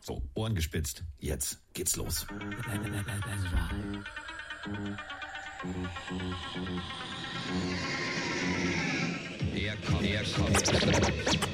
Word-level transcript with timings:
So, 0.00 0.22
Ohren 0.34 0.54
gespitzt. 0.54 1.02
Jetzt 1.18 1.58
geht's 1.74 1.96
los. 1.96 2.26
Er 9.54 9.76
kommt, 9.78 10.04
er 10.04 10.22
kommt. 10.24 10.66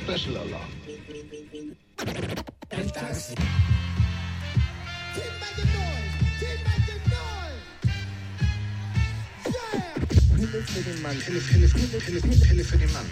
Special 0.02 0.36
Alarm. 0.36 0.68
Pille 10.36 10.62
für 10.64 10.80
den 10.82 11.02
Mann. 11.02 11.16
Pille, 11.18 11.40
Pille, 11.40 11.68
Pille, 11.68 12.20
Pille, 12.20 12.20
Pille 12.20 12.64
für 12.64 12.76
den 12.76 12.92
Mann. 12.92 13.06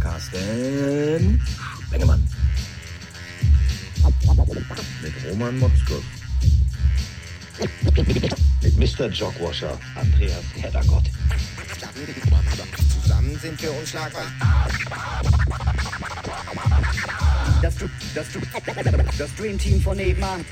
Carsten 0.00 1.40
Bengemann. 1.90 2.37
Mit 5.08 5.32
Roman 5.32 5.58
Motzkus. 5.58 6.02
Mit 8.62 8.76
Mr. 8.76 9.06
Jogwasher, 9.08 9.78
Andreas 9.94 10.44
Heddergott. 10.54 11.04
Zusammen 13.02 13.38
sind 13.40 13.62
wir 13.62 13.72
unschlagbar. 13.72 14.24
Das, 17.62 17.74
das, 18.14 18.26
das 19.16 19.34
Dream 19.36 19.58
Team 19.58 19.80
von 19.80 19.96
nebenan. 19.96 20.44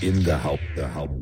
In 0.00 0.24
der 0.24 0.42
Haupt, 0.42 0.62
der 0.76 0.92
Haupt. 0.92 1.17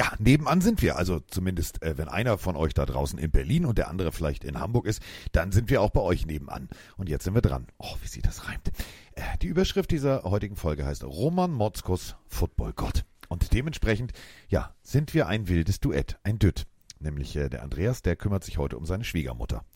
Ja, 0.00 0.14
nebenan 0.18 0.62
sind 0.62 0.80
wir. 0.80 0.96
Also 0.96 1.20
zumindest, 1.20 1.82
äh, 1.82 1.98
wenn 1.98 2.08
einer 2.08 2.38
von 2.38 2.56
euch 2.56 2.72
da 2.72 2.86
draußen 2.86 3.18
in 3.18 3.30
Berlin 3.30 3.66
und 3.66 3.76
der 3.76 3.88
andere 3.88 4.12
vielleicht 4.12 4.44
in 4.44 4.58
Hamburg 4.58 4.86
ist, 4.86 5.02
dann 5.32 5.52
sind 5.52 5.68
wir 5.68 5.82
auch 5.82 5.90
bei 5.90 6.00
euch 6.00 6.24
nebenan. 6.24 6.70
Und 6.96 7.10
jetzt 7.10 7.24
sind 7.24 7.34
wir 7.34 7.42
dran. 7.42 7.66
Oh, 7.76 7.96
wie 8.00 8.08
sie 8.08 8.22
das 8.22 8.48
reimt. 8.48 8.68
Äh, 9.12 9.36
die 9.42 9.48
Überschrift 9.48 9.90
dieser 9.90 10.22
heutigen 10.22 10.56
Folge 10.56 10.86
heißt 10.86 11.04
Roman 11.04 11.52
Motzkus, 11.52 12.16
Footballgott. 12.28 13.04
Und 13.28 13.52
dementsprechend, 13.52 14.14
ja, 14.48 14.74
sind 14.82 15.12
wir 15.12 15.26
ein 15.26 15.48
wildes 15.48 15.80
Duett, 15.80 16.18
ein 16.22 16.38
Dütt. 16.38 16.66
Nämlich 16.98 17.36
äh, 17.36 17.50
der 17.50 17.62
Andreas, 17.62 18.00
der 18.00 18.16
kümmert 18.16 18.42
sich 18.42 18.56
heute 18.56 18.78
um 18.78 18.86
seine 18.86 19.04
Schwiegermutter. 19.04 19.66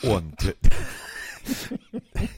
Und 0.00 0.46
äh, 0.46 0.54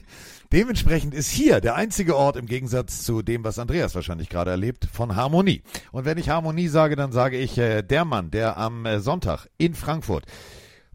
dementsprechend 0.55 1.13
ist 1.13 1.29
hier 1.29 1.59
der 1.59 1.75
einzige 1.75 2.15
Ort 2.15 2.37
im 2.37 2.45
Gegensatz 2.45 3.03
zu 3.03 3.21
dem, 3.21 3.43
was 3.43 3.59
Andreas 3.59 3.93
wahrscheinlich 3.93 4.29
gerade 4.29 4.51
erlebt, 4.51 4.85
von 4.85 5.17
Harmonie. 5.17 5.63
Und 5.91 6.05
wenn 6.05 6.17
ich 6.17 6.29
Harmonie 6.29 6.69
sage, 6.69 6.95
dann 6.95 7.11
sage 7.11 7.37
ich 7.37 7.57
äh, 7.57 7.81
der 7.81 8.05
Mann, 8.05 8.31
der 8.31 8.55
am 8.55 8.85
äh, 8.85 9.01
Sonntag 9.01 9.47
in 9.57 9.75
Frankfurt 9.75 10.23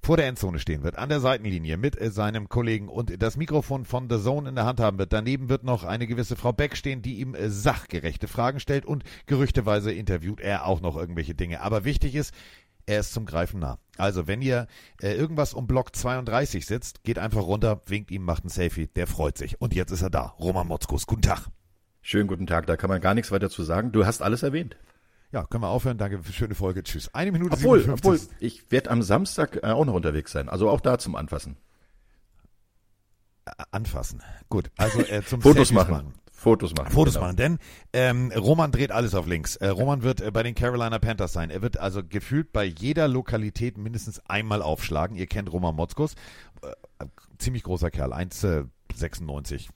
vor 0.02 0.16
der 0.16 0.28
Endzone 0.28 0.60
stehen 0.60 0.82
wird, 0.82 0.96
an 0.96 1.10
der 1.10 1.20
Seitenlinie 1.20 1.76
mit 1.76 2.00
äh, 2.00 2.10
seinem 2.10 2.48
Kollegen 2.48 2.88
und 2.88 3.22
das 3.22 3.36
Mikrofon 3.36 3.84
von 3.84 4.08
The 4.08 4.18
Zone 4.18 4.48
in 4.48 4.54
der 4.54 4.64
Hand 4.64 4.80
haben 4.80 4.98
wird. 4.98 5.12
Daneben 5.12 5.50
wird 5.50 5.62
noch 5.62 5.84
eine 5.84 6.06
gewisse 6.06 6.36
Frau 6.36 6.54
Beck 6.54 6.74
stehen, 6.74 7.02
die 7.02 7.20
ihm 7.20 7.34
äh, 7.34 7.50
sachgerechte 7.50 8.28
Fragen 8.28 8.60
stellt 8.60 8.86
und 8.86 9.04
gerüchteweise 9.26 9.92
interviewt 9.92 10.40
er 10.40 10.64
auch 10.64 10.80
noch 10.80 10.96
irgendwelche 10.96 11.34
Dinge. 11.34 11.60
Aber 11.60 11.84
wichtig 11.84 12.14
ist, 12.14 12.32
er 12.86 13.00
ist 13.00 13.12
zum 13.12 13.26
Greifen 13.26 13.60
nah. 13.60 13.78
Also, 14.00 14.26
wenn 14.26 14.42
ihr 14.42 14.66
äh, 15.00 15.12
irgendwas 15.12 15.54
um 15.54 15.66
Block 15.66 15.94
32 15.94 16.66
sitzt, 16.66 17.04
geht 17.04 17.18
einfach 17.18 17.42
runter, 17.42 17.82
winkt 17.86 18.10
ihm, 18.10 18.24
macht 18.24 18.44
ein 18.44 18.48
Selfie, 18.48 18.86
der 18.88 19.06
freut 19.06 19.38
sich. 19.38 19.60
Und 19.60 19.74
jetzt 19.74 19.90
ist 19.90 20.02
er 20.02 20.10
da. 20.10 20.34
Roman 20.38 20.66
Motzkus, 20.66 21.06
guten 21.06 21.22
Tag. 21.22 21.48
Schönen 22.02 22.26
guten 22.26 22.46
Tag, 22.46 22.66
da 22.66 22.76
kann 22.76 22.88
man 22.88 23.00
gar 23.00 23.14
nichts 23.14 23.30
weiter 23.30 23.50
zu 23.50 23.62
sagen. 23.62 23.92
Du 23.92 24.06
hast 24.06 24.22
alles 24.22 24.42
erwähnt. 24.42 24.76
Ja, 25.32 25.44
können 25.44 25.62
wir 25.62 25.68
aufhören. 25.68 25.98
Danke 25.98 26.22
für 26.22 26.32
schöne 26.32 26.54
Folge. 26.54 26.82
Tschüss. 26.82 27.14
Eine 27.14 27.30
Minute 27.30 27.52
Obwohl, 27.52 27.78
57. 27.80 28.28
obwohl 28.30 28.36
ich 28.40 28.70
werde 28.72 28.90
am 28.90 29.02
Samstag 29.02 29.60
äh, 29.62 29.66
auch 29.66 29.84
noch 29.84 29.94
unterwegs 29.94 30.32
sein. 30.32 30.48
Also 30.48 30.68
auch 30.68 30.80
da 30.80 30.98
zum 30.98 31.14
Anfassen. 31.14 31.56
Äh, 33.44 33.52
Anfassen. 33.70 34.22
Gut, 34.48 34.70
also 34.76 35.00
äh, 35.00 35.22
zum 35.24 35.40
Fotos 35.40 35.68
Selfies 35.68 35.88
machen. 35.88 36.14
Fotos 36.40 36.74
machen. 36.74 36.90
Fotos 36.90 37.14
genau. 37.14 37.26
machen, 37.26 37.36
denn 37.36 37.58
ähm, 37.92 38.32
Roman 38.32 38.72
dreht 38.72 38.92
alles 38.92 39.14
auf 39.14 39.26
links. 39.26 39.56
Äh, 39.56 39.68
Roman 39.68 40.02
wird 40.02 40.22
äh, 40.22 40.30
bei 40.30 40.42
den 40.42 40.54
Carolina 40.54 40.98
Panthers 40.98 41.34
sein. 41.34 41.50
Er 41.50 41.60
wird 41.60 41.76
also 41.76 42.02
gefühlt 42.02 42.50
bei 42.50 42.64
jeder 42.64 43.08
Lokalität 43.08 43.76
mindestens 43.76 44.24
einmal 44.26 44.62
aufschlagen. 44.62 45.16
Ihr 45.18 45.26
kennt 45.26 45.52
Roman 45.52 45.74
Motzkus. 45.74 46.14
Äh, 46.62 47.04
ziemlich 47.36 47.62
großer 47.62 47.90
Kerl, 47.90 48.14
1,96. 48.14 49.68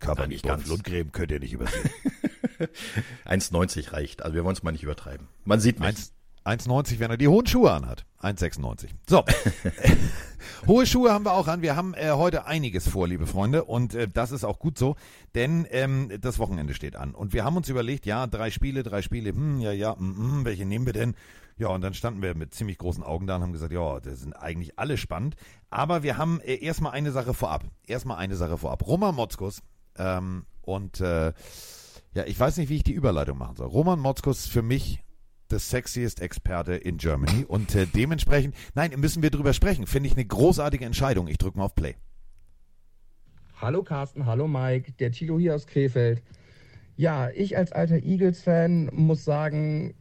Körper 0.00 0.22
Nein, 0.22 0.28
nicht 0.28 0.44
ganz. 0.44 0.66
Lundgräben 0.66 1.12
könnt 1.12 1.30
ihr 1.30 1.40
nicht 1.40 1.54
übersehen. 1.54 1.88
1,90 3.24 3.94
reicht. 3.94 4.22
Also 4.22 4.34
wir 4.34 4.44
wollen 4.44 4.56
es 4.56 4.62
mal 4.62 4.72
nicht 4.72 4.82
übertreiben. 4.82 5.28
Man 5.46 5.60
sieht 5.60 5.80
mich. 5.80 5.88
1 5.88 6.12
1,90, 6.44 6.98
wenn 6.98 7.10
er 7.10 7.16
die 7.16 7.28
hohen 7.28 7.46
Schuhe 7.46 7.72
anhat. 7.72 8.04
1,96. 8.20 8.88
So. 9.08 9.24
Hohe 10.66 10.86
Schuhe 10.86 11.12
haben 11.12 11.24
wir 11.24 11.32
auch 11.32 11.48
an. 11.48 11.62
Wir 11.62 11.76
haben 11.76 11.94
äh, 11.94 12.10
heute 12.12 12.46
einiges 12.46 12.88
vor, 12.88 13.08
liebe 13.08 13.26
Freunde. 13.26 13.64
Und 13.64 13.94
äh, 13.94 14.08
das 14.08 14.32
ist 14.32 14.44
auch 14.44 14.58
gut 14.58 14.78
so, 14.78 14.96
denn 15.34 15.66
ähm, 15.70 16.10
das 16.20 16.38
Wochenende 16.38 16.74
steht 16.74 16.96
an. 16.96 17.14
Und 17.14 17.32
wir 17.32 17.44
haben 17.44 17.56
uns 17.56 17.68
überlegt, 17.68 18.06
ja, 18.06 18.26
drei 18.26 18.50
Spiele, 18.50 18.82
drei 18.82 19.02
Spiele, 19.02 19.30
hm, 19.30 19.60
ja, 19.60 19.72
ja, 19.72 19.96
hm, 19.96 20.16
hm, 20.16 20.44
welche 20.44 20.64
nehmen 20.64 20.86
wir 20.86 20.92
denn? 20.92 21.14
Ja, 21.58 21.68
und 21.68 21.82
dann 21.82 21.94
standen 21.94 22.22
wir 22.22 22.34
mit 22.34 22.54
ziemlich 22.54 22.78
großen 22.78 23.02
Augen 23.04 23.26
da 23.26 23.36
und 23.36 23.42
haben 23.42 23.52
gesagt, 23.52 23.72
ja, 23.72 24.00
das 24.00 24.20
sind 24.20 24.32
eigentlich 24.34 24.78
alle 24.78 24.96
spannend. 24.96 25.36
Aber 25.70 26.02
wir 26.02 26.16
haben 26.16 26.40
äh, 26.40 26.56
erstmal 26.56 26.92
eine 26.92 27.12
Sache 27.12 27.34
vorab. 27.34 27.64
Erstmal 27.86 28.18
eine 28.18 28.36
Sache 28.36 28.58
vorab. 28.58 28.86
Roman 28.86 29.14
Motzkus 29.14 29.62
ähm, 29.96 30.46
und 30.62 31.00
äh, 31.00 31.32
ja, 32.14 32.24
ich 32.26 32.38
weiß 32.38 32.58
nicht, 32.58 32.68
wie 32.68 32.76
ich 32.76 32.84
die 32.84 32.92
Überleitung 32.92 33.38
machen 33.38 33.56
soll. 33.56 33.68
Roman 33.68 33.98
Motzkus 33.98 34.46
für 34.46 34.62
mich 34.62 35.02
the 35.52 35.58
sexiest 35.58 36.20
Experte 36.20 36.74
in 36.74 36.96
Germany 36.96 37.44
und 37.46 37.74
äh, 37.74 37.86
dementsprechend, 37.86 38.54
nein, 38.74 38.92
müssen 38.96 39.22
wir 39.22 39.30
drüber 39.30 39.52
sprechen. 39.52 39.86
Finde 39.86 40.08
ich 40.08 40.16
eine 40.16 40.24
großartige 40.24 40.84
Entscheidung. 40.84 41.28
Ich 41.28 41.38
drücke 41.38 41.58
mal 41.58 41.64
auf 41.64 41.74
Play. 41.74 41.94
Hallo 43.60 43.82
Carsten, 43.82 44.26
hallo 44.26 44.48
Mike, 44.48 44.92
der 44.92 45.12
Tilo 45.12 45.38
hier 45.38 45.54
aus 45.54 45.66
Krefeld. 45.66 46.22
Ja, 46.96 47.30
ich 47.30 47.56
als 47.56 47.70
alter 47.70 48.02
Eagles-Fan 48.02 48.90
muss 48.92 49.24
sagen, 49.24 49.94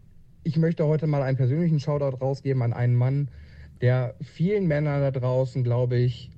ich 0.44 0.58
möchte 0.58 0.86
heute 0.86 1.06
mal 1.06 1.22
einen 1.22 1.38
persönlichen 1.38 1.80
Shoutout 1.80 2.18
rausgeben 2.18 2.64
an 2.64 2.74
einen 2.74 2.96
Mann, 2.96 3.30
der 3.82 4.16
vielen 4.22 4.68
Männern 4.68 5.02
da 5.02 5.12
draußen, 5.12 5.64
glaube 5.64 5.98
ich, 5.98 6.32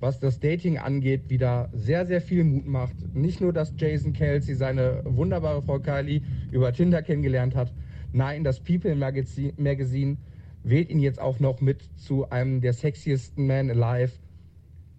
was 0.00 0.20
das 0.20 0.40
Dating 0.40 0.78
angeht, 0.78 1.28
wieder 1.28 1.68
sehr, 1.72 2.06
sehr 2.06 2.20
viel 2.20 2.44
Mut 2.44 2.66
macht. 2.66 2.94
Nicht 3.14 3.40
nur, 3.40 3.52
dass 3.52 3.74
Jason 3.76 4.12
Kelsey 4.12 4.54
seine 4.54 5.02
wunderbare 5.04 5.62
Frau 5.62 5.78
Kylie 5.80 6.22
über 6.50 6.72
Tinder 6.72 7.02
kennengelernt 7.02 7.54
hat. 7.54 7.72
Nein, 8.12 8.44
das 8.44 8.60
People 8.60 8.94
Magazine, 8.94 10.16
wählt 10.62 10.90
ihn 10.90 11.00
jetzt 11.00 11.20
auch 11.20 11.40
noch 11.40 11.60
mit 11.60 11.82
zu 11.96 12.28
einem 12.30 12.60
der 12.60 12.72
sexiesten 12.72 13.46
Men 13.46 13.70
alive. 13.70 14.12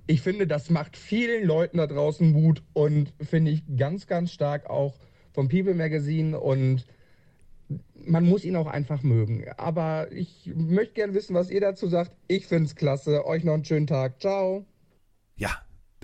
Ich 0.07 0.21
finde, 0.21 0.47
das 0.47 0.69
macht 0.69 0.97
vielen 0.97 1.45
Leuten 1.45 1.77
da 1.77 1.87
draußen 1.87 2.31
Mut 2.31 2.63
und 2.73 3.13
finde 3.21 3.51
ich 3.51 3.63
ganz, 3.77 4.07
ganz 4.07 4.31
stark 4.31 4.69
auch 4.69 4.95
vom 5.31 5.49
People 5.49 5.75
Magazine 5.75 6.39
und 6.39 6.85
man 8.05 8.25
muss 8.25 8.43
ihn 8.43 8.55
auch 8.55 8.67
einfach 8.67 9.03
mögen. 9.03 9.45
Aber 9.57 10.11
ich 10.11 10.51
möchte 10.55 10.95
gerne 10.95 11.13
wissen, 11.13 11.35
was 11.35 11.51
ihr 11.51 11.61
dazu 11.61 11.87
sagt. 11.87 12.11
Ich 12.27 12.47
finde 12.47 12.65
es 12.65 12.75
klasse. 12.75 13.25
Euch 13.25 13.43
noch 13.43 13.53
einen 13.53 13.65
schönen 13.65 13.87
Tag. 13.87 14.19
Ciao. 14.19 14.65
Ja, 15.35 15.51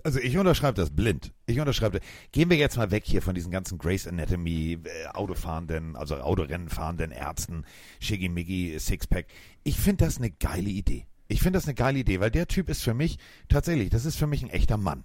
also 0.03 0.19
ich 0.19 0.37
unterschreibe 0.37 0.75
das 0.75 0.91
blind. 0.91 1.33
Ich 1.47 1.59
unterschreibe. 1.59 1.99
Gehen 2.31 2.49
wir 2.49 2.57
jetzt 2.57 2.75
mal 2.77 2.89
weg 2.91 3.03
hier 3.05 3.21
von 3.21 3.35
diesen 3.35 3.51
ganzen 3.51 3.77
Grace 3.77 4.07
Anatomy 4.07 4.79
äh, 4.83 5.07
Autofahrenden, 5.13 5.95
also 5.95 6.15
Autorennen 6.17 6.69
fahrenden 6.69 7.11
Ärzten, 7.11 7.65
Shiggy-Miggy, 7.99 8.79
Sixpack. 8.79 9.27
Ich 9.63 9.77
finde 9.77 10.05
das 10.05 10.17
eine 10.17 10.31
geile 10.31 10.69
Idee. 10.69 11.05
Ich 11.27 11.41
finde 11.41 11.57
das 11.57 11.65
eine 11.65 11.75
geile 11.75 11.99
Idee, 11.99 12.19
weil 12.19 12.31
der 12.31 12.47
Typ 12.47 12.69
ist 12.69 12.83
für 12.83 12.93
mich 12.93 13.17
tatsächlich, 13.47 13.89
das 13.89 14.05
ist 14.05 14.17
für 14.17 14.27
mich 14.27 14.43
ein 14.43 14.49
echter 14.49 14.77
Mann. 14.77 15.03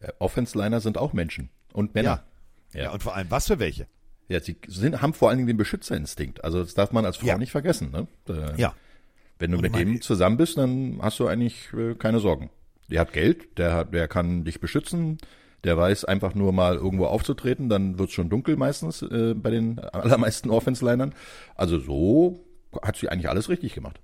Äh, 0.00 0.12
Offense-Liner 0.18 0.80
sind 0.80 0.96
auch 0.98 1.12
Menschen 1.12 1.50
und 1.72 1.94
Männer. 1.94 2.24
Ja. 2.72 2.82
ja. 2.84 2.90
und 2.92 3.02
vor 3.02 3.14
allem, 3.14 3.30
was 3.30 3.46
für 3.46 3.58
welche? 3.58 3.86
Ja, 4.28 4.40
sie 4.40 4.56
sind, 4.66 5.02
haben 5.02 5.12
vor 5.14 5.28
allen 5.28 5.38
Dingen 5.38 5.48
den 5.48 5.56
Beschützerinstinkt. 5.56 6.42
Also 6.44 6.62
das 6.62 6.74
darf 6.74 6.92
man 6.92 7.04
als 7.04 7.18
Frau 7.18 7.26
Ja. 7.26 7.38
nicht 7.38 7.52
vergessen. 7.52 7.90
Ne? 7.90 8.08
Äh, 8.28 8.60
Ja. 8.60 8.74
Wenn 9.38 9.50
du 9.50 9.58
Und 9.58 9.62
mit 9.62 9.74
dem 9.74 10.00
zusammen 10.00 10.38
bist, 10.38 10.56
dann 10.56 10.98
hast 11.02 11.18
du 11.18 11.26
eigentlich 11.26 11.70
äh, 11.74 11.94
keine 11.94 12.20
Sorgen. 12.20 12.48
Der 12.90 13.00
hat 13.00 13.12
Geld, 13.12 13.58
der, 13.58 13.74
hat, 13.74 13.94
der 13.94 14.08
kann 14.08 14.44
dich 14.44 14.60
beschützen, 14.60 15.18
der 15.64 15.76
weiß 15.76 16.04
einfach 16.04 16.34
nur 16.34 16.52
mal 16.52 16.76
irgendwo 16.76 17.06
aufzutreten, 17.06 17.68
dann 17.68 17.98
wird's 17.98 18.12
schon 18.12 18.30
dunkel 18.30 18.56
meistens 18.56 19.02
äh, 19.02 19.34
bei 19.34 19.50
den 19.50 19.78
allermeisten 19.92 20.50
Offense-Linern. 20.50 21.14
Also 21.54 21.78
so 21.78 22.44
hat 22.82 22.96
sie 22.96 23.08
eigentlich 23.08 23.28
alles 23.28 23.48
richtig 23.48 23.74
gemacht. 23.74 24.00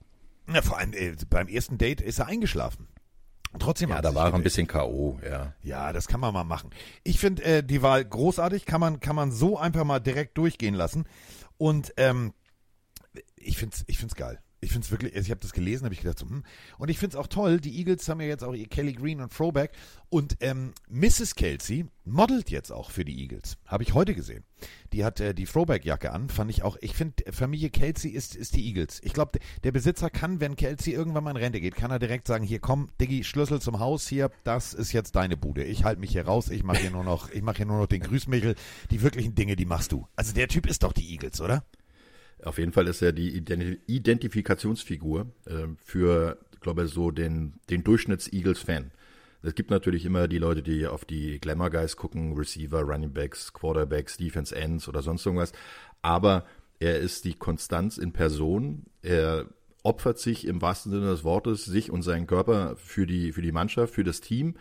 Ja, 0.52 0.62
vor 0.62 0.78
allem 0.78 0.92
äh, 0.92 1.14
beim 1.30 1.48
ersten 1.48 1.78
Date 1.78 2.00
ist 2.00 2.18
er 2.18 2.26
eingeschlafen. 2.26 2.88
Trotzdem 3.58 3.90
Ja, 3.90 4.00
da 4.00 4.14
war 4.14 4.28
er 4.28 4.34
ein 4.34 4.42
bisschen 4.42 4.66
K.O., 4.66 5.20
ja. 5.22 5.52
Ja, 5.62 5.92
das 5.92 6.08
kann 6.08 6.20
man 6.20 6.32
mal 6.32 6.44
machen. 6.44 6.70
Ich 7.04 7.18
finde 7.18 7.44
äh, 7.44 7.62
die 7.62 7.82
Wahl 7.82 8.02
großartig, 8.04 8.64
kann 8.64 8.80
man, 8.80 9.00
kann 9.00 9.14
man 9.14 9.30
so 9.30 9.58
einfach 9.58 9.84
mal 9.84 10.00
direkt 10.00 10.38
durchgehen 10.38 10.74
lassen. 10.74 11.04
Und 11.58 11.92
ähm, 11.98 12.32
ich 13.36 13.58
find's, 13.58 13.84
ich 13.86 13.98
find's 13.98 14.14
geil. 14.14 14.40
Ich 14.64 14.70
finde 14.70 14.84
es 14.84 14.92
wirklich, 14.92 15.14
ich 15.16 15.30
habe 15.30 15.40
das 15.40 15.52
gelesen, 15.52 15.84
habe 15.84 15.92
ich 15.92 16.00
gedacht, 16.00 16.20
so, 16.20 16.28
hm. 16.28 16.44
und 16.78 16.88
ich 16.88 16.98
finde 16.98 17.16
es 17.16 17.20
auch 17.20 17.26
toll, 17.26 17.60
die 17.60 17.76
Eagles 17.76 18.08
haben 18.08 18.20
ja 18.20 18.28
jetzt 18.28 18.44
auch 18.44 18.54
ihr 18.54 18.68
Kelly 18.68 18.92
Green 18.92 19.20
und 19.20 19.32
Throwback 19.32 19.72
und 20.08 20.36
ähm, 20.40 20.72
Mrs. 20.88 21.34
Kelsey 21.34 21.86
modelt 22.04 22.48
jetzt 22.48 22.70
auch 22.70 22.90
für 22.90 23.04
die 23.04 23.20
Eagles. 23.20 23.56
Habe 23.66 23.82
ich 23.82 23.92
heute 23.92 24.14
gesehen. 24.14 24.44
Die 24.92 25.04
hat 25.04 25.18
äh, 25.18 25.34
die 25.34 25.46
Throwback-Jacke 25.46 26.12
an, 26.12 26.28
fand 26.28 26.50
ich 26.50 26.62
auch, 26.62 26.76
ich 26.80 26.94
finde, 26.94 27.32
Familie 27.32 27.70
Kelsey 27.70 28.10
ist, 28.10 28.36
ist 28.36 28.54
die 28.54 28.64
Eagles. 28.64 29.00
Ich 29.02 29.14
glaube, 29.14 29.40
der 29.64 29.72
Besitzer 29.72 30.10
kann, 30.10 30.38
wenn 30.38 30.54
Kelsey 30.54 30.92
irgendwann 30.92 31.24
mal 31.24 31.30
in 31.30 31.38
Rente 31.38 31.60
geht, 31.60 31.74
kann 31.74 31.90
er 31.90 31.98
direkt 31.98 32.28
sagen, 32.28 32.44
hier 32.44 32.60
komm, 32.60 32.88
Diggi, 33.00 33.24
Schlüssel 33.24 33.60
zum 33.60 33.80
Haus, 33.80 34.06
hier, 34.06 34.30
das 34.44 34.74
ist 34.74 34.92
jetzt 34.92 35.16
deine 35.16 35.36
Bude. 35.36 35.64
Ich 35.64 35.82
halte 35.82 36.00
mich 36.00 36.12
hier 36.12 36.26
raus, 36.26 36.50
ich 36.50 36.62
mache 36.62 36.78
hier 36.78 36.90
nur 36.92 37.04
noch, 37.04 37.30
ich 37.30 37.42
mache 37.42 37.56
hier 37.56 37.66
nur 37.66 37.78
noch 37.78 37.88
den 37.88 38.02
Grüßmichel. 38.02 38.54
Die 38.92 39.02
wirklichen 39.02 39.34
Dinge, 39.34 39.56
die 39.56 39.66
machst 39.66 39.90
du. 39.90 40.06
Also 40.14 40.32
der 40.32 40.46
Typ 40.46 40.66
ist 40.66 40.82
doch 40.82 40.92
die 40.92 41.10
Eagles, 41.10 41.40
oder? 41.40 41.64
Auf 42.44 42.58
jeden 42.58 42.72
Fall 42.72 42.88
ist 42.88 43.02
er 43.02 43.12
die 43.12 43.40
Ident- 43.40 43.78
Identifikationsfigur 43.86 45.26
äh, 45.46 45.68
für, 45.84 46.38
glaube 46.60 46.84
ich, 46.84 46.90
so 46.90 47.10
den, 47.10 47.54
den 47.70 47.84
Durchschnitts-Eagles-Fan. 47.84 48.90
Es 49.42 49.54
gibt 49.54 49.70
natürlich 49.70 50.04
immer 50.04 50.28
die 50.28 50.38
Leute, 50.38 50.62
die 50.62 50.86
auf 50.86 51.04
die 51.04 51.40
Glamour 51.40 51.70
Guys 51.70 51.96
gucken, 51.96 52.34
Receiver, 52.34 52.80
Running 52.80 53.12
Backs, 53.12 53.52
Quarterbacks, 53.52 54.16
Defense 54.16 54.54
Ends 54.54 54.88
oder 54.88 55.02
sonst 55.02 55.26
irgendwas. 55.26 55.52
Aber 56.00 56.46
er 56.78 56.98
ist 56.98 57.24
die 57.24 57.34
Konstanz 57.34 57.98
in 57.98 58.12
Person. 58.12 58.84
Er 59.02 59.46
opfert 59.82 60.18
sich 60.18 60.46
im 60.46 60.62
wahrsten 60.62 60.92
Sinne 60.92 61.06
des 61.06 61.24
Wortes, 61.24 61.64
sich 61.64 61.90
und 61.90 62.02
seinen 62.02 62.28
Körper 62.28 62.76
für 62.76 63.06
die, 63.06 63.32
für 63.32 63.42
die 63.42 63.52
Mannschaft, 63.52 63.94
für 63.94 64.04
das 64.04 64.20
Team 64.20 64.54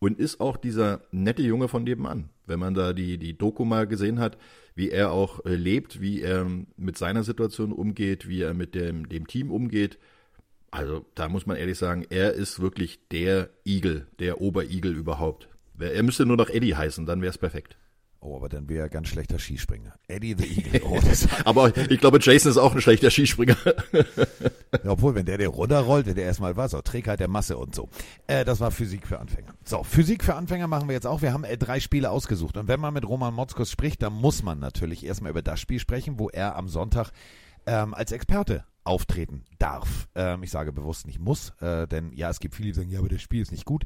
und 0.00 0.18
ist 0.18 0.40
auch 0.40 0.56
dieser 0.56 1.02
nette 1.12 1.42
Junge 1.42 1.68
von 1.68 1.84
nebenan. 1.84 2.30
Wenn 2.46 2.58
man 2.58 2.74
da 2.74 2.92
die, 2.92 3.18
die 3.18 3.38
Doku 3.38 3.64
mal 3.64 3.86
gesehen 3.86 4.18
hat, 4.18 4.36
wie 4.74 4.90
er 4.90 5.12
auch 5.12 5.44
äh, 5.44 5.54
lebt, 5.54 6.00
wie 6.00 6.20
er 6.20 6.46
mit 6.76 6.98
seiner 6.98 7.22
Situation 7.22 7.72
umgeht, 7.72 8.28
wie 8.28 8.42
er 8.42 8.54
mit 8.54 8.74
dem, 8.74 9.08
dem 9.08 9.26
Team 9.26 9.50
umgeht. 9.50 9.98
Also 10.70 11.06
da 11.14 11.28
muss 11.28 11.46
man 11.46 11.56
ehrlich 11.56 11.78
sagen, 11.78 12.04
er 12.10 12.32
ist 12.32 12.60
wirklich 12.60 12.98
der 13.08 13.50
Igel, 13.64 14.08
der 14.18 14.40
Oberigel 14.40 14.96
überhaupt. 14.96 15.48
Er 15.78 16.02
müsste 16.02 16.26
nur 16.26 16.36
noch 16.36 16.50
Eddie 16.50 16.74
heißen, 16.74 17.06
dann 17.06 17.20
wäre 17.20 17.30
es 17.30 17.38
perfekt. 17.38 17.76
Oh, 18.24 18.36
aber 18.36 18.48
dann 18.48 18.70
wäre 18.70 18.86
er 18.86 18.88
ganz 18.88 19.08
schlechter 19.08 19.38
Skispringer. 19.38 19.92
Eddie 20.08 20.34
the 20.38 20.44
Eagle. 20.58 20.80
Oh, 20.86 20.98
Aber 21.44 21.76
ich 21.76 22.00
glaube, 22.00 22.18
Jason 22.22 22.50
ist 22.50 22.56
auch 22.56 22.74
ein 22.74 22.80
schlechter 22.80 23.10
Skispringer. 23.10 23.56
ja, 23.92 24.90
obwohl, 24.90 25.14
wenn 25.14 25.26
der 25.26 25.36
der 25.36 25.50
runterrollt, 25.50 26.06
der 26.06 26.16
erstmal 26.16 26.56
was, 26.56 26.72
auch 26.72 26.80
Trägheit 26.80 27.20
der 27.20 27.28
Masse 27.28 27.58
und 27.58 27.74
so. 27.74 27.90
Äh, 28.26 28.46
das 28.46 28.60
war 28.60 28.70
Physik 28.70 29.06
für 29.06 29.20
Anfänger. 29.20 29.52
So, 29.62 29.82
Physik 29.82 30.24
für 30.24 30.36
Anfänger 30.36 30.68
machen 30.68 30.88
wir 30.88 30.94
jetzt 30.94 31.06
auch. 31.06 31.20
Wir 31.20 31.34
haben 31.34 31.44
äh, 31.44 31.58
drei 31.58 31.80
Spiele 31.80 32.08
ausgesucht. 32.08 32.56
Und 32.56 32.66
wenn 32.66 32.80
man 32.80 32.94
mit 32.94 33.06
Roman 33.06 33.34
Motzkos 33.34 33.70
spricht, 33.70 34.02
dann 34.02 34.14
muss 34.14 34.42
man 34.42 34.58
natürlich 34.58 35.04
erstmal 35.04 35.30
über 35.30 35.42
das 35.42 35.60
Spiel 35.60 35.78
sprechen, 35.78 36.18
wo 36.18 36.30
er 36.30 36.56
am 36.56 36.68
Sonntag 36.68 37.10
ähm, 37.66 37.92
als 37.92 38.10
Experte 38.10 38.64
auftreten 38.84 39.44
darf. 39.58 40.08
Ähm, 40.14 40.42
ich 40.42 40.50
sage 40.50 40.72
bewusst 40.72 41.06
nicht 41.06 41.18
muss, 41.18 41.50
äh, 41.60 41.86
denn 41.86 42.12
ja, 42.14 42.30
es 42.30 42.40
gibt 42.40 42.54
viele, 42.54 42.68
die 42.68 42.74
sagen, 42.74 42.90
ja, 42.90 43.00
aber 43.00 43.08
das 43.08 43.20
Spiel 43.20 43.42
ist 43.42 43.52
nicht 43.52 43.66
gut. 43.66 43.84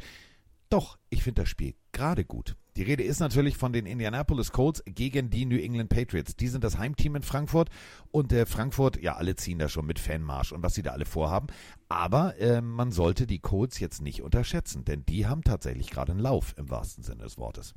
Doch, 0.69 0.99
ich 1.09 1.23
finde 1.23 1.43
das 1.43 1.49
Spiel 1.49 1.75
gerade 1.93 2.25
gut. 2.25 2.57
Die 2.77 2.85
Rede 2.85 3.03
ist 3.03 3.19
natürlich 3.19 3.57
von 3.57 3.73
den 3.73 3.87
Indianapolis 3.87 4.53
Colts 4.53 4.85
gegen 4.87 5.31
die 5.31 5.47
New 5.47 5.57
England 5.57 5.89
Patriots. 5.89 6.37
Die 6.37 6.47
sind 6.47 6.63
das 6.63 6.79
Heimteam 6.79 7.17
in 7.17 7.23
Frankfurt 7.23 7.71
und 8.13 8.33
äh, 8.33 8.47
Frankfurt, 8.47 9.03
ja, 9.03 9.17
alle 9.17 9.35
ziehen 9.35 9.59
da 9.59 9.69
schon 9.69 9.87
mit 9.87 9.99
Fanmarsch 9.99 10.53
und 10.53 10.63
was 10.63 10.75
sie 10.75 10.83
da 10.83 10.93
alle 10.93 11.07
vorhaben. 11.07 11.49
Aber 11.89 12.39
äh, 12.39 12.61
man 12.61 12.93
sollte 12.93 13.27
die 13.27 13.41
Colts 13.41 13.81
jetzt 13.81 14.01
nicht 14.01 14.23
unterschätzen, 14.23 14.85
denn 14.85 15.05
die 15.07 15.27
haben 15.27 15.43
tatsächlich 15.43 15.91
gerade 15.91 16.13
einen 16.13 16.21
Lauf 16.21 16.55
im 16.57 16.71
wahrsten 16.71 17.03
Sinne 17.03 17.25
des 17.25 17.37
Wortes. 17.37 17.75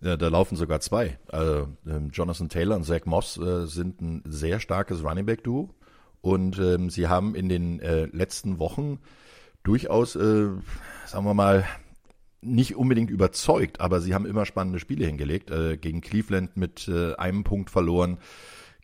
Ja, 0.00 0.16
da 0.16 0.28
laufen 0.28 0.56
sogar 0.56 0.80
zwei. 0.80 1.18
Also, 1.26 1.68
ähm, 1.86 2.10
Jonathan 2.10 2.48
Taylor 2.48 2.76
und 2.76 2.84
Zach 2.84 3.04
Moss 3.04 3.36
äh, 3.36 3.66
sind 3.66 4.00
ein 4.00 4.22
sehr 4.24 4.60
starkes 4.60 5.02
Running 5.02 5.26
Back 5.26 5.44
Duo 5.44 5.74
und 6.20 6.58
ähm, 6.58 6.88
sie 6.88 7.08
haben 7.08 7.34
in 7.34 7.48
den 7.48 7.80
äh, 7.80 8.06
letzten 8.06 8.58
Wochen 8.58 9.00
durchaus, 9.62 10.16
äh, 10.16 10.48
sagen 11.04 11.24
wir 11.26 11.34
mal, 11.34 11.66
nicht 12.40 12.76
unbedingt 12.76 13.10
überzeugt, 13.10 13.80
aber 13.80 14.00
sie 14.00 14.14
haben 14.14 14.26
immer 14.26 14.46
spannende 14.46 14.78
Spiele 14.78 15.06
hingelegt. 15.06 15.50
Äh, 15.50 15.76
gegen 15.76 16.00
Cleveland 16.00 16.56
mit 16.56 16.88
äh, 16.88 17.14
einem 17.14 17.44
Punkt 17.44 17.70
verloren, 17.70 18.18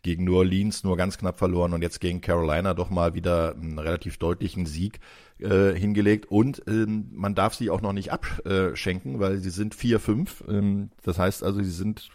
gegen 0.03 0.25
New 0.25 0.37
Orleans 0.37 0.83
nur 0.83 0.97
ganz 0.97 1.17
knapp 1.17 1.39
verloren 1.39 1.73
und 1.73 1.81
jetzt 1.81 1.99
gegen 1.99 2.21
Carolina 2.21 2.73
doch 2.75 2.89
mal 2.91 3.15
wieder 3.15 3.55
einen 3.55 3.79
relativ 3.79 4.17
deutlichen 4.17 4.65
Sieg 4.65 4.99
äh, 5.39 5.73
hingelegt. 5.73 6.27
Und 6.29 6.61
ähm, 6.67 7.07
man 7.11 7.33
darf 7.33 7.55
sie 7.55 7.69
auch 7.69 7.81
noch 7.81 7.93
nicht 7.93 8.11
abschenken, 8.11 9.19
weil 9.19 9.37
sie 9.37 9.49
sind 9.49 9.75
4-5. 9.75 10.47
Ähm, 10.47 10.91
das 11.01 11.17
heißt 11.17 11.43
also, 11.43 11.63
sie 11.63 11.71
sind 11.71 12.11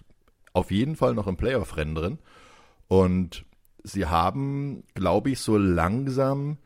auf 0.53 0.71
jeden 0.71 0.95
Fall 0.95 1.15
noch 1.15 1.27
im 1.27 1.37
Playoff-Rennen 1.37 1.95
drin. 1.95 2.19
Und 2.87 3.45
sie 3.83 4.07
haben, 4.07 4.85
glaube 4.95 5.31
ich, 5.31 5.41
so 5.41 5.57
langsam 5.57 6.59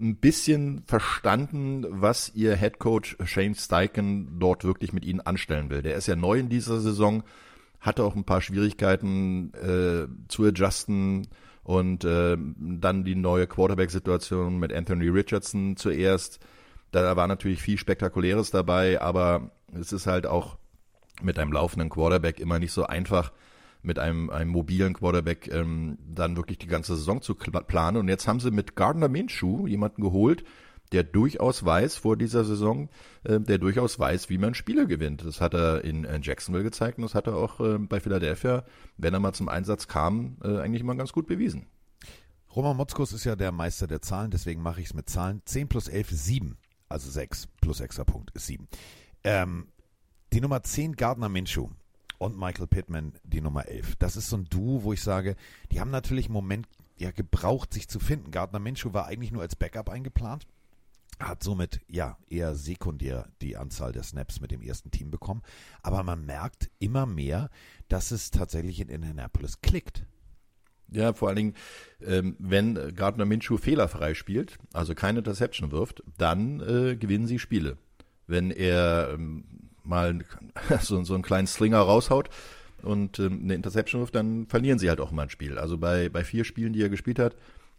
ein 0.00 0.16
bisschen 0.16 0.82
verstanden, 0.86 1.86
was 1.88 2.32
ihr 2.34 2.56
Head 2.56 2.78
Coach 2.78 3.16
Shane 3.24 3.54
Steichen 3.54 4.38
dort 4.38 4.64
wirklich 4.64 4.92
mit 4.92 5.04
ihnen 5.04 5.20
anstellen 5.20 5.70
will. 5.70 5.82
Der 5.82 5.96
ist 5.96 6.06
ja 6.06 6.16
neu 6.16 6.38
in 6.38 6.48
dieser 6.48 6.80
Saison, 6.80 7.22
hatte 7.80 8.04
auch 8.04 8.16
ein 8.16 8.24
paar 8.24 8.40
Schwierigkeiten 8.40 9.52
äh, 9.54 10.06
zu 10.28 10.44
adjusten 10.44 11.28
und 11.62 12.04
äh, 12.04 12.36
dann 12.58 13.04
die 13.04 13.14
neue 13.14 13.46
Quarterback-Situation 13.46 14.58
mit 14.58 14.72
Anthony 14.72 15.08
Richardson 15.08 15.76
zuerst. 15.76 16.40
Da 16.90 17.16
war 17.16 17.26
natürlich 17.26 17.60
viel 17.60 17.78
Spektakuläres 17.78 18.50
dabei, 18.50 19.00
aber 19.00 19.50
es 19.78 19.92
ist 19.92 20.06
halt 20.06 20.26
auch 20.26 20.56
mit 21.20 21.38
einem 21.38 21.52
laufenden 21.52 21.90
Quarterback 21.90 22.40
immer 22.40 22.58
nicht 22.58 22.72
so 22.72 22.86
einfach, 22.86 23.32
mit 23.88 23.98
einem, 23.98 24.30
einem 24.30 24.52
mobilen 24.52 24.92
Quarterback 24.92 25.48
ähm, 25.52 25.98
dann 26.06 26.36
wirklich 26.36 26.58
die 26.58 26.68
ganze 26.68 26.94
Saison 26.94 27.20
zu 27.20 27.34
planen. 27.34 27.96
Und 27.96 28.08
jetzt 28.08 28.28
haben 28.28 28.38
sie 28.38 28.52
mit 28.52 28.76
Gardner 28.76 29.08
Minshew 29.08 29.66
jemanden 29.66 30.02
geholt, 30.02 30.44
der 30.92 31.02
durchaus 31.02 31.64
weiß 31.64 31.96
vor 31.96 32.16
dieser 32.16 32.44
Saison, 32.44 32.88
äh, 33.24 33.40
der 33.40 33.58
durchaus 33.58 33.98
weiß, 33.98 34.30
wie 34.30 34.38
man 34.38 34.54
Spiele 34.54 34.86
gewinnt. 34.86 35.24
Das 35.24 35.40
hat 35.40 35.54
er 35.54 35.84
in 35.84 36.04
äh, 36.04 36.20
Jacksonville 36.22 36.64
gezeigt 36.64 36.98
und 36.98 37.02
das 37.02 37.14
hat 37.14 37.26
er 37.26 37.36
auch 37.36 37.60
äh, 37.60 37.78
bei 37.78 37.98
Philadelphia, 37.98 38.64
wenn 38.96 39.14
er 39.14 39.20
mal 39.20 39.32
zum 39.32 39.48
Einsatz 39.48 39.88
kam, 39.88 40.36
äh, 40.44 40.58
eigentlich 40.58 40.84
mal 40.84 40.96
ganz 40.96 41.12
gut 41.12 41.26
bewiesen. 41.26 41.66
Roman 42.54 42.76
Motzkos 42.76 43.12
ist 43.12 43.24
ja 43.24 43.36
der 43.36 43.52
Meister 43.52 43.86
der 43.86 44.02
Zahlen, 44.02 44.30
deswegen 44.30 44.62
mache 44.62 44.80
ich 44.80 44.88
es 44.88 44.94
mit 44.94 45.08
Zahlen. 45.08 45.42
10 45.44 45.68
plus 45.68 45.88
11 45.88 46.12
ist 46.12 46.24
7, 46.26 46.58
also 46.88 47.10
6 47.10 47.48
plus 47.60 47.80
extra 47.80 48.04
Punkt 48.04 48.30
ist 48.34 48.46
7. 48.46 48.68
Ähm, 49.24 49.68
die 50.32 50.40
Nummer 50.40 50.62
10 50.62 50.96
Gardner 50.96 51.28
Minshew 51.28 51.68
und 52.18 52.38
Michael 52.38 52.66
Pittman 52.66 53.12
die 53.24 53.40
Nummer 53.40 53.66
11. 53.66 53.96
Das 53.96 54.16
ist 54.16 54.28
so 54.28 54.36
ein 54.36 54.44
Duo, 54.44 54.82
wo 54.82 54.92
ich 54.92 55.02
sage, 55.02 55.36
die 55.72 55.80
haben 55.80 55.90
natürlich 55.90 56.26
einen 56.26 56.34
Moment 56.34 56.68
ja 56.96 57.10
gebraucht, 57.10 57.72
sich 57.72 57.88
zu 57.88 58.00
finden. 58.00 58.30
Gardner 58.30 58.58
Minshew 58.58 58.92
war 58.92 59.06
eigentlich 59.06 59.32
nur 59.32 59.42
als 59.42 59.56
Backup 59.56 59.88
eingeplant, 59.88 60.46
hat 61.20 61.42
somit 61.42 61.80
ja 61.88 62.18
eher 62.28 62.54
sekundär 62.54 63.28
die 63.40 63.56
Anzahl 63.56 63.92
der 63.92 64.02
Snaps 64.02 64.40
mit 64.40 64.50
dem 64.50 64.62
ersten 64.62 64.90
Team 64.90 65.10
bekommen. 65.10 65.42
Aber 65.82 66.02
man 66.02 66.26
merkt 66.26 66.70
immer 66.78 67.06
mehr, 67.06 67.50
dass 67.88 68.10
es 68.10 68.30
tatsächlich 68.30 68.80
in 68.80 68.88
Indianapolis 68.88 69.60
klickt. 69.60 70.04
Ja, 70.90 71.12
vor 71.12 71.28
allen 71.28 71.36
Dingen, 71.36 71.54
ähm, 72.00 72.36
wenn 72.38 72.94
Gardner 72.94 73.26
Minshew 73.26 73.58
fehlerfrei 73.58 74.14
spielt, 74.14 74.58
also 74.72 74.94
keine 74.94 75.18
Interception 75.18 75.70
wirft, 75.70 76.02
dann 76.16 76.60
äh, 76.60 76.96
gewinnen 76.96 77.26
sie 77.26 77.38
Spiele. 77.38 77.76
Wenn 78.26 78.50
er 78.50 79.10
ähm, 79.12 79.67
mal 79.88 80.18
so, 80.80 81.02
so 81.02 81.14
einen 81.14 81.22
kleinen 81.22 81.46
Slinger 81.46 81.78
raushaut 81.78 82.28
und 82.82 83.18
ähm, 83.18 83.40
eine 83.44 83.54
Interception 83.54 84.00
wirft, 84.00 84.14
dann 84.14 84.46
verlieren 84.46 84.78
sie 84.78 84.88
halt 84.88 85.00
auch 85.00 85.10
mal 85.10 85.22
ein 85.22 85.30
Spiel. 85.30 85.58
Also 85.58 85.78
bei, 85.78 86.08
bei 86.08 86.24
vier 86.24 86.44
Spielen, 86.44 86.72
die 86.72 86.82
er 86.82 86.88
gespielt 86.88 87.18
hat, 87.18 87.34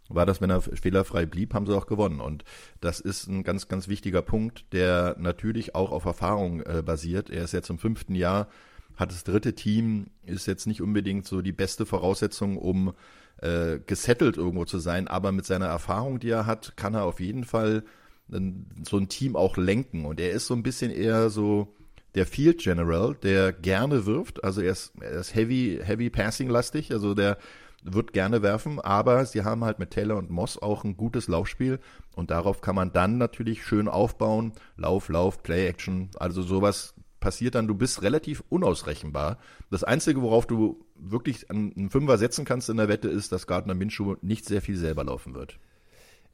war 0.08 0.26
das, 0.26 0.40
wenn 0.40 0.50
er 0.50 0.60
fehlerfrei 0.60 1.24
blieb, 1.24 1.54
haben 1.54 1.66
sie 1.66 1.76
auch 1.76 1.86
gewonnen. 1.86 2.20
Und 2.20 2.44
das 2.80 3.00
ist 3.00 3.28
ein 3.28 3.44
ganz, 3.44 3.68
ganz 3.68 3.88
wichtiger 3.88 4.22
Punkt, 4.22 4.64
der 4.72 5.16
natürlich 5.18 5.74
auch 5.74 5.92
auf 5.92 6.04
Erfahrung 6.04 6.60
äh, 6.62 6.82
basiert. 6.84 7.30
Er 7.30 7.44
ist 7.44 7.52
jetzt 7.52 7.70
im 7.70 7.78
fünften 7.78 8.14
Jahr, 8.14 8.48
hat 8.96 9.12
das 9.12 9.24
dritte 9.24 9.54
Team, 9.54 10.08
ist 10.26 10.46
jetzt 10.46 10.66
nicht 10.66 10.82
unbedingt 10.82 11.26
so 11.26 11.42
die 11.42 11.52
beste 11.52 11.86
Voraussetzung, 11.86 12.58
um 12.58 12.92
äh, 13.38 13.78
gesettelt 13.86 14.36
irgendwo 14.36 14.64
zu 14.64 14.78
sein, 14.78 15.08
aber 15.08 15.32
mit 15.32 15.46
seiner 15.46 15.66
Erfahrung, 15.66 16.18
die 16.18 16.30
er 16.30 16.44
hat, 16.44 16.76
kann 16.76 16.94
er 16.94 17.04
auf 17.04 17.20
jeden 17.20 17.44
Fall 17.44 17.84
ein, 18.32 18.66
so 18.86 18.98
ein 18.98 19.08
Team 19.08 19.36
auch 19.36 19.56
lenken. 19.56 20.04
Und 20.04 20.20
er 20.20 20.32
ist 20.32 20.46
so 20.46 20.54
ein 20.54 20.62
bisschen 20.62 20.90
eher 20.90 21.30
so 21.30 21.74
der 22.14 22.26
Field 22.26 22.58
General, 22.58 23.14
der 23.22 23.52
gerne 23.52 24.06
wirft. 24.06 24.42
Also 24.44 24.60
er 24.60 24.72
ist, 24.72 24.92
er 25.00 25.12
ist 25.20 25.34
heavy, 25.34 25.80
heavy 25.82 26.10
passing 26.10 26.48
lastig. 26.48 26.92
Also 26.92 27.14
der 27.14 27.38
wird 27.82 28.12
gerne 28.12 28.42
werfen, 28.42 28.80
aber 28.80 29.24
sie 29.24 29.42
haben 29.42 29.64
halt 29.64 29.78
mit 29.78 29.90
Taylor 29.90 30.18
und 30.18 30.30
Moss 30.30 30.60
auch 30.60 30.84
ein 30.84 30.96
gutes 30.96 31.28
Laufspiel 31.28 31.78
und 32.14 32.30
darauf 32.30 32.60
kann 32.60 32.74
man 32.74 32.92
dann 32.92 33.16
natürlich 33.18 33.64
schön 33.64 33.88
aufbauen. 33.88 34.52
Lauf, 34.76 35.08
Lauf, 35.08 35.42
Play 35.42 35.66
Action, 35.66 36.10
also 36.18 36.42
sowas 36.42 36.94
passiert 37.20 37.54
dann, 37.54 37.68
du 37.68 37.74
bist 37.74 38.02
relativ 38.02 38.42
unausrechenbar. 38.48 39.38
Das 39.70 39.84
Einzige, 39.84 40.22
worauf 40.22 40.46
du 40.46 40.84
wirklich 40.94 41.50
einen 41.50 41.90
Fünfer 41.90 42.18
setzen 42.18 42.44
kannst 42.44 42.68
in 42.70 42.78
der 42.78 42.88
Wette, 42.88 43.08
ist, 43.08 43.32
dass 43.32 43.46
Gardner 43.46 43.74
Minshew 43.74 44.16
nicht 44.22 44.46
sehr 44.46 44.62
viel 44.62 44.76
selber 44.76 45.04
laufen 45.04 45.34
wird. 45.34 45.58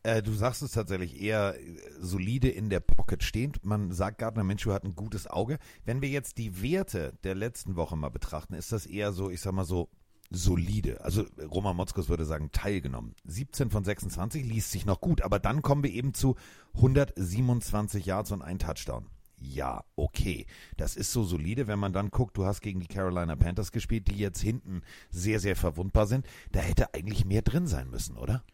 Äh, 0.07 0.23
du 0.23 0.33
sagst 0.35 0.63
es 0.63 0.71
tatsächlich 0.71 1.21
eher 1.21 1.57
äh, 1.59 1.79
solide 1.99 2.49
in 2.49 2.71
der 2.71 2.79
Pocket 2.79 3.25
stehend. 3.25 3.65
Man 3.65 3.91
sagt, 3.91 4.19
Gardner 4.19 4.45
Minshew 4.45 4.73
hat 4.73 4.85
ein 4.85 4.95
gutes 4.95 5.27
Auge. 5.27 5.59
Wenn 5.85 6.01
wir 6.01 6.09
jetzt 6.09 6.39
die 6.39 6.63
Werte 6.63 7.15
der 7.25 7.35
letzten 7.35 7.75
Woche 7.75 7.97
mal 7.97 8.11
betrachten, 8.11 8.55
ist 8.55 8.71
das 8.71 8.87
eher 8.87 9.13
so, 9.13 9.31
ich 9.31 9.41
sag 9.41 9.53
mal 9.53 9.65
so, 9.65 9.89
solide. 10.31 11.01
Also 11.05 11.25
Roman 11.51 11.75
Motzkos 11.75 12.09
würde 12.09 12.25
sagen, 12.25 12.51
teilgenommen. 12.53 13.17
17 13.25 13.71
von 13.71 13.83
26 13.83 14.45
liest 14.45 14.71
sich 14.71 14.87
noch 14.87 15.01
gut, 15.01 15.23
aber 15.23 15.41
dann 15.41 15.61
kommen 15.61 15.83
wir 15.83 15.91
eben 15.91 16.15
zu 16.15 16.37
127 16.75 18.07
Yards 18.07 18.31
und 18.31 18.43
ein 18.43 18.61
Touchdown. 18.61 19.07
Ja, 19.39 19.83
okay. 19.97 20.47
Das 20.77 20.95
ist 20.95 21.13
so 21.13 21.25
solide, 21.25 21.67
wenn 21.67 21.81
man 21.81 21.93
dann 21.93 22.11
guckt, 22.11 22.37
du 22.37 22.45
hast 22.45 22.61
gegen 22.61 22.79
die 22.79 22.87
Carolina 22.87 23.35
Panthers 23.35 23.73
gespielt, 23.73 24.07
die 24.07 24.19
jetzt 24.19 24.41
hinten 24.41 24.83
sehr, 25.11 25.41
sehr 25.41 25.57
verwundbar 25.57 26.07
sind. 26.07 26.27
Da 26.53 26.61
hätte 26.61 26.95
eigentlich 26.95 27.25
mehr 27.25 27.43
drin 27.43 27.67
sein 27.67 27.91
müssen, 27.91 28.17
oder? 28.17 28.45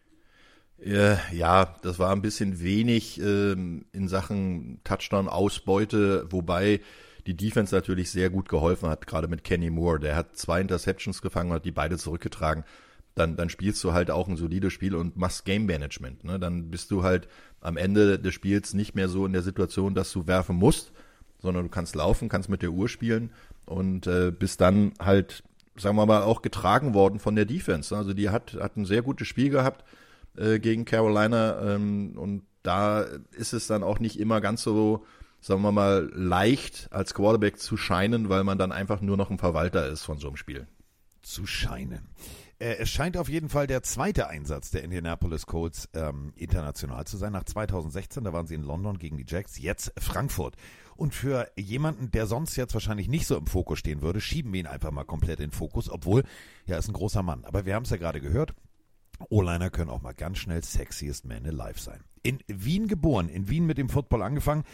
Äh, 0.84 1.16
ja, 1.32 1.76
das 1.82 1.98
war 1.98 2.10
ein 2.10 2.22
bisschen 2.22 2.60
wenig 2.60 3.20
ähm, 3.20 3.84
in 3.92 4.08
Sachen 4.08 4.80
Touchdown-Ausbeute, 4.82 6.26
wobei 6.30 6.80
die 7.26 7.36
Defense 7.36 7.72
natürlich 7.72 8.10
sehr 8.10 8.30
gut 8.30 8.48
geholfen 8.48 8.88
hat, 8.88 9.06
gerade 9.06 9.28
mit 9.28 9.44
Kenny 9.44 9.70
Moore. 9.70 10.00
Der 10.00 10.16
hat 10.16 10.36
zwei 10.36 10.60
Interceptions 10.60 11.22
gefangen 11.22 11.50
und 11.50 11.56
hat 11.56 11.64
die 11.64 11.70
beide 11.70 11.98
zurückgetragen. 11.98 12.64
Dann, 13.14 13.36
dann 13.36 13.48
spielst 13.48 13.84
du 13.84 13.92
halt 13.92 14.10
auch 14.10 14.26
ein 14.26 14.36
solides 14.36 14.72
Spiel 14.72 14.96
und 14.96 15.16
machst 15.16 15.44
Game 15.44 15.66
Management. 15.66 16.24
Ne? 16.24 16.40
Dann 16.40 16.70
bist 16.70 16.90
du 16.90 17.04
halt 17.04 17.28
am 17.60 17.76
Ende 17.76 18.18
des 18.18 18.34
Spiels 18.34 18.74
nicht 18.74 18.96
mehr 18.96 19.08
so 19.08 19.24
in 19.24 19.32
der 19.32 19.42
Situation, 19.42 19.94
dass 19.94 20.10
du 20.10 20.26
werfen 20.26 20.56
musst, 20.56 20.92
sondern 21.38 21.64
du 21.64 21.70
kannst 21.70 21.94
laufen, 21.94 22.28
kannst 22.28 22.48
mit 22.48 22.62
der 22.62 22.70
Uhr 22.70 22.88
spielen 22.88 23.30
und 23.66 24.08
äh, 24.08 24.32
bist 24.32 24.60
dann 24.60 24.94
halt, 24.98 25.44
sagen 25.76 25.94
wir 25.94 26.06
mal, 26.06 26.22
auch 26.22 26.42
getragen 26.42 26.94
worden 26.94 27.20
von 27.20 27.36
der 27.36 27.44
Defense. 27.44 27.94
Also 27.96 28.14
die 28.14 28.30
hat, 28.30 28.54
hat 28.54 28.76
ein 28.76 28.86
sehr 28.86 29.02
gutes 29.02 29.28
Spiel 29.28 29.50
gehabt 29.50 29.84
äh, 30.36 30.58
gegen 30.58 30.84
Carolina 30.84 31.74
ähm, 31.74 32.16
und 32.16 32.42
da 32.62 33.00
ist 33.32 33.52
es 33.52 33.66
dann 33.66 33.82
auch 33.82 33.98
nicht 33.98 34.18
immer 34.18 34.40
ganz 34.40 34.62
so 34.62 35.04
sagen 35.42 35.62
wir 35.62 35.72
mal, 35.72 36.08
leicht 36.14 36.88
als 36.92 37.14
Quarterback 37.14 37.58
zu 37.58 37.76
scheinen, 37.76 38.28
weil 38.28 38.44
man 38.44 38.58
dann 38.58 38.70
einfach 38.72 39.00
nur 39.00 39.16
noch 39.16 39.28
ein 39.28 39.38
Verwalter 39.38 39.88
ist 39.88 40.04
von 40.04 40.18
so 40.18 40.28
einem 40.28 40.36
Spiel. 40.36 40.68
Zu 41.20 41.46
scheinen. 41.46 42.08
Äh, 42.60 42.76
es 42.78 42.90
scheint 42.90 43.16
auf 43.16 43.28
jeden 43.28 43.48
Fall 43.48 43.66
der 43.66 43.82
zweite 43.82 44.28
Einsatz 44.28 44.70
der 44.70 44.84
Indianapolis 44.84 45.46
Colts 45.46 45.88
ähm, 45.94 46.32
international 46.36 47.04
zu 47.06 47.16
sein. 47.16 47.32
Nach 47.32 47.42
2016, 47.42 48.22
da 48.22 48.32
waren 48.32 48.46
sie 48.46 48.54
in 48.54 48.62
London 48.62 48.98
gegen 48.98 49.16
die 49.16 49.26
Jacks, 49.26 49.58
jetzt 49.58 49.92
Frankfurt. 49.98 50.54
Und 50.94 51.12
für 51.12 51.50
jemanden, 51.56 52.12
der 52.12 52.26
sonst 52.26 52.54
jetzt 52.54 52.74
wahrscheinlich 52.74 53.08
nicht 53.08 53.26
so 53.26 53.36
im 53.36 53.48
Fokus 53.48 53.80
stehen 53.80 54.00
würde, 54.00 54.20
schieben 54.20 54.52
wir 54.52 54.60
ihn 54.60 54.66
einfach 54.68 54.92
mal 54.92 55.04
komplett 55.04 55.40
in 55.40 55.46
den 55.46 55.52
Fokus, 55.52 55.90
obwohl, 55.90 56.22
ja, 56.66 56.78
ist 56.78 56.88
ein 56.88 56.92
großer 56.92 57.24
Mann. 57.24 57.44
Aber 57.44 57.66
wir 57.66 57.74
haben 57.74 57.82
es 57.82 57.90
ja 57.90 57.96
gerade 57.96 58.20
gehört, 58.20 58.54
O-Liner 59.28 59.70
können 59.70 59.90
auch 59.90 60.02
mal 60.02 60.14
ganz 60.14 60.38
schnell 60.38 60.62
sexiest 60.62 61.24
man 61.24 61.46
alive 61.46 61.80
sein. 61.80 62.00
In 62.22 62.38
Wien 62.46 62.88
geboren, 62.88 63.28
in 63.28 63.48
Wien 63.48 63.66
mit 63.66 63.78
dem 63.78 63.88
Football 63.88 64.22
angefangen, 64.22 64.64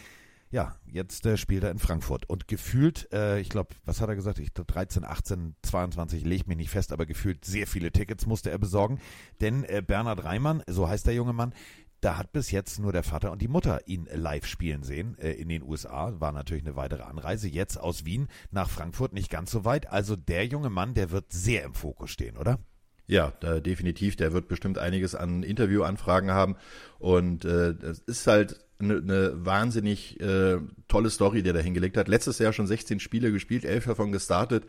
ja, 0.51 0.75
jetzt 0.87 1.27
äh, 1.27 1.37
spielt 1.37 1.63
er 1.63 1.71
in 1.71 1.79
Frankfurt 1.79 2.29
und 2.29 2.49
gefühlt, 2.49 3.13
äh, 3.13 3.39
ich 3.39 3.51
glaube, 3.51 3.75
was 3.85 4.01
hat 4.01 4.09
er 4.09 4.17
gesagt? 4.17 4.39
Ich 4.39 4.53
13, 4.55 5.05
18, 5.05 5.55
22, 5.63 6.25
leg 6.25 6.47
mich 6.47 6.57
nicht 6.57 6.71
fest, 6.71 6.93
aber 6.93 7.05
gefühlt 7.05 7.45
sehr 7.45 7.67
viele 7.67 7.93
Tickets 7.93 8.27
musste 8.27 8.51
er 8.51 8.59
besorgen, 8.59 8.99
denn 9.43 9.65
äh, 9.65 9.83
Bernhard 9.87 10.25
Reimann, 10.25 10.63
so 10.67 10.89
heißt 10.89 11.07
der 11.07 11.15
junge 11.15 11.35
Mann, 11.35 11.53
da 12.01 12.17
hat 12.17 12.33
bis 12.33 12.51
jetzt 12.51 12.79
nur 12.79 12.93
der 12.93 13.03
Vater 13.03 13.33
und 13.33 13.43
die 13.43 13.49
Mutter 13.49 13.87
ihn 13.89 14.09
live 14.13 14.47
spielen 14.47 14.85
sehen 14.85 15.19
äh, 15.19 15.33
in 15.33 15.49
den 15.49 15.63
USA. 15.63 16.19
War 16.21 16.31
natürlich 16.33 16.65
eine 16.65 16.77
weitere 16.77 17.03
Anreise. 17.03 17.49
Jetzt 17.49 17.77
aus 17.77 18.05
Wien 18.05 18.29
nach 18.53 18.71
Frankfurt 18.71 19.13
nicht 19.13 19.31
ganz 19.31 19.51
so 19.51 19.65
weit. 19.65 19.89
Also 19.89 20.15
der 20.15 20.47
junge 20.47 20.71
Mann, 20.71 20.95
der 20.95 21.11
wird 21.11 21.33
sehr 21.33 21.65
im 21.65 21.75
Fokus 21.75 22.11
stehen, 22.11 22.37
oder? 22.37 22.61
Ja, 23.09 23.33
da, 23.41 23.59
definitiv. 23.59 24.17
Der 24.17 24.33
wird 24.33 24.49
bestimmt 24.49 24.79
einiges 24.79 25.15
an 25.15 25.43
Interviewanfragen 25.43 26.31
haben. 26.31 26.57
Und 26.99 27.45
äh, 27.45 27.75
das 27.75 28.01
ist 28.01 28.27
halt 28.27 28.61
eine, 28.79 28.99
eine 28.99 29.45
wahnsinnig 29.45 30.21
äh, 30.21 30.59
tolle 30.89 31.11
Story, 31.11 31.43
die 31.43 31.51
er 31.51 31.55
da 31.55 31.61
hingelegt 31.61 31.97
hat. 31.97 32.07
Letztes 32.07 32.39
Jahr 32.39 32.53
schon 32.53 32.67
16 32.67 33.01
Spiele 33.01 33.33
gespielt, 33.33 33.65
elf 33.65 33.87
davon 33.87 34.13
gestartet 34.13 34.65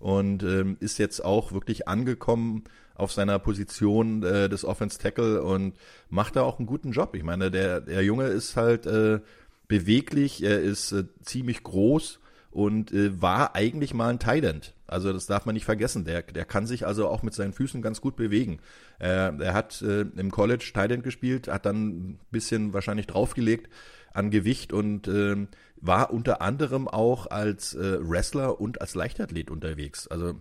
und 0.00 0.42
ähm, 0.42 0.76
ist 0.80 0.98
jetzt 0.98 1.24
auch 1.24 1.52
wirklich 1.52 1.86
angekommen 1.86 2.64
auf 2.96 3.12
seiner 3.12 3.38
Position 3.38 4.22
äh, 4.22 4.48
des 4.48 4.64
Offense 4.64 4.98
Tackle 4.98 5.42
und 5.42 5.74
macht 6.10 6.36
da 6.36 6.42
auch 6.42 6.58
einen 6.58 6.66
guten 6.66 6.92
Job. 6.92 7.14
Ich 7.14 7.22
meine, 7.22 7.50
der, 7.50 7.80
der 7.80 8.02
Junge 8.02 8.26
ist 8.26 8.56
halt 8.56 8.86
äh, 8.86 9.20
beweglich, 9.68 10.42
er 10.42 10.60
ist 10.60 10.92
äh, 10.92 11.04
ziemlich 11.22 11.62
groß 11.62 12.20
und 12.54 12.92
äh, 12.92 13.20
war 13.20 13.56
eigentlich 13.56 13.94
mal 13.94 14.10
ein 14.10 14.20
Thailand. 14.20 14.74
Also 14.86 15.12
das 15.12 15.26
darf 15.26 15.44
man 15.44 15.54
nicht 15.54 15.64
vergessen. 15.64 16.04
Der, 16.04 16.22
der 16.22 16.44
kann 16.44 16.66
sich 16.66 16.86
also 16.86 17.08
auch 17.08 17.24
mit 17.24 17.34
seinen 17.34 17.52
Füßen 17.52 17.82
ganz 17.82 18.00
gut 18.00 18.14
bewegen. 18.14 18.60
Äh, 19.00 19.32
er 19.38 19.54
hat 19.54 19.82
äh, 19.82 20.02
im 20.02 20.30
College 20.30 20.70
Thailand 20.72 21.02
gespielt, 21.02 21.48
hat 21.48 21.66
dann 21.66 21.88
ein 21.88 22.20
bisschen 22.30 22.72
wahrscheinlich 22.72 23.08
draufgelegt 23.08 23.68
an 24.12 24.30
Gewicht 24.30 24.72
und 24.72 25.08
äh, 25.08 25.48
war 25.76 26.12
unter 26.12 26.40
anderem 26.40 26.86
auch 26.86 27.26
als 27.26 27.74
äh, 27.74 27.98
Wrestler 28.00 28.60
und 28.60 28.80
als 28.80 28.94
Leichtathlet 28.94 29.50
unterwegs. 29.50 30.06
Also 30.06 30.40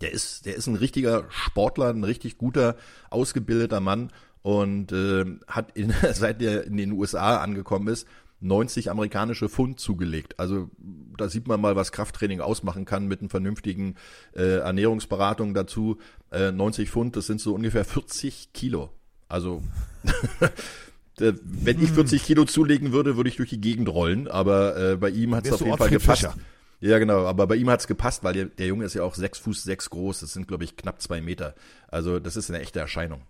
der 0.00 0.12
ist, 0.12 0.46
der 0.46 0.56
ist 0.56 0.66
ein 0.66 0.76
richtiger 0.76 1.26
Sportler, 1.28 1.90
ein 1.90 2.04
richtig 2.04 2.38
guter, 2.38 2.76
ausgebildeter 3.10 3.80
Mann 3.80 4.10
und 4.40 4.92
äh, 4.92 5.26
hat 5.46 5.76
in, 5.76 5.92
seit 6.14 6.40
er 6.40 6.64
in 6.64 6.78
den 6.78 6.92
USA 6.92 7.38
angekommen 7.38 7.88
ist, 7.88 8.08
90 8.44 8.90
amerikanische 8.90 9.48
Pfund 9.48 9.80
zugelegt. 9.80 10.38
Also 10.38 10.70
da 11.16 11.28
sieht 11.28 11.48
man 11.48 11.60
mal, 11.60 11.76
was 11.76 11.92
Krafttraining 11.92 12.40
ausmachen 12.40 12.84
kann 12.84 13.06
mit 13.06 13.20
einer 13.20 13.30
vernünftigen 13.30 13.96
äh, 14.34 14.58
Ernährungsberatung 14.58 15.54
dazu. 15.54 15.98
Äh, 16.30 16.52
90 16.52 16.90
Pfund, 16.90 17.16
das 17.16 17.26
sind 17.26 17.40
so 17.40 17.54
ungefähr 17.54 17.84
40 17.84 18.52
Kilo. 18.52 18.90
Also 19.28 19.62
wenn 21.16 21.82
ich 21.82 21.90
40 21.90 22.22
Kilo 22.22 22.44
zulegen 22.44 22.92
würde, 22.92 23.16
würde 23.16 23.30
ich 23.30 23.36
durch 23.36 23.50
die 23.50 23.60
Gegend 23.60 23.88
rollen. 23.88 24.28
Aber 24.28 24.76
äh, 24.76 24.96
bei 24.96 25.10
ihm 25.10 25.34
hat 25.34 25.46
es 25.46 25.52
auf 25.52 25.60
jeden 25.60 25.78
Fall 25.78 25.90
gepasst. 25.90 26.22
Fischer. 26.22 26.34
Ja, 26.80 26.98
genau, 26.98 27.24
aber 27.24 27.46
bei 27.46 27.56
ihm 27.56 27.70
hat 27.70 27.80
es 27.80 27.86
gepasst, 27.86 28.24
weil 28.24 28.34
der, 28.34 28.44
der 28.44 28.66
Junge 28.66 28.84
ist 28.84 28.94
ja 28.94 29.04
auch 29.04 29.14
sechs 29.14 29.38
Fuß 29.38 29.62
sechs 29.62 29.88
groß. 29.88 30.20
Das 30.20 30.34
sind, 30.34 30.46
glaube 30.46 30.64
ich, 30.64 30.76
knapp 30.76 31.00
zwei 31.00 31.22
Meter. 31.22 31.54
Also 31.88 32.18
das 32.18 32.36
ist 32.36 32.50
eine 32.50 32.60
echte 32.60 32.80
Erscheinung. 32.80 33.22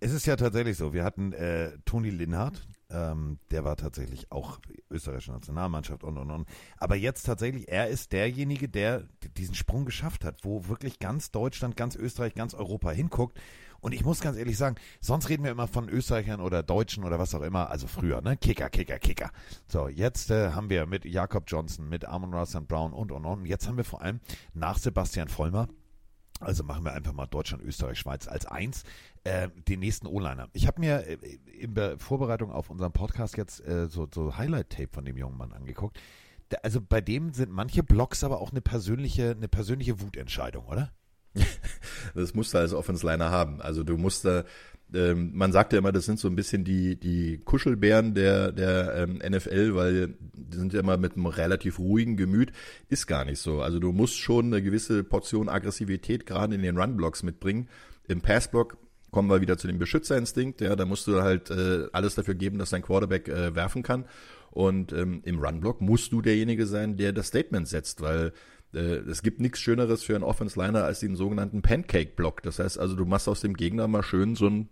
Es 0.00 0.12
ist 0.12 0.26
ja 0.26 0.34
tatsächlich 0.34 0.76
so. 0.76 0.92
Wir 0.92 1.04
hatten 1.04 1.32
äh, 1.32 1.72
Toni 1.84 2.10
Linhardt, 2.10 2.66
ähm, 2.90 3.38
der 3.50 3.64
war 3.64 3.76
tatsächlich 3.76 4.30
auch 4.32 4.58
österreichische 4.90 5.32
Nationalmannschaft 5.32 6.04
und 6.04 6.18
und 6.18 6.30
und. 6.30 6.48
Aber 6.76 6.96
jetzt 6.96 7.24
tatsächlich, 7.24 7.68
er 7.68 7.88
ist 7.88 8.12
derjenige, 8.12 8.68
der 8.68 9.04
diesen 9.36 9.54
Sprung 9.54 9.84
geschafft 9.84 10.24
hat, 10.24 10.44
wo 10.44 10.68
wirklich 10.68 10.98
ganz 10.98 11.30
Deutschland, 11.30 11.76
ganz 11.76 11.96
Österreich, 11.96 12.34
ganz 12.34 12.54
Europa 12.54 12.90
hinguckt. 12.90 13.38
Und 13.80 13.92
ich 13.92 14.04
muss 14.04 14.20
ganz 14.20 14.36
ehrlich 14.36 14.58
sagen, 14.58 14.76
sonst 15.00 15.30
reden 15.30 15.42
wir 15.42 15.50
immer 15.50 15.66
von 15.66 15.88
Österreichern 15.88 16.40
oder 16.40 16.62
Deutschen 16.62 17.02
oder 17.02 17.18
was 17.18 17.34
auch 17.34 17.40
immer, 17.40 17.70
also 17.70 17.86
früher, 17.86 18.20
ne? 18.20 18.36
Kicker, 18.36 18.68
Kicker, 18.68 18.98
Kicker. 18.98 19.30
So, 19.66 19.88
jetzt 19.88 20.30
äh, 20.30 20.50
haben 20.50 20.68
wir 20.68 20.84
mit 20.84 21.06
Jakob 21.06 21.44
Johnson, 21.46 21.88
mit 21.88 22.04
Armand 22.04 22.34
Russell 22.34 22.60
Brown 22.60 22.92
und 22.92 23.10
und 23.10 23.24
und. 23.24 23.46
Jetzt 23.46 23.66
haben 23.66 23.78
wir 23.78 23.84
vor 23.84 24.02
allem 24.02 24.20
nach 24.52 24.76
Sebastian 24.76 25.28
Vollmer 25.28 25.68
also 26.40 26.64
machen 26.64 26.84
wir 26.84 26.94
einfach 26.94 27.12
mal 27.12 27.26
Deutschland, 27.26 27.62
Österreich, 27.62 27.98
Schweiz 27.98 28.26
als 28.26 28.46
eins. 28.46 28.84
Äh, 29.22 29.50
den 29.68 29.80
nächsten 29.80 30.06
O-Liner. 30.06 30.48
Ich 30.54 30.66
habe 30.66 30.80
mir 30.80 31.06
äh, 31.06 31.18
in 31.58 31.74
der 31.74 31.98
Vorbereitung 31.98 32.50
auf 32.50 32.70
unseren 32.70 32.92
Podcast 32.92 33.36
jetzt 33.36 33.60
äh, 33.66 33.86
so, 33.86 34.08
so 34.12 34.38
Highlight-Tape 34.38 34.88
von 34.90 35.04
dem 35.04 35.18
jungen 35.18 35.36
Mann 35.36 35.52
angeguckt. 35.52 36.00
Da, 36.48 36.56
also 36.62 36.80
bei 36.80 37.02
dem 37.02 37.34
sind 37.34 37.52
manche 37.52 37.82
Blocks 37.82 38.24
aber 38.24 38.40
auch 38.40 38.50
eine 38.50 38.62
persönliche, 38.62 39.32
eine 39.32 39.48
persönliche 39.48 40.00
Wutentscheidung, 40.00 40.64
oder? 40.64 40.90
das 42.14 42.32
musst 42.32 42.54
du 42.54 42.58
als 42.58 42.72
Offense-Liner 42.72 43.30
haben. 43.30 43.60
Also 43.60 43.84
du 43.84 43.98
musst 43.98 44.24
da, 44.24 44.44
ähm, 44.94 45.32
man 45.34 45.52
sagt 45.52 45.74
ja 45.74 45.80
immer, 45.80 45.92
das 45.92 46.06
sind 46.06 46.18
so 46.18 46.28
ein 46.28 46.34
bisschen 46.34 46.64
die, 46.64 46.98
die 46.98 47.42
Kuschelbären 47.44 48.14
der, 48.14 48.52
der 48.52 48.94
ähm, 48.94 49.18
NFL, 49.18 49.74
weil 49.74 50.14
die 50.32 50.56
sind 50.56 50.72
ja 50.72 50.80
immer 50.80 50.96
mit 50.96 51.16
einem 51.16 51.26
relativ 51.26 51.78
ruhigen 51.78 52.16
Gemüt. 52.16 52.52
Ist 52.88 53.06
gar 53.06 53.26
nicht 53.26 53.38
so. 53.38 53.60
Also 53.60 53.80
du 53.80 53.92
musst 53.92 54.18
schon 54.18 54.46
eine 54.46 54.62
gewisse 54.62 55.04
Portion 55.04 55.50
Aggressivität 55.50 56.24
gerade 56.24 56.54
in 56.54 56.62
den 56.62 56.78
Run-Blocks 56.78 57.22
mitbringen. 57.22 57.68
Im 58.08 58.22
Pass-Block 58.22 58.78
kommen 59.10 59.28
wir 59.28 59.40
wieder 59.40 59.58
zu 59.58 59.66
dem 59.66 59.78
Beschützerinstinkt. 59.78 60.60
Ja, 60.60 60.76
da 60.76 60.84
musst 60.84 61.06
du 61.06 61.22
halt 61.22 61.50
äh, 61.50 61.86
alles 61.92 62.14
dafür 62.14 62.34
geben, 62.34 62.58
dass 62.58 62.70
dein 62.70 62.82
Quarterback 62.82 63.28
äh, 63.28 63.54
werfen 63.54 63.82
kann. 63.82 64.04
Und 64.50 64.92
ähm, 64.92 65.22
im 65.24 65.38
Run-Block 65.38 65.80
musst 65.80 66.12
du 66.12 66.22
derjenige 66.22 66.66
sein, 66.66 66.96
der 66.96 67.12
das 67.12 67.28
Statement 67.28 67.68
setzt, 67.68 68.00
weil 68.00 68.32
äh, 68.74 68.78
es 68.78 69.22
gibt 69.22 69.40
nichts 69.40 69.60
Schöneres 69.60 70.02
für 70.02 70.14
einen 70.14 70.24
Offense-Liner 70.24 70.84
als 70.84 71.00
den 71.00 71.16
sogenannten 71.16 71.62
Pancake-Block. 71.62 72.42
Das 72.42 72.58
heißt 72.58 72.78
also, 72.78 72.96
du 72.96 73.04
machst 73.04 73.28
aus 73.28 73.40
dem 73.40 73.54
Gegner 73.54 73.88
mal 73.88 74.02
schön 74.02 74.34
so 74.34 74.46
einen 74.46 74.68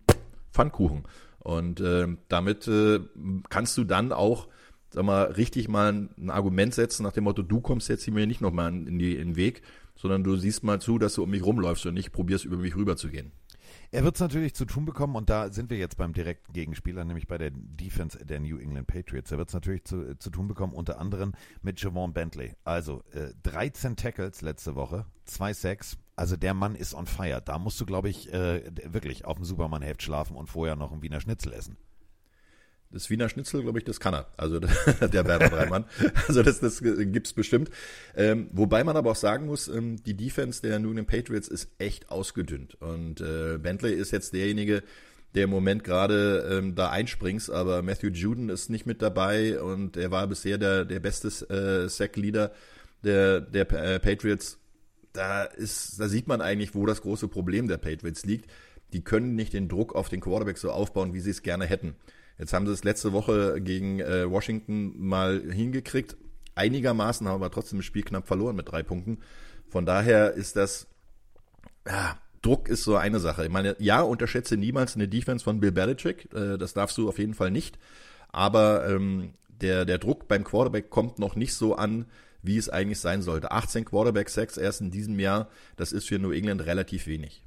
Pfannkuchen. 0.53 1.05
Und 1.39 1.81
äh, 1.81 2.09
damit 2.29 2.67
äh, 2.69 3.01
kannst 3.49 3.77
du 3.79 3.85
dann 3.85 4.13
auch, 4.13 4.49
sag 4.91 5.05
mal, 5.05 5.25
richtig 5.25 5.69
mal 5.69 6.09
ein, 6.19 6.31
Argument 6.31 6.75
setzen 6.75 7.05
nach 7.05 7.13
dem 7.13 7.25
Motto, 7.25 7.43
du 7.43 7.61
kommst 7.61 7.89
jetzt 7.89 8.05
hier 8.05 8.15
mir 8.15 8.27
nicht 8.27 8.41
nochmal 8.41 8.71
in, 8.73 8.99
die, 8.99 9.15
in 9.15 9.29
den 9.29 9.37
Weg, 9.37 9.63
sondern 9.95 10.25
du 10.25 10.37
siehst 10.37 10.65
mal 10.65 10.81
zu, 10.81 10.99
dass 10.99 11.15
du 11.15 11.23
um 11.23 11.31
mich 11.31 11.45
rumläufst 11.45 11.87
und 11.87 11.95
nicht 11.95 12.13
probierst, 12.13 12.45
über 12.45 12.57
mich 12.57 12.77
rüberzugehen. 12.77 13.33
Er 13.91 14.05
wird 14.05 14.17
es 14.17 14.21
natürlich 14.21 14.55
zu 14.55 14.67
tun 14.67 14.85
bekommen 14.85 15.17
und 15.17 15.31
da 15.31 15.51
sind 15.51 15.71
wir 15.71 15.79
jetzt 15.79 15.97
beim 15.97 16.13
direkten 16.13 16.53
Gegenspieler, 16.53 17.07
nämlich 17.07 17.27
bei 17.27 17.39
der 17.39 17.51
Defense 17.53 18.19
der 18.23 18.39
New 18.39 18.59
England 18.59 18.87
Patriots. 18.87 19.33
Er 19.33 19.39
wird 19.39 19.49
es 19.49 19.55
natürlich 19.55 19.85
zu, 19.85 20.15
zu 20.19 20.29
tun 20.29 20.47
bekommen, 20.47 20.75
unter 20.75 21.01
anderem 21.01 21.33
mit 21.63 21.81
Javon 21.81 22.13
Bentley. 22.13 22.55
Also 22.65 23.03
äh, 23.13 23.33
13 23.45 23.97
Tackles 23.97 24.43
letzte 24.43 24.75
Woche, 24.75 25.07
2 25.25 25.55
Sacks. 25.55 25.97
Also 26.17 26.37
der 26.37 26.53
Mann 26.53 26.75
ist 26.75 26.93
on 26.93 27.07
fire. 27.07 27.41
Da 27.43 27.59
musst 27.59 27.81
du, 27.81 27.87
glaube 27.87 28.11
ich, 28.11 28.31
äh, 28.31 28.63
wirklich 28.93 29.25
auf 29.25 29.37
dem 29.37 29.45
Superman-Heft 29.45 30.03
schlafen 30.03 30.37
und 30.37 30.49
vorher 30.49 30.77
noch 30.77 30.93
ein 30.93 31.01
Wiener 31.01 31.21
Schnitzel 31.21 31.55
essen. 31.55 31.79
Das 32.91 33.11
Wiener 33.11 33.29
Schnitzel, 33.29 33.63
glaube 33.63 33.79
ich, 33.79 33.85
das 33.85 34.01
kann 34.01 34.15
er. 34.15 34.27
Also 34.37 34.61
der 35.01 35.27
Werder 35.27 35.51
Dreimann. 35.51 35.85
Also 36.27 36.43
das, 36.43 36.61
das 36.61 36.81
gibt's 36.83 37.35
bestimmt. 37.35 37.71
Ähm, 38.17 38.49
wobei 38.53 38.83
man 38.83 38.97
aber 38.97 39.11
auch 39.11 39.17
sagen 39.17 39.47
muss, 39.47 39.69
ähm, 39.69 40.03
die 40.03 40.15
Defense 40.15 40.63
der 40.63 40.79
New 40.79 40.89
England 40.89 41.09
Patriots 41.09 41.49
ist 41.49 41.69
echt 41.79 42.11
ausgedünnt. 42.11 42.77
Und 42.81 43.21
äh, 43.21 43.59
Bentley 43.59 43.93
ist 43.93 44.11
jetzt 44.11 44.33
derjenige, 44.33 44.83
der 45.35 45.45
im 45.45 45.51
Moment 45.51 45.85
gerade 45.85 46.49
ähm, 46.51 46.75
da 46.75 46.91
einspringt, 46.91 47.51
aber 47.51 47.83
Matthew 47.83 48.09
Juden 48.09 48.49
ist 48.49 48.71
nicht 48.71 48.87
mit 48.87 49.03
dabei 49.03 49.61
und 49.61 49.97
er 49.97 50.11
war 50.11 50.27
bisher 50.27 50.57
der, 50.57 50.85
der 50.85 51.01
beste 51.01 51.29
äh, 51.29 51.89
Sack-Leader 51.89 52.53
der, 53.05 53.41
der 53.43 53.71
äh, 53.73 54.01
Patriots. 54.01 54.59
Da 55.13 55.45
ist, 55.45 56.01
da 56.01 56.09
sieht 56.09 56.27
man 56.27 56.41
eigentlich, 56.41 56.75
wo 56.75 56.87
das 56.87 57.03
große 57.03 57.29
Problem 57.29 57.69
der 57.69 57.79
Patriots 57.79 58.25
liegt. 58.25 58.51
Die 58.93 59.05
können 59.05 59.35
nicht 59.35 59.53
den 59.53 59.69
Druck 59.69 59.95
auf 59.95 60.09
den 60.09 60.21
Quarterback 60.21 60.57
so 60.57 60.71
aufbauen, 60.71 61.13
wie 61.13 61.21
sie 61.21 61.31
es 61.31 61.43
gerne 61.43 61.67
hätten. 61.67 61.95
Jetzt 62.39 62.53
haben 62.53 62.67
sie 62.67 62.73
es 62.73 62.85
letzte 62.85 63.13
Woche 63.13 63.61
gegen 63.61 64.01
äh, 64.01 64.31
Washington 64.31 64.95
mal 64.97 65.43
hingekriegt. 65.51 66.17
Einigermaßen 66.55 67.27
haben 67.27 67.35
aber 67.35 67.51
trotzdem 67.51 67.79
das 67.79 67.87
Spiel 67.87 68.03
knapp 68.03 68.27
verloren 68.27 68.57
mit 68.57 68.71
drei 68.71 68.83
Punkten. 68.83 69.19
Von 69.69 69.87
daher 69.87 70.33
ist 70.33 70.57
das, 70.57 70.87
ja, 71.87 72.17
Druck 72.43 72.69
ist 72.69 72.85
so 72.85 72.97
eine 72.97 73.21
Sache. 73.21 73.45
Ich 73.45 73.51
meine, 73.51 73.77
ja, 73.79 74.01
unterschätze 74.01 74.57
niemals 74.57 74.95
eine 74.95 75.09
Defense 75.09 75.45
von 75.45 75.61
Bill 75.61 75.73
Belichick. 75.73 76.33
Äh, 76.33 76.59
das 76.59 76.75
darfst 76.75 76.97
du 76.99 77.09
auf 77.09 77.19
jeden 77.19 77.35
Fall 77.35 77.51
nicht. 77.51 77.79
Aber 78.31 78.89
ähm, 78.89 79.35
der, 79.49 79.85
der 79.85 79.99
Druck 79.99 80.29
beim 80.29 80.45
Quarterback 80.45 80.91
kommt 80.91 81.19
noch 81.19 81.35
nicht 81.35 81.55
so 81.55 81.75
an, 81.75 82.07
wie 82.43 82.57
es 82.57 82.69
eigentlich 82.69 83.01
sein 83.01 83.23
sollte. 83.23 83.51
18 83.51 83.85
Quarterback-Sacks 83.85 84.57
erst 84.57 84.81
in 84.81 84.91
diesem 84.91 85.19
Jahr, 85.19 85.49
das 85.77 85.93
ist 85.93 86.09
für 86.09 86.19
New 86.19 86.31
England 86.31 86.65
relativ 86.65 87.07
wenig. 87.07 87.43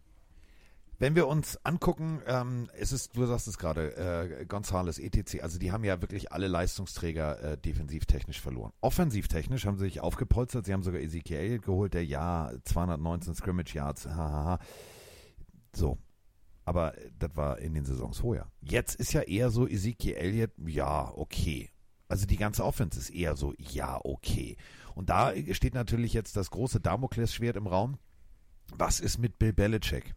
Wenn 1.01 1.15
wir 1.15 1.27
uns 1.27 1.58
angucken, 1.65 2.22
ähm, 2.27 2.70
es 2.77 2.91
ist, 2.91 3.17
du 3.17 3.25
sagst 3.25 3.48
es 3.48 3.58
gerade, 3.58 3.98
äh, 3.98 4.46
Gonzales, 4.46 5.00
ETC, 5.00 5.41
also 5.41 5.58
die 5.58 5.72
haben 5.72 5.84
ja 5.84 6.00
wirklich 6.00 6.31
alle 6.31 6.48
Leistungsträger 6.48 7.41
äh, 7.41 7.58
defensivtechnisch 7.58 8.39
verloren. 8.39 8.72
Offensivtechnisch 8.81 9.65
haben 9.65 9.79
sie 9.79 9.86
sich 9.86 10.00
aufgepolstert, 10.00 10.67
sie 10.67 10.74
haben 10.74 10.84
sogar 10.84 11.01
Ezekiel 11.01 11.58
geholt, 11.58 11.96
der 11.96 12.05
ja 12.05 12.51
219 12.65 13.34
Scrimmage 13.34 13.74
Yards, 13.74 14.05
hahaha. 14.05 14.60
So. 15.74 15.98
Aber 16.65 16.93
das 17.17 17.36
war 17.36 17.58
in 17.58 17.74
den 17.74 17.84
Saisons 17.84 18.20
vorher. 18.20 18.51
Jetzt 18.62 18.93
ist 18.93 19.12
ja 19.13 19.22
eher 19.22 19.50
so 19.50 19.67
Ezekiel 19.67 20.13
Elliott, 20.13 20.51
ja, 20.63 21.12
okay. 21.15 21.72
Also 22.10 22.27
die 22.27 22.38
ganze 22.38 22.63
Offense 22.63 23.00
ist 23.00 23.10
eher 23.10 23.36
so, 23.36 23.55
ja, 23.58 24.00
okay. 24.03 24.55
Und 24.93 25.10
da 25.10 25.34
steht 25.53 25.74
natürlich 25.74 26.13
jetzt 26.13 26.38
das 26.38 26.51
große 26.51 26.79
Damoklesschwert 26.79 27.55
im 27.55 27.65
Raum. 27.65 27.98
Was 28.77 29.00
ist 29.00 29.17
mit 29.17 29.39
Bill 29.39 29.51
Belichick? 29.51 30.13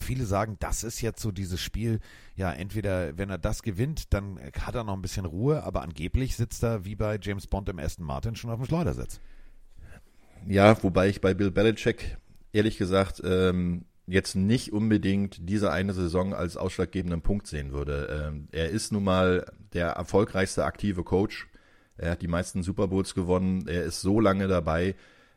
Viele 0.00 0.26
sagen, 0.26 0.56
das 0.60 0.84
ist 0.84 1.00
jetzt 1.00 1.20
so 1.20 1.30
dieses 1.30 1.60
Spiel, 1.60 2.00
ja, 2.36 2.52
entweder 2.52 3.16
wenn 3.18 3.30
er 3.30 3.38
das 3.38 3.62
gewinnt, 3.62 4.12
dann 4.12 4.38
hat 4.60 4.74
er 4.74 4.84
noch 4.84 4.94
ein 4.94 5.02
bisschen 5.02 5.26
Ruhe, 5.26 5.62
aber 5.64 5.82
angeblich 5.82 6.36
sitzt 6.36 6.62
er 6.62 6.84
wie 6.84 6.96
bei 6.96 7.18
James 7.20 7.46
Bond 7.46 7.68
im 7.68 7.78
Aston 7.78 8.06
Martin 8.06 8.36
schon 8.36 8.50
auf 8.50 8.60
dem 8.60 8.66
Schleudersitz. 8.66 9.20
Ja, 10.46 10.82
wobei 10.82 11.08
ich 11.08 11.20
bei 11.20 11.34
Bill 11.34 11.50
Belichick 11.50 12.18
ehrlich 12.52 12.76
gesagt 12.76 13.22
ähm, 13.24 13.86
jetzt 14.06 14.34
nicht 14.34 14.72
unbedingt 14.72 15.48
diese 15.48 15.72
eine 15.72 15.94
Saison 15.94 16.34
als 16.34 16.56
ausschlaggebenden 16.56 17.22
Punkt 17.22 17.46
sehen 17.46 17.72
würde. 17.72 18.28
Ähm, 18.28 18.48
er 18.52 18.68
ist 18.68 18.92
nun 18.92 19.04
mal 19.04 19.46
der 19.72 19.88
erfolgreichste 19.88 20.64
aktive 20.64 21.04
Coach. 21.04 21.48
Er 21.96 22.12
hat 22.12 22.22
die 22.22 22.28
meisten 22.28 22.62
Super 22.62 22.88
Bowls 22.88 23.14
gewonnen. 23.14 23.66
Er 23.66 23.84
ist 23.84 24.00
so 24.00 24.20
lange 24.20 24.48
dabei. 24.48 24.94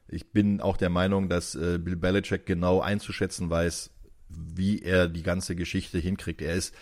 Ich 0.10 0.32
bin 0.32 0.62
auch 0.62 0.78
der 0.78 0.90
Meinung, 0.90 1.30
dass 1.30 1.56
äh, 1.56 1.78
Bill 1.80 1.96
Belichick 1.96 2.46
genau 2.46 2.80
einzuschätzen 2.82 3.50
weiß, 3.50 3.92
wie 4.30 4.82
er 4.82 5.08
die 5.08 5.24
ganze 5.24 5.56
Geschichte 5.56 5.98
hinkriegt. 5.98 6.42
Er 6.42 6.56
ist 6.56 6.74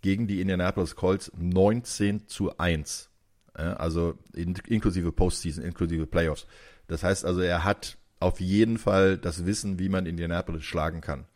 gegen 0.00 0.26
die 0.26 0.40
Indianapolis 0.40 0.96
Colts 0.96 1.32
19 1.36 2.28
zu 2.28 2.56
1. 2.58 3.10
Also 3.54 4.16
in, 4.34 4.54
inklusive 4.66 5.10
Postseason, 5.10 5.64
inklusive 5.64 6.06
Playoffs. 6.06 6.46
Das 6.86 7.02
heißt 7.02 7.24
also, 7.24 7.40
er 7.40 7.64
hat 7.64 7.98
auf 8.20 8.40
jeden 8.40 8.78
Fall 8.78 9.18
das 9.18 9.46
Wissen, 9.46 9.78
wie 9.78 9.88
man 9.88 10.06
Indianapolis 10.06 10.64
schlagen 10.64 11.00
kann. 11.00 11.26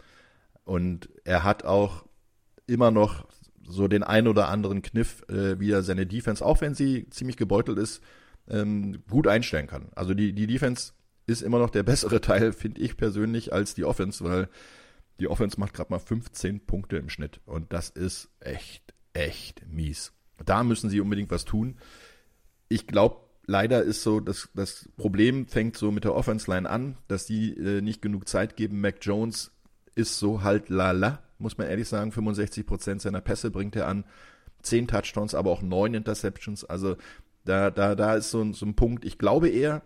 Und 0.65 1.09
er 1.25 1.43
hat 1.43 1.65
auch 1.65 2.07
immer 2.67 2.91
noch 2.91 3.27
so 3.67 3.89
den 3.89 4.03
ein 4.03 4.29
oder 4.29 4.49
anderen 4.49 4.83
Kniff, 4.83 5.25
äh, 5.29 5.59
wie 5.59 5.71
er 5.71 5.83
seine 5.83 6.07
Defense, 6.07 6.45
auch 6.45 6.61
wenn 6.61 6.75
sie 6.75 7.09
ziemlich 7.11 7.37
gebeutelt 7.37 7.79
ist, 7.79 8.03
ähm, 8.49 9.03
gut 9.09 9.27
einstellen 9.27 9.67
kann. 9.67 9.91
Also 9.95 10.15
die, 10.15 10.33
die 10.33 10.47
Defense 10.47 10.93
ist 11.27 11.43
immer 11.43 11.59
noch 11.59 11.71
der 11.71 11.83
bessere 11.83 12.21
Teil, 12.21 12.53
finde 12.53 12.81
ich 12.81 12.97
persönlich, 12.97 13.53
als 13.53 13.75
die 13.75 13.85
Offense, 13.85 14.25
weil 14.25 14.49
die 15.23 15.29
Offense 15.29 15.61
macht 15.61 15.73
gerade 15.73 15.93
mal 15.93 16.01
15 16.01 16.67
Punkte 16.67 16.97
im 16.97 17.09
Schnitt. 17.09 17.41
Und 17.47 17.73
das 17.73 17.91
ist 17.91 18.29
echt, 18.41 18.93
echt 19.13 19.65
mies. 19.69 20.13
Da 20.45 20.65
müssen 20.65 20.91
sie 20.91 21.01
unbedingt 21.01 21.31
was 21.31 21.45
tun. 21.45 21.79
Ich 22.69 22.89
glaube, 22.89 23.19
leider 23.47 23.85
ist 23.85 24.03
so, 24.03 24.19
dass 24.19 24.49
das 24.55 24.89
Problem 24.97 25.47
fängt 25.47 25.77
so 25.77 25.93
mit 25.93 26.03
der 26.03 26.17
Offense-Line 26.17 26.69
an, 26.69 26.99
dass 27.07 27.25
die 27.25 27.57
äh, 27.57 27.81
nicht 27.83 28.03
genug 28.03 28.29
Zeit 28.29 28.57
geben. 28.57 28.81
Mac 28.81 28.97
Jones 29.01 29.53
ist 29.95 30.19
so 30.19 30.43
halt 30.43 30.71
lala, 30.71 31.23
muss 31.39 31.57
man 31.57 31.69
ehrlich 31.69 31.87
sagen. 31.87 32.11
65 32.11 32.67
Prozent 32.67 33.01
seiner 33.01 33.21
Pässe 33.21 33.53
bringt 33.53 33.77
er 33.77 33.87
an. 33.87 34.05
10 34.63 34.89
Touchdowns, 34.89 35.37
aber 35.37 35.53
auch 35.53 35.63
9 35.63 35.95
Interceptions. 35.95 36.65
Also 36.65 36.97
da, 37.45 37.71
da, 37.71 37.95
da 37.95 38.17
ist 38.17 38.33
so, 38.33 38.53
so 38.53 38.67
ein 38.67 38.75
Punkt. 38.75 39.05
Ich 39.05 39.19
glaube 39.19 39.49
eher, 39.49 39.83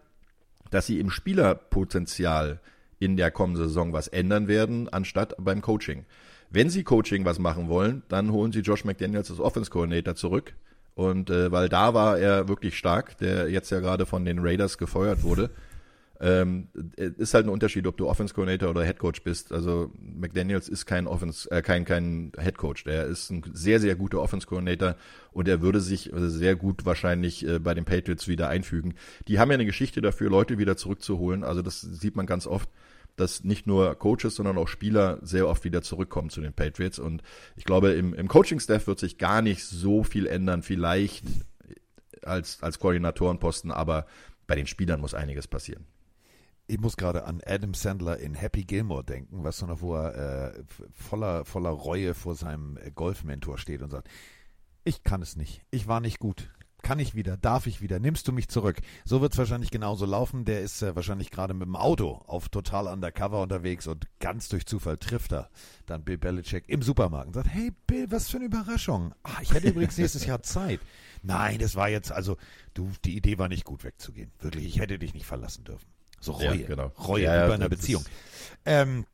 dass 0.70 0.86
sie 0.86 0.98
im 0.98 1.10
Spielerpotenzial 1.10 2.62
in 2.98 3.16
der 3.16 3.30
kommenden 3.30 3.68
Saison 3.68 3.92
was 3.92 4.08
ändern 4.08 4.48
werden, 4.48 4.88
anstatt 4.88 5.34
beim 5.38 5.62
Coaching. 5.62 6.04
Wenn 6.50 6.70
sie 6.70 6.84
Coaching 6.84 7.24
was 7.24 7.38
machen 7.38 7.68
wollen, 7.68 8.02
dann 8.08 8.32
holen 8.32 8.52
sie 8.52 8.60
Josh 8.60 8.84
McDaniels 8.84 9.30
als 9.30 9.40
Offense 9.40 9.70
Coordinator 9.70 10.14
zurück. 10.14 10.54
Und 10.94 11.28
äh, 11.28 11.52
weil 11.52 11.68
da 11.68 11.92
war 11.92 12.18
er 12.18 12.48
wirklich 12.48 12.78
stark, 12.78 13.18
der 13.18 13.50
jetzt 13.50 13.70
ja 13.70 13.80
gerade 13.80 14.06
von 14.06 14.24
den 14.24 14.38
Raiders 14.38 14.78
gefeuert 14.78 15.22
wurde. 15.22 15.50
Ähm, 16.18 16.68
ist 16.96 17.34
halt 17.34 17.44
ein 17.44 17.50
Unterschied, 17.50 17.86
ob 17.86 17.98
du 17.98 18.08
Offense 18.08 18.32
Coordinator 18.32 18.70
oder 18.70 18.84
Head 18.84 18.98
Coach 18.98 19.22
bist. 19.22 19.52
Also 19.52 19.92
McDaniels 19.98 20.68
ist 20.68 20.86
kein 20.86 21.06
Offense, 21.06 21.50
äh, 21.50 21.60
kein 21.60 21.84
kein 21.84 22.32
Head 22.38 22.56
Coach. 22.56 22.84
Der 22.84 23.04
ist 23.04 23.30
ein 23.30 23.42
sehr 23.52 23.80
sehr 23.80 23.96
guter 23.96 24.22
Offense 24.22 24.46
Coordinator 24.46 24.96
und 25.32 25.46
er 25.46 25.60
würde 25.60 25.80
sich 25.80 26.10
sehr 26.14 26.56
gut 26.56 26.86
wahrscheinlich 26.86 27.46
äh, 27.46 27.58
bei 27.58 27.74
den 27.74 27.84
Patriots 27.84 28.28
wieder 28.28 28.48
einfügen. 28.48 28.94
Die 29.28 29.38
haben 29.38 29.50
ja 29.50 29.54
eine 29.54 29.66
Geschichte 29.66 30.00
dafür, 30.00 30.30
Leute 30.30 30.56
wieder 30.56 30.78
zurückzuholen. 30.78 31.44
Also 31.44 31.60
das 31.60 31.82
sieht 31.82 32.16
man 32.16 32.24
ganz 32.24 32.46
oft 32.46 32.70
dass 33.16 33.44
nicht 33.44 33.66
nur 33.66 33.94
Coaches, 33.94 34.36
sondern 34.36 34.58
auch 34.58 34.68
Spieler 34.68 35.18
sehr 35.22 35.48
oft 35.48 35.64
wieder 35.64 35.82
zurückkommen 35.82 36.30
zu 36.30 36.40
den 36.40 36.52
Patriots. 36.52 36.98
Und 36.98 37.22
ich 37.56 37.64
glaube, 37.64 37.92
im, 37.92 38.14
im 38.14 38.28
Coaching-Staff 38.28 38.86
wird 38.86 38.98
sich 38.98 39.18
gar 39.18 39.42
nicht 39.42 39.64
so 39.64 40.04
viel 40.04 40.26
ändern, 40.26 40.62
vielleicht 40.62 41.24
als, 42.22 42.62
als 42.62 42.78
Koordinatorenposten, 42.78 43.70
aber 43.70 44.06
bei 44.46 44.54
den 44.54 44.66
Spielern 44.66 45.00
muss 45.00 45.14
einiges 45.14 45.48
passieren. 45.48 45.86
Ich 46.68 46.80
muss 46.80 46.96
gerade 46.96 47.24
an 47.24 47.40
Adam 47.46 47.74
Sandler 47.74 48.18
in 48.18 48.34
Happy 48.34 48.64
Gilmore 48.64 49.04
denken, 49.04 49.44
was 49.44 49.58
so 49.58 49.66
noch, 49.66 49.80
wo 49.80 49.94
er 49.94 50.56
äh, 50.56 50.62
voller, 50.92 51.44
voller 51.44 51.70
Reue 51.70 52.12
vor 52.12 52.34
seinem 52.34 52.76
Golfmentor 52.94 53.58
steht 53.58 53.82
und 53.82 53.90
sagt, 53.90 54.08
ich 54.82 55.04
kann 55.04 55.22
es 55.22 55.36
nicht, 55.36 55.62
ich 55.70 55.86
war 55.86 56.00
nicht 56.00 56.18
gut, 56.18 56.50
kann 56.86 57.00
ich 57.00 57.16
wieder? 57.16 57.36
Darf 57.36 57.66
ich 57.66 57.80
wieder? 57.80 57.98
Nimmst 57.98 58.28
du 58.28 58.32
mich 58.32 58.46
zurück? 58.46 58.76
So 59.04 59.20
wird 59.20 59.32
es 59.32 59.38
wahrscheinlich 59.38 59.72
genauso 59.72 60.06
laufen. 60.06 60.44
Der 60.44 60.60
ist 60.60 60.82
äh, 60.82 60.94
wahrscheinlich 60.94 61.32
gerade 61.32 61.52
mit 61.52 61.66
dem 61.66 61.74
Auto 61.74 62.22
auf 62.28 62.48
total 62.48 62.86
undercover 62.86 63.42
unterwegs 63.42 63.88
und 63.88 64.06
ganz 64.20 64.48
durch 64.48 64.66
Zufall 64.66 64.96
trifft 64.96 65.32
er 65.32 65.50
dann 65.86 66.04
Bill 66.04 66.16
Belichick 66.16 66.68
im 66.68 66.82
Supermarkt 66.82 67.26
und 67.26 67.34
sagt, 67.34 67.48
hey 67.48 67.72
Bill, 67.88 68.06
was 68.12 68.28
für 68.28 68.36
eine 68.36 68.46
Überraschung. 68.46 69.12
Ah, 69.24 69.42
ich 69.42 69.52
hätte 69.52 69.68
übrigens 69.68 69.98
nächstes 69.98 70.26
Jahr 70.26 70.44
Zeit. 70.44 70.78
Nein, 71.24 71.58
das 71.58 71.74
war 71.74 71.88
jetzt, 71.88 72.12
also, 72.12 72.36
du, 72.74 72.88
die 73.04 73.16
Idee 73.16 73.36
war 73.36 73.48
nicht 73.48 73.64
gut 73.64 73.82
wegzugehen. 73.82 74.30
Wirklich, 74.38 74.66
ich 74.66 74.78
hätte 74.78 74.96
dich 74.96 75.12
nicht 75.12 75.26
verlassen 75.26 75.64
dürfen. 75.64 75.88
So 76.20 76.32
Reue, 76.32 76.54
ja, 76.54 76.66
genau. 76.68 76.92
Reue 76.98 77.24
ja, 77.24 77.36
über 77.36 77.48
ja, 77.48 77.54
einer 77.54 77.68
Beziehung. 77.68 78.04
Ähm, 78.64 79.06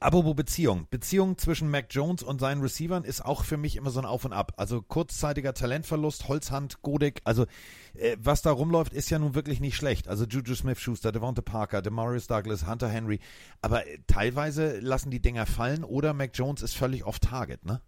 Apropos 0.00 0.34
Beziehung. 0.34 0.86
Beziehung 0.90 1.36
zwischen 1.38 1.70
Mac 1.70 1.86
Jones 1.90 2.22
und 2.22 2.40
seinen 2.40 2.62
Receivern 2.62 3.04
ist 3.04 3.24
auch 3.24 3.44
für 3.44 3.56
mich 3.56 3.76
immer 3.76 3.90
so 3.90 4.00
ein 4.00 4.06
Auf 4.06 4.24
und 4.24 4.32
Ab. 4.32 4.54
Also 4.56 4.80
kurzzeitiger 4.80 5.54
Talentverlust, 5.54 6.28
Holzhand, 6.28 6.82
Godek. 6.82 7.20
Also 7.24 7.46
äh, 7.94 8.16
was 8.18 8.42
da 8.42 8.50
rumläuft, 8.50 8.92
ist 8.92 9.10
ja 9.10 9.18
nun 9.18 9.34
wirklich 9.34 9.60
nicht 9.60 9.76
schlecht. 9.76 10.08
Also 10.08 10.24
Juju 10.24 10.54
Smith-Schuster, 10.54 11.12
Devonta 11.12 11.42
Parker, 11.42 11.82
Demarius 11.82 12.26
Douglas, 12.26 12.66
Hunter 12.66 12.88
Henry. 12.88 13.20
Aber 13.60 13.86
äh, 13.86 13.98
teilweise 14.06 14.78
lassen 14.80 15.10
die 15.10 15.20
Dinger 15.20 15.46
fallen 15.46 15.84
oder 15.84 16.14
Mac 16.14 16.30
Jones 16.34 16.62
ist 16.62 16.74
völlig 16.74 17.04
off-target, 17.04 17.64
ne? 17.64 17.80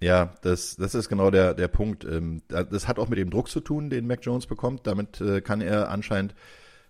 Ja, 0.00 0.34
das, 0.42 0.76
das 0.76 0.94
ist 0.94 1.08
genau 1.08 1.30
der, 1.30 1.54
der 1.54 1.68
Punkt. 1.68 2.04
Ähm, 2.04 2.42
das 2.48 2.88
hat 2.88 2.98
auch 2.98 3.08
mit 3.08 3.18
dem 3.18 3.30
Druck 3.30 3.48
zu 3.48 3.60
tun, 3.60 3.88
den 3.88 4.06
Mac 4.06 4.20
Jones 4.22 4.46
bekommt. 4.46 4.86
Damit 4.86 5.20
äh, 5.20 5.40
kann 5.40 5.62
er 5.62 5.88
anscheinend 5.88 6.34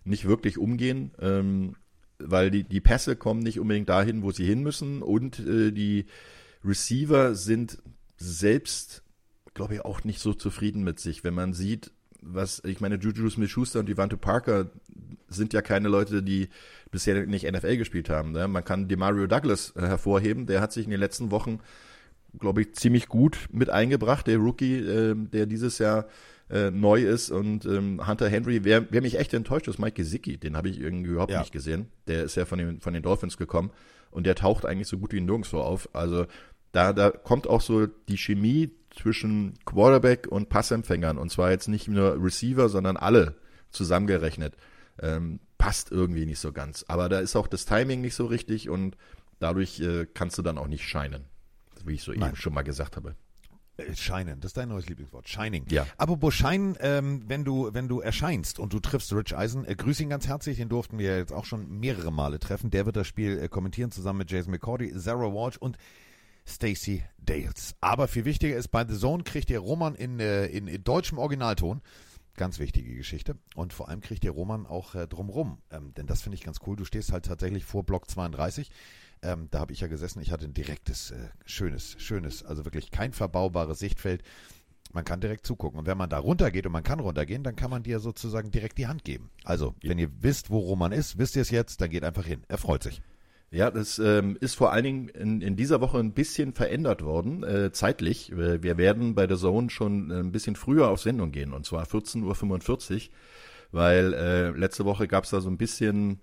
nicht 0.04 0.26
wirklich 0.26 0.58
umgehen. 0.58 1.12
Weil 2.26 2.50
die, 2.50 2.64
die 2.64 2.80
Pässe 2.80 3.16
kommen 3.16 3.40
nicht 3.40 3.60
unbedingt 3.60 3.88
dahin, 3.88 4.22
wo 4.22 4.30
sie 4.30 4.44
hin 4.44 4.62
müssen 4.62 5.02
und 5.02 5.38
äh, 5.40 5.70
die 5.72 6.06
Receiver 6.64 7.34
sind 7.34 7.78
selbst, 8.16 9.02
glaube 9.52 9.74
ich, 9.74 9.84
auch 9.84 10.04
nicht 10.04 10.20
so 10.20 10.32
zufrieden 10.32 10.82
mit 10.82 10.98
sich, 11.00 11.24
wenn 11.24 11.34
man 11.34 11.52
sieht, 11.52 11.90
was, 12.22 12.62
ich 12.64 12.80
meine, 12.80 12.96
Juju 12.96 13.28
Smith-Schuster 13.28 13.80
und 13.80 13.88
Devante 13.88 14.16
Parker 14.16 14.70
sind 15.28 15.52
ja 15.52 15.60
keine 15.60 15.88
Leute, 15.88 16.22
die 16.22 16.48
bisher 16.90 17.26
nicht 17.26 17.50
NFL 17.50 17.76
gespielt 17.76 18.08
haben. 18.08 18.32
Ne? 18.32 18.48
Man 18.48 18.64
kann 18.64 18.88
Demario 18.88 19.26
Douglas 19.26 19.74
hervorheben, 19.76 20.46
der 20.46 20.62
hat 20.62 20.72
sich 20.72 20.84
in 20.84 20.90
den 20.90 21.00
letzten 21.00 21.30
Wochen 21.30 21.60
glaube 22.38 22.62
ich, 22.62 22.74
ziemlich 22.74 23.08
gut 23.08 23.48
mit 23.50 23.70
eingebracht, 23.70 24.26
der 24.26 24.38
Rookie, 24.38 24.76
äh, 24.76 25.14
der 25.16 25.46
dieses 25.46 25.78
Jahr 25.78 26.06
äh, 26.50 26.70
neu 26.70 27.02
ist. 27.02 27.30
Und 27.30 27.64
ähm, 27.66 28.06
Hunter 28.06 28.28
Henry, 28.28 28.64
wer, 28.64 28.90
wer 28.92 29.02
mich 29.02 29.18
echt 29.18 29.34
enttäuscht, 29.34 29.68
ist 29.68 29.78
Mike 29.78 29.94
Gesicki. 29.96 30.36
Den 30.38 30.56
habe 30.56 30.68
ich 30.68 30.80
irgendwie 30.80 31.10
überhaupt 31.10 31.32
Ja. 31.32 31.40
nicht 31.40 31.52
gesehen. 31.52 31.88
Der 32.06 32.24
ist 32.24 32.36
ja 32.36 32.44
von 32.44 32.58
den, 32.58 32.80
von 32.80 32.92
den 32.94 33.02
Dolphins 33.02 33.36
gekommen 33.36 33.70
und 34.10 34.26
der 34.26 34.34
taucht 34.34 34.64
eigentlich 34.66 34.88
so 34.88 34.98
gut 34.98 35.12
wie 35.12 35.20
nirgendwo 35.20 35.60
auf. 35.60 35.88
Also 35.94 36.26
da, 36.72 36.92
da 36.92 37.10
kommt 37.10 37.46
auch 37.46 37.60
so 37.60 37.86
die 37.86 38.16
Chemie 38.18 38.70
zwischen 38.90 39.54
Quarterback 39.64 40.26
und 40.28 40.48
Passempfängern. 40.48 41.18
Und 41.18 41.30
zwar 41.30 41.50
jetzt 41.50 41.68
nicht 41.68 41.88
nur 41.88 42.22
Receiver, 42.22 42.68
sondern 42.68 42.96
alle 42.96 43.34
zusammengerechnet. 43.70 44.54
Ähm, 45.00 45.40
passt 45.58 45.90
irgendwie 45.90 46.26
nicht 46.26 46.38
so 46.38 46.52
ganz. 46.52 46.84
Aber 46.88 47.08
da 47.08 47.18
ist 47.20 47.34
auch 47.36 47.48
das 47.48 47.64
Timing 47.64 48.00
nicht 48.00 48.14
so 48.14 48.26
richtig 48.26 48.68
und 48.68 48.96
dadurch 49.40 49.80
äh, 49.80 50.06
kannst 50.12 50.38
du 50.38 50.42
dann 50.42 50.58
auch 50.58 50.68
nicht 50.68 50.84
scheinen. 50.88 51.24
Wie 51.84 51.94
ich 51.94 52.02
so 52.02 52.12
Nein. 52.12 52.28
eben 52.30 52.36
schon 52.36 52.54
mal 52.54 52.62
gesagt 52.62 52.96
habe. 52.96 53.14
Äh, 53.76 53.94
Scheinen, 53.94 54.40
das 54.40 54.50
ist 54.50 54.56
dein 54.56 54.68
neues 54.68 54.86
Lieblingswort. 54.86 55.28
Shining. 55.28 55.66
Ja. 55.68 55.86
Apropos 55.96 56.34
Scheinen, 56.34 56.76
ähm, 56.80 57.24
wenn 57.26 57.44
du, 57.44 57.72
wenn 57.72 57.88
du 57.88 58.00
erscheinst 58.00 58.58
und 58.58 58.72
du 58.72 58.80
triffst 58.80 59.12
Rich 59.12 59.36
Eisen, 59.36 59.64
äh, 59.64 59.74
grüß 59.74 60.00
ihn 60.00 60.08
ganz 60.08 60.26
herzlich, 60.26 60.58
den 60.58 60.68
durften 60.68 60.98
wir 60.98 61.16
jetzt 61.16 61.32
auch 61.32 61.44
schon 61.44 61.80
mehrere 61.80 62.12
Male 62.12 62.38
treffen. 62.38 62.70
Der 62.70 62.86
wird 62.86 62.96
das 62.96 63.06
Spiel 63.06 63.38
äh, 63.38 63.48
kommentieren 63.48 63.90
zusammen 63.90 64.18
mit 64.18 64.30
Jason 64.30 64.52
McCordy, 64.52 64.92
Sarah 64.94 65.32
Walsh 65.32 65.56
und 65.56 65.76
Stacey 66.46 67.02
Dales. 67.18 67.74
Aber 67.80 68.06
viel 68.06 68.24
wichtiger 68.24 68.56
ist, 68.56 68.68
bei 68.68 68.86
The 68.86 68.98
Zone 68.98 69.22
kriegt 69.24 69.50
ihr 69.50 69.60
Roman 69.60 69.94
in, 69.94 70.20
äh, 70.20 70.46
in, 70.46 70.66
in 70.66 70.84
deutschem 70.84 71.18
Originalton. 71.18 71.80
Ganz 72.36 72.58
wichtige 72.58 72.94
Geschichte. 72.94 73.38
Und 73.54 73.72
vor 73.72 73.88
allem 73.88 74.00
kriegt 74.00 74.24
ihr 74.24 74.32
Roman 74.32 74.66
auch 74.66 74.94
äh, 74.94 75.06
drumrum. 75.06 75.58
Ähm, 75.70 75.94
denn 75.94 76.06
das 76.06 76.22
finde 76.22 76.36
ich 76.36 76.42
ganz 76.42 76.58
cool. 76.66 76.76
Du 76.76 76.84
stehst 76.84 77.12
halt 77.12 77.26
tatsächlich 77.26 77.64
vor 77.64 77.84
Block 77.84 78.10
32. 78.10 78.70
Ähm, 79.24 79.48
da 79.50 79.60
habe 79.60 79.72
ich 79.72 79.80
ja 79.80 79.88
gesessen. 79.88 80.20
Ich 80.20 80.30
hatte 80.30 80.44
ein 80.44 80.54
direktes, 80.54 81.10
äh, 81.10 81.28
schönes, 81.46 81.96
schönes, 81.98 82.44
also 82.44 82.64
wirklich 82.64 82.90
kein 82.90 83.12
verbaubares 83.12 83.78
Sichtfeld. 83.78 84.22
Man 84.92 85.04
kann 85.04 85.20
direkt 85.20 85.46
zugucken. 85.46 85.80
Und 85.80 85.86
wenn 85.86 85.98
man 85.98 86.10
da 86.10 86.18
runtergeht 86.18 86.66
und 86.66 86.72
man 86.72 86.84
kann 86.84 87.00
runtergehen, 87.00 87.42
dann 87.42 87.56
kann 87.56 87.70
man 87.70 87.82
dir 87.82 87.98
sozusagen 87.98 88.50
direkt 88.50 88.78
die 88.78 88.86
Hand 88.86 89.02
geben. 89.02 89.30
Also, 89.42 89.74
wenn 89.82 89.98
ihr 89.98 90.10
wisst, 90.20 90.50
wo 90.50 90.58
Roman 90.58 90.92
ist, 90.92 91.18
wisst 91.18 91.36
ihr 91.36 91.42
es 91.42 91.50
jetzt, 91.50 91.80
dann 91.80 91.90
geht 91.90 92.04
einfach 92.04 92.24
hin. 92.24 92.42
Er 92.48 92.58
freut 92.58 92.82
sich. 92.82 93.02
Ja, 93.50 93.70
das 93.70 93.98
ähm, 93.98 94.36
ist 94.40 94.56
vor 94.56 94.72
allen 94.72 94.84
Dingen 94.84 95.08
in, 95.08 95.40
in 95.40 95.56
dieser 95.56 95.80
Woche 95.80 95.98
ein 95.98 96.12
bisschen 96.12 96.52
verändert 96.52 97.02
worden, 97.02 97.44
äh, 97.44 97.70
zeitlich. 97.72 98.32
Wir 98.36 98.76
werden 98.78 99.14
bei 99.14 99.28
der 99.28 99.36
Zone 99.36 99.70
schon 99.70 100.10
äh, 100.10 100.14
ein 100.14 100.32
bisschen 100.32 100.56
früher 100.56 100.88
auf 100.88 101.00
Sendung 101.00 101.30
gehen, 101.30 101.52
und 101.52 101.64
zwar 101.64 101.84
14.45 101.84 102.94
Uhr, 102.94 103.14
weil 103.70 104.12
äh, 104.12 104.50
letzte 104.50 104.84
Woche 104.84 105.06
gab 105.06 105.22
es 105.22 105.30
da 105.30 105.40
so 105.40 105.48
ein 105.48 105.56
bisschen, 105.56 106.18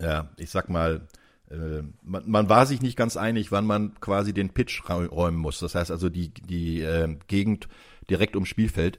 ja, 0.00 0.30
ich 0.36 0.50
sag 0.50 0.68
mal, 0.68 1.08
äh, 1.50 1.82
man, 2.02 2.28
man 2.28 2.48
war 2.48 2.66
sich 2.66 2.82
nicht 2.82 2.96
ganz 2.96 3.16
einig, 3.16 3.52
wann 3.52 3.66
man 3.66 3.94
quasi 4.00 4.32
den 4.32 4.50
Pitch 4.50 4.82
räumen 4.88 5.38
muss. 5.38 5.58
Das 5.60 5.74
heißt 5.74 5.90
also 5.90 6.08
die, 6.08 6.30
die 6.30 6.82
äh, 6.82 7.16
Gegend 7.28 7.68
direkt 8.08 8.36
ums 8.36 8.48
Spielfeld 8.48 8.98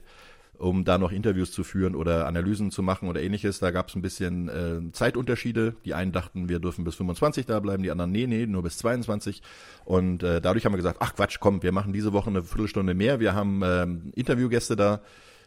um 0.58 0.84
da 0.84 0.98
noch 0.98 1.12
Interviews 1.12 1.52
zu 1.52 1.62
führen 1.62 1.94
oder 1.94 2.26
Analysen 2.26 2.70
zu 2.70 2.82
machen 2.82 3.08
oder 3.08 3.22
ähnliches. 3.22 3.60
Da 3.60 3.70
gab 3.70 3.88
es 3.88 3.94
ein 3.94 4.02
bisschen 4.02 4.48
äh, 4.48 4.92
Zeitunterschiede. 4.92 5.76
Die 5.84 5.94
einen 5.94 6.12
dachten, 6.12 6.48
wir 6.48 6.58
dürfen 6.58 6.84
bis 6.84 6.96
25 6.96 7.46
da 7.46 7.60
bleiben, 7.60 7.82
die 7.82 7.90
anderen, 7.90 8.10
nee, 8.10 8.26
nee, 8.26 8.44
nur 8.44 8.62
bis 8.64 8.76
22. 8.78 9.42
Und 9.84 10.22
äh, 10.22 10.40
dadurch 10.40 10.66
haben 10.66 10.72
wir 10.72 10.78
gesagt, 10.78 10.98
ach 11.00 11.14
Quatsch, 11.14 11.38
komm, 11.40 11.62
wir 11.62 11.72
machen 11.72 11.92
diese 11.92 12.12
Woche 12.12 12.30
eine 12.30 12.42
Viertelstunde 12.42 12.94
mehr. 12.94 13.20
Wir 13.20 13.34
haben 13.34 13.62
ähm, 13.64 14.12
Interviewgäste 14.14 14.74
da. 14.74 15.00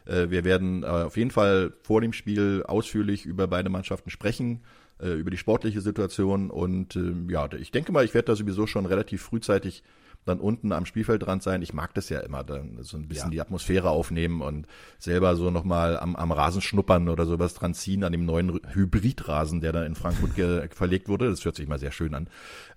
Äh, 0.06 0.30
wir 0.30 0.44
werden 0.44 0.82
äh, 0.82 0.86
auf 0.86 1.16
jeden 1.16 1.30
Fall 1.30 1.72
vor 1.82 2.00
dem 2.00 2.12
Spiel 2.12 2.62
ausführlich 2.66 3.26
über 3.26 3.46
beide 3.46 3.70
Mannschaften 3.70 4.10
sprechen, 4.10 4.62
äh, 5.00 5.12
über 5.12 5.30
die 5.30 5.36
sportliche 5.36 5.80
Situation. 5.80 6.50
Und 6.50 6.96
ähm, 6.96 7.28
ja, 7.30 7.48
ich 7.52 7.70
denke 7.70 7.92
mal, 7.92 8.04
ich 8.04 8.14
werde 8.14 8.26
da 8.26 8.36
sowieso 8.36 8.66
schon 8.66 8.86
relativ 8.86 9.22
frühzeitig 9.22 9.82
dann 10.24 10.38
unten 10.38 10.72
am 10.72 10.86
Spielfeldrand 10.86 11.42
sein. 11.42 11.62
Ich 11.62 11.72
mag 11.72 11.94
das 11.94 12.08
ja 12.08 12.20
immer, 12.20 12.44
dann 12.44 12.78
so 12.82 12.96
ein 12.96 13.08
bisschen 13.08 13.28
Ja. 13.28 13.30
die 13.30 13.40
Atmosphäre 13.40 13.90
aufnehmen 13.90 14.40
und 14.40 14.66
selber 14.98 15.34
so 15.36 15.50
nochmal 15.50 15.98
am, 15.98 16.14
am 16.14 16.30
Rasen 16.30 16.60
schnuppern 16.60 17.08
oder 17.08 17.26
sowas 17.26 17.54
dran 17.54 17.74
ziehen, 17.74 18.04
an 18.04 18.12
dem 18.12 18.24
neuen 18.24 18.60
Hybridrasen, 18.72 19.60
der 19.60 19.72
da 19.72 19.84
in 19.84 19.94
Frankfurt 19.94 20.32
verlegt 20.74 21.08
wurde. 21.08 21.28
Das 21.28 21.44
hört 21.44 21.56
sich 21.56 21.68
mal 21.68 21.78
sehr 21.78 21.92
schön 21.92 22.14
an. 22.14 22.28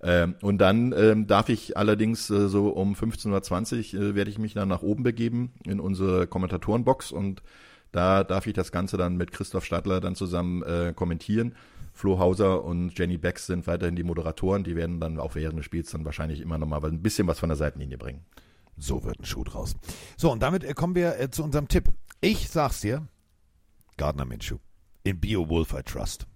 Ähm, 0.02 0.34
und 0.42 0.58
dann 0.58 0.92
ähm, 0.92 1.26
darf 1.26 1.48
ich 1.48 1.76
allerdings 1.76 2.30
äh, 2.30 2.48
so 2.48 2.68
um 2.68 2.94
15.20 2.94 3.96
Uhr 3.96 4.02
äh, 4.02 4.14
werde 4.14 4.30
ich 4.30 4.38
mich 4.38 4.54
dann 4.54 4.68
nach 4.68 4.82
oben 4.82 5.02
begeben 5.04 5.52
in 5.64 5.78
unsere 5.80 6.26
Kommentatorenbox 6.26 7.12
und 7.12 7.42
da 7.92 8.24
darf 8.24 8.46
ich 8.46 8.52
das 8.52 8.72
Ganze 8.72 8.96
dann 8.96 9.16
mit 9.16 9.32
Christoph 9.32 9.64
Stadler 9.64 10.00
dann 10.00 10.16
zusammen 10.16 10.62
äh, 10.62 10.92
kommentieren. 10.94 11.54
Flo 11.96 12.18
Hauser 12.18 12.62
und 12.62 12.96
Jenny 12.98 13.16
Becks 13.16 13.46
sind 13.46 13.66
weiterhin 13.66 13.96
die 13.96 14.02
Moderatoren. 14.02 14.64
Die 14.64 14.76
werden 14.76 15.00
dann 15.00 15.18
auch 15.18 15.34
während 15.34 15.58
des 15.58 15.64
Spiels 15.64 15.90
dann 15.90 16.04
wahrscheinlich 16.04 16.40
immer 16.42 16.58
noch 16.58 16.66
mal 16.66 16.84
ein 16.84 17.02
bisschen 17.02 17.26
was 17.26 17.38
von 17.38 17.48
der 17.48 17.56
Seitenlinie 17.56 17.96
bringen. 17.96 18.26
So 18.76 19.02
wird 19.02 19.18
ein 19.18 19.24
Schuh 19.24 19.44
draus. 19.44 19.76
So, 20.18 20.30
und 20.30 20.40
damit 20.40 20.62
äh, 20.62 20.74
kommen 20.74 20.94
wir 20.94 21.18
äh, 21.18 21.30
zu 21.30 21.42
unserem 21.42 21.68
Tipp. 21.68 21.88
Ich 22.20 22.50
sag's 22.50 22.82
dir, 22.82 23.08
Gardner 23.96 24.26
Minshew. 24.26 24.58
In 25.04 25.18
Beowulf 25.18 25.72
I 25.72 25.82
Trust. 25.82 26.26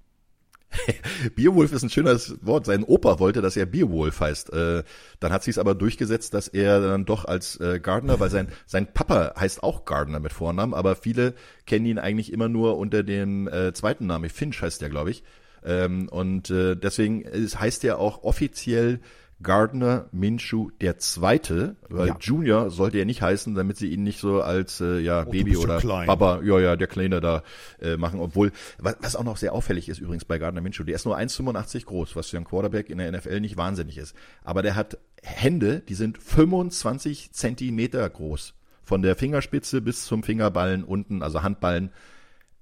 Beowulf 1.37 1.73
ist 1.73 1.83
ein 1.83 1.90
schönes 1.90 2.38
Wort. 2.40 2.64
Sein 2.64 2.83
Opa 2.83 3.18
wollte, 3.18 3.42
dass 3.42 3.59
er 3.59 3.66
Beowulf 3.66 4.18
heißt. 4.18 4.55
Äh, 4.55 4.85
dann 5.18 5.33
hat 5.33 5.42
sie 5.42 5.51
es 5.51 5.59
aber 5.59 5.75
durchgesetzt, 5.75 6.33
dass 6.33 6.49
er 6.49 6.81
dann 6.81 7.05
doch 7.05 7.27
als 7.27 7.61
äh, 7.61 7.81
Gardner, 7.81 8.18
weil 8.18 8.31
sein 8.31 8.49
sein 8.66 8.90
Papa 8.90 9.35
heißt 9.38 9.62
auch 9.62 9.85
Gardner 9.85 10.20
mit 10.20 10.33
Vornamen, 10.33 10.73
aber 10.73 10.96
viele 10.96 11.35
kennen 11.66 11.85
ihn 11.85 11.99
eigentlich 11.99 12.33
immer 12.33 12.49
nur 12.49 12.79
unter 12.79 13.03
dem 13.03 13.46
äh, 13.49 13.75
zweiten 13.75 14.07
Namen. 14.07 14.31
Finch 14.31 14.62
heißt 14.62 14.81
der, 14.81 14.88
glaube 14.88 15.11
ich. 15.11 15.23
Ähm, 15.64 16.09
und 16.09 16.51
äh, 16.51 16.77
deswegen 16.77 17.23
ist, 17.23 17.61
heißt 17.61 17.85
er 17.85 17.99
auch 17.99 18.23
offiziell 18.23 19.01
Gardner 19.42 20.07
Minshew 20.12 20.68
der 20.83 20.99
Zweite, 20.99 21.77
weil 21.88 22.09
Ja. 22.09 22.16
Junior 22.20 22.70
sollte 22.70 22.99
er 22.99 23.07
nicht 23.07 23.23
heißen, 23.23 23.55
damit 23.55 23.79
sie 23.79 23.88
ihn 23.88 24.03
nicht 24.03 24.20
so 24.20 24.42
als 24.42 24.83
äh, 24.83 24.99
ja 25.01 25.25
du 25.25 25.31
Baby 25.31 25.57
oder 25.57 25.79
klein. 25.79 26.07
Baba, 26.07 26.42
ja 26.42 26.61
ja, 26.61 26.77
der 26.77 26.87
Kleine 26.88 27.20
da 27.23 27.42
äh, 27.81 27.96
machen. 27.96 28.20
Obwohl, 28.20 28.53
was, 28.79 28.96
was 29.01 29.16
auch 29.16 29.25
noch 29.25 29.38
sehr 29.38 29.55
auffällig 29.55 29.88
ist 29.88 29.99
übrigens 29.99 30.27
bei 30.27 30.38
Gardner 30.38 30.61
Minshew, 30.61 30.85
der 30.85 30.94
ist 30.94 31.07
nur 31.07 31.16
1,85 31.16 31.87
groß, 31.87 32.16
was 32.16 32.29
für 32.29 32.37
ein 32.37 32.44
Quarterback 32.44 32.90
in 32.90 32.99
der 32.99 33.11
NFL 33.11 33.40
nicht 33.40 33.57
wahnsinnig 33.57 33.96
ist. 33.96 34.14
Aber 34.44 34.61
der 34.62 34.75
hat 34.77 34.99
Hände, 35.23 35.81
die 35.88 35.94
sind 35.94 36.18
25 36.18 37.33
Zentimeter 37.33 38.09
groß. 38.09 38.55
Von 38.83 39.03
der 39.03 39.16
Fingerspitze 39.16 39.81
bis 39.81 40.05
zum 40.05 40.23
Fingerballen 40.23 40.85
unten, 40.85 41.23
also 41.23 41.42
Handballen. 41.42 41.92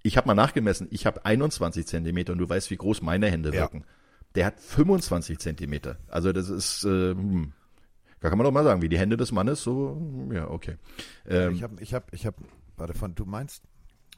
Ich 0.03 0.17
habe 0.17 0.27
mal 0.27 0.35
nachgemessen, 0.35 0.87
ich 0.91 1.07
habe 1.07 1.25
21 1.25 1.87
Zentimeter 1.87 2.33
und 2.33 2.39
du 2.39 2.49
weißt, 2.49 2.71
wie 2.71 2.77
groß 2.77 3.03
meine 3.03 3.31
Hände 3.31 3.49
Ja. 3.51 3.63
wirken. 3.63 3.85
Der 4.35 4.47
hat 4.47 4.61
25 4.61 5.39
Zentimeter. 5.39 5.99
Also 6.09 6.33
das 6.33 6.49
ist, 6.51 6.85
äh, 6.85 7.11
hm. 7.15 7.53
da 8.21 8.29
kann 8.29 8.39
man 8.39 8.45
doch 8.45 8.53
mal 8.53 8.65
sagen, 8.65 8.83
wie 8.83 8.89
die 8.89 8.99
Hände 8.99 9.17
des 9.17 9.33
Mannes, 9.33 9.63
so, 9.63 9.97
hm, 9.99 10.33
ja, 10.33 10.49
okay. 10.51 10.77
Ähm, 11.27 11.55
Ich 11.55 11.63
hab, 11.63 11.81
ich 11.81 11.95
hab, 11.95 12.13
ich 12.13 12.27
hab, 12.27 12.35
warte, 12.77 12.95
von, 12.95 13.15
du 13.15 13.25
meinst 13.25 13.65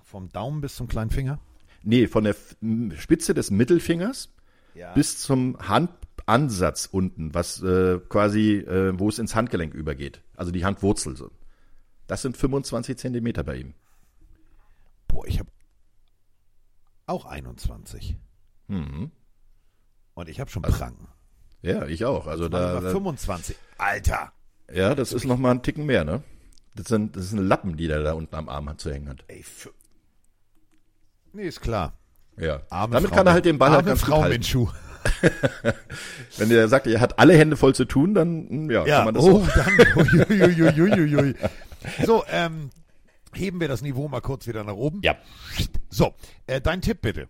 vom 0.04 0.28
Daumen 0.28 0.60
bis 0.60 0.74
zum 0.76 0.88
kleinen 0.88 1.10
Finger? 1.10 1.38
Nee, 1.82 2.08
von 2.08 2.24
der 2.24 2.32
F- 2.32 2.56
m- 2.60 2.92
Spitze 2.96 3.32
des 3.34 3.50
Mittelfingers 3.50 4.30
Ja. 4.74 4.92
bis 4.92 5.20
zum 5.20 5.56
Handansatz 5.60 6.86
unten, 6.90 7.32
was 7.32 7.62
äh, 7.62 7.98
quasi, 8.08 8.56
äh, 8.58 8.92
wo 8.98 9.08
es 9.08 9.18
ins 9.18 9.34
Handgelenk 9.34 9.72
übergeht. 9.74 10.20
Also 10.36 10.50
die 10.52 10.64
Handwurzel 10.64 11.16
so. 11.16 11.30
Das 12.06 12.22
sind 12.22 12.36
25 12.36 12.98
Zentimeter 12.98 13.44
bei 13.44 13.56
ihm. 13.56 13.74
Boah, 15.08 15.26
ich 15.26 15.38
hab 15.38 15.46
auch 17.10 17.26
21. 17.26 18.16
Mhm. 18.68 19.10
Und 20.14 20.28
ich 20.28 20.40
hab 20.40 20.50
schon 20.50 20.62
Pranken. 20.62 21.08
Ja, 21.62 21.86
ich 21.86 22.04
auch. 22.04 22.26
Also 22.26 22.48
da, 22.48 22.80
da 22.80 22.90
25. 22.90 23.56
Alter. 23.78 24.32
ja, 24.72 24.94
das 24.94 25.12
ist 25.12 25.24
noch 25.24 25.36
mal 25.36 25.50
ein 25.50 25.62
Ticken 25.62 25.86
mehr, 25.86 26.04
ne? 26.04 26.22
Das 26.74 26.86
sind, 26.86 27.16
das 27.16 27.30
sind 27.30 27.40
Lappen, 27.40 27.76
die 27.76 27.88
der 27.88 28.02
da 28.02 28.12
unten 28.12 28.34
am 28.34 28.48
Arm 28.48 28.68
hat 28.68 28.80
zu 28.80 28.92
hängen 28.92 29.08
hat. 29.08 29.24
Ey, 29.28 29.42
für... 29.42 29.70
Nee, 31.32 31.46
ist 31.46 31.60
klar. 31.60 31.98
Ja. 32.38 32.62
Arme 32.70 32.94
Damit 32.94 33.10
Frau 33.10 33.16
kann 33.16 33.26
er 33.26 33.32
halt 33.34 33.44
den 33.44 33.58
Ball 33.58 33.70
halt 33.70 33.86
ganz 33.86 34.00
Frau 34.00 34.16
gut 34.16 34.24
halten. 34.24 34.34
Minshew. 34.34 34.68
Wenn 36.36 36.48
der 36.48 36.68
sagt, 36.68 36.86
er 36.86 37.00
hat 37.00 37.18
alle 37.18 37.34
Hände 37.36 37.56
voll 37.56 37.74
zu 37.74 37.84
tun, 37.84 38.14
dann 38.14 38.48
hm, 38.48 38.70
ja, 38.70 38.86
Ja, 38.86 38.96
kann 38.96 39.04
man 39.06 39.14
das 39.14 39.24
oh, 39.24 39.40
auch. 39.40 39.48
dann. 39.48 39.76
Uiuiuiuiui. 40.30 41.34
So, 42.04 42.24
ähm, 42.30 42.70
heben 43.34 43.60
wir 43.60 43.68
das 43.68 43.82
Niveau 43.82 44.08
mal 44.08 44.20
kurz 44.20 44.46
wieder 44.46 44.64
nach 44.64 44.74
oben. 44.74 45.00
Ja. 45.02 45.16
So, 45.88 46.14
äh, 46.46 46.60
dein 46.60 46.80
Tipp 46.82 47.00
bitte. 47.02 47.28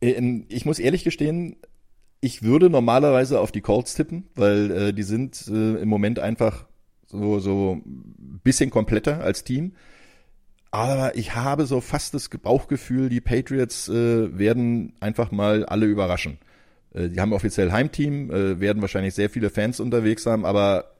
Ähm, 0.00 0.46
Ich 0.48 0.64
muss 0.64 0.78
ehrlich 0.78 1.04
gestehen, 1.04 1.56
ich 2.20 2.42
würde 2.42 2.70
normalerweise 2.70 3.40
auf 3.40 3.52
die 3.52 3.60
Colts 3.60 3.94
tippen, 3.94 4.28
weil 4.34 4.70
äh, 4.70 4.92
die 4.92 5.02
sind 5.02 5.46
äh, 5.48 5.76
im 5.76 5.88
Moment 5.88 6.18
einfach 6.18 6.66
so 7.06 7.38
so 7.38 7.80
ein 7.84 8.40
bisschen 8.44 8.70
kompletter 8.70 9.22
als 9.22 9.44
Team. 9.44 9.72
Aber 10.70 11.16
ich 11.16 11.34
habe 11.34 11.66
so 11.66 11.80
fast 11.80 12.14
das 12.14 12.28
Bauchgefühl, 12.28 13.08
die 13.08 13.20
Patriots 13.20 13.88
äh, 13.88 14.38
werden 14.38 14.92
einfach 15.00 15.32
mal 15.32 15.64
alle 15.64 15.86
überraschen. 15.86 16.38
Äh, 16.94 17.08
die 17.08 17.20
haben 17.20 17.32
offiziell 17.32 17.72
Heimteam, 17.72 18.30
äh, 18.30 18.60
werden 18.60 18.80
wahrscheinlich 18.80 19.14
sehr 19.14 19.30
viele 19.30 19.50
Fans 19.50 19.80
unterwegs 19.80 20.26
haben, 20.26 20.44
aber 20.44 20.92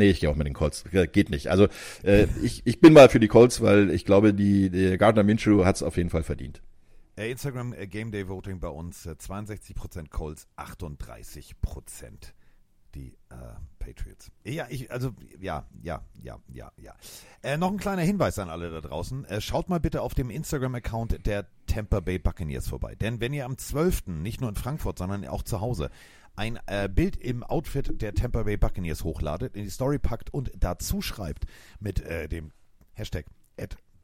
nee, 0.00 0.10
ich 0.10 0.20
gehe 0.20 0.30
auch 0.30 0.36
mit 0.36 0.46
den 0.46 0.54
Colts. 0.54 0.84
Geht 1.12 1.30
nicht. 1.30 1.48
Also 1.48 1.68
äh, 2.02 2.26
ich, 2.42 2.62
ich 2.64 2.80
bin 2.80 2.92
mal 2.92 3.08
für 3.08 3.20
die 3.20 3.28
Colts, 3.28 3.60
weil 3.60 3.90
ich 3.90 4.04
glaube, 4.04 4.34
die, 4.34 4.70
die 4.70 4.98
Gardner 4.98 5.22
Minshew 5.22 5.64
hat 5.64 5.76
es 5.76 5.82
auf 5.82 5.96
jeden 5.96 6.10
Fall 6.10 6.22
verdient. 6.22 6.62
Äh, 7.16 7.30
Instagram 7.30 7.72
äh, 7.72 7.86
Game 7.86 8.10
Day 8.10 8.28
Voting 8.28 8.60
bei 8.60 8.68
uns 8.68 9.06
äh, 9.06 9.10
62% 9.10 10.08
Colts, 10.10 10.48
38% 10.56 11.54
die 12.94 13.16
äh, 13.30 13.34
Patriots. 13.78 14.30
Ja, 14.44 14.66
ich, 14.68 14.90
also, 14.90 15.12
ja, 15.38 15.66
ja, 15.82 16.02
ja, 16.22 16.38
ja, 16.48 16.72
ja. 16.76 16.94
Äh, 17.42 17.56
noch 17.56 17.70
ein 17.70 17.78
kleiner 17.78 18.02
Hinweis 18.02 18.38
an 18.38 18.50
alle 18.50 18.70
da 18.70 18.80
draußen. 18.80 19.24
Äh, 19.24 19.40
schaut 19.40 19.68
mal 19.68 19.80
bitte 19.80 20.02
auf 20.02 20.14
dem 20.14 20.30
Instagram-Account 20.30 21.26
der 21.26 21.46
Tampa 21.66 22.00
Bay 22.00 22.18
Buccaneers 22.18 22.68
vorbei. 22.68 22.94
Denn 22.94 23.20
wenn 23.20 23.32
ihr 23.32 23.44
am 23.44 23.56
12., 23.56 24.08
nicht 24.08 24.40
nur 24.40 24.50
in 24.50 24.56
Frankfurt, 24.56 24.98
sondern 24.98 25.26
auch 25.26 25.42
zu 25.42 25.60
Hause, 25.60 25.90
ein 26.36 26.58
äh, 26.66 26.88
Bild 26.88 27.16
im 27.16 27.42
Outfit 27.42 28.00
der 28.00 28.14
Tampa 28.14 28.42
Bay 28.42 28.56
Buccaneers 28.56 29.04
hochladet, 29.04 29.54
in 29.54 29.64
die 29.64 29.70
Story 29.70 29.98
packt 29.98 30.32
und 30.32 30.50
dazu 30.58 31.02
schreibt 31.02 31.44
mit 31.80 32.00
äh, 32.00 32.28
dem 32.28 32.52
Hashtag 32.92 33.26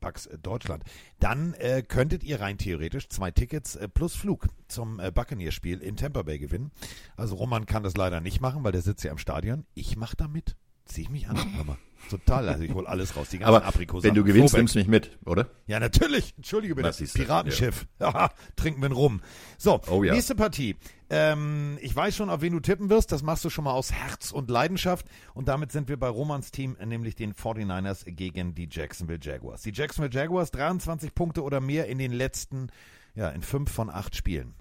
Bucks 0.01 0.29
Deutschland, 0.43 0.85
dann 1.19 1.55
äh, 1.55 1.83
könntet 1.83 2.23
ihr 2.23 2.41
rein 2.41 2.59
theoretisch 2.59 3.09
zwei 3.09 3.31
Tickets 3.31 3.77
äh, 3.77 3.89
plus 3.89 4.15
Flug 4.15 4.47
zum 4.69 5.01
äh, 5.01 5.11
Buccaneers-Spiel 5.11 5.81
in 5.81 5.97
Tampa 5.97 6.23
Bay 6.23 6.39
gewinnen. 6.39 6.71
Also 7.17 7.37
Roman 7.37 7.67
kann 7.67 7.83
das 7.83 7.97
leider 7.97 8.21
nicht 8.21 8.41
machen, 8.41 8.63
weil 8.63 8.73
der 8.73 8.83
sitzt 8.83 9.05
ja 9.05 9.11
im 9.11 9.19
Stadion. 9.19 9.65
Ich 9.75 9.97
mache 9.97 10.17
da 10.17 10.29
mit. 10.29 10.57
Zieh 10.87 11.03
ich 11.03 11.11
mich 11.11 11.29
an. 11.29 11.37
Mal. 11.67 11.77
Total, 12.09 12.49
also 12.49 12.63
ich 12.63 12.73
hole 12.73 12.87
alles 12.89 13.17
raus. 13.17 13.29
Die 13.31 13.39
ganzen 13.39 13.55
Aber 13.55 13.65
Aprikosen. 13.67 14.07
wenn 14.09 14.15
du 14.15 14.23
gewinnst, 14.23 14.51
Vorbeck. 14.53 14.61
nimmst 14.61 14.75
du 14.77 14.79
nicht 14.79 14.89
mit, 14.89 15.19
oder? 15.27 15.49
Ja, 15.67 15.81
natürlich. 15.81 16.35
Entschuldige 16.37 16.77
bitte. 16.77 16.93
Du? 16.93 17.05
Piratenschiff. 17.05 17.87
Haha, 18.01 18.31
Trinken 18.55 18.81
wir 18.81 18.87
einen 18.87 18.95
rum. 18.95 19.21
So, 19.59 19.81
Oh 19.91 20.05
ja. 20.05 20.15
nächste 20.15 20.37
Partie. 20.37 20.77
Ähm, 21.11 21.79
ich 21.81 21.95
weiß 21.97 22.15
schon, 22.15 22.31
auf 22.31 22.43
wen 22.43 22.53
du 22.53 22.61
tippen 22.61 22.91
wirst. 22.91 23.11
Das 23.11 23.23
machst 23.25 23.45
du 23.45 23.51
schon 23.51 23.65
mal 23.65 23.73
aus 23.73 23.91
Herz 23.93 24.31
und 24.31 24.49
Leidenschaft. 24.51 25.07
Und 25.35 25.49
damit 25.49 25.73
sind 25.73 25.89
wir 25.89 25.97
bei 25.99 26.09
Romans 26.09 26.53
Team, 26.53 26.77
nämlich 26.85 27.17
den 27.17 27.35
49ers 27.35 28.05
gegen 28.05 28.55
die 28.55 28.69
Jacksonville 28.71 29.19
Jaguars. 29.21 29.63
Die 29.63 29.73
Jacksonville 29.73 30.15
Jaguars 30.15 30.53
23 30.53 31.13
Punkte 31.13 31.43
oder 31.43 31.61
mehr 31.61 31.87
in 31.89 31.99
den 31.99 32.13
letzten, 32.13 32.69
ja, 33.17 33.31
in 33.31 33.43
fünf 33.43 33.73
von 33.73 33.91
acht 33.91 34.15
Spielen. 34.15 34.55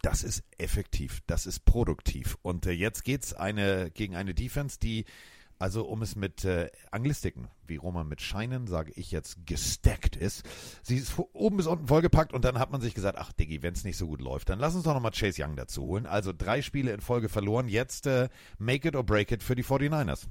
Das 0.00 0.22
ist 0.22 0.42
effektiv, 0.58 1.20
das 1.26 1.46
ist 1.46 1.64
produktiv. 1.64 2.38
Und 2.42 2.66
äh, 2.66 2.72
jetzt 2.72 3.04
geht's 3.04 3.34
eine, 3.34 3.90
gegen 3.90 4.16
eine 4.16 4.34
Defense, 4.34 4.78
die, 4.78 5.04
also 5.58 5.84
um 5.84 6.02
es 6.02 6.16
mit 6.16 6.44
äh, 6.44 6.70
Anglistiken, 6.90 7.48
wie 7.66 7.76
Roman 7.76 8.08
mit 8.08 8.20
Scheinen, 8.20 8.66
sage 8.66 8.92
ich 8.96 9.10
jetzt, 9.10 9.46
gestackt 9.46 10.16
ist. 10.16 10.44
Sie 10.82 10.96
ist 10.96 11.18
oben 11.34 11.58
bis 11.58 11.66
unten 11.66 11.86
vollgepackt 11.86 12.32
und 12.32 12.44
dann 12.44 12.58
hat 12.58 12.72
man 12.72 12.80
sich 12.80 12.94
gesagt, 12.94 13.18
ach 13.18 13.32
Diggi, 13.32 13.62
wenn 13.62 13.74
es 13.74 13.84
nicht 13.84 13.96
so 13.96 14.06
gut 14.06 14.20
läuft, 14.20 14.48
dann 14.48 14.58
lass 14.58 14.74
uns 14.74 14.84
doch 14.84 14.94
nochmal 14.94 15.12
Chase 15.12 15.42
Young 15.42 15.56
dazu 15.56 15.82
holen. 15.82 16.06
Also 16.06 16.32
drei 16.36 16.62
Spiele 16.62 16.92
in 16.92 17.00
Folge 17.00 17.28
verloren, 17.28 17.68
jetzt 17.68 18.06
äh, 18.06 18.28
make 18.58 18.88
it 18.88 18.96
or 18.96 19.04
break 19.04 19.30
it 19.30 19.42
für 19.42 19.54
die 19.54 19.64
49ers. 19.64 20.26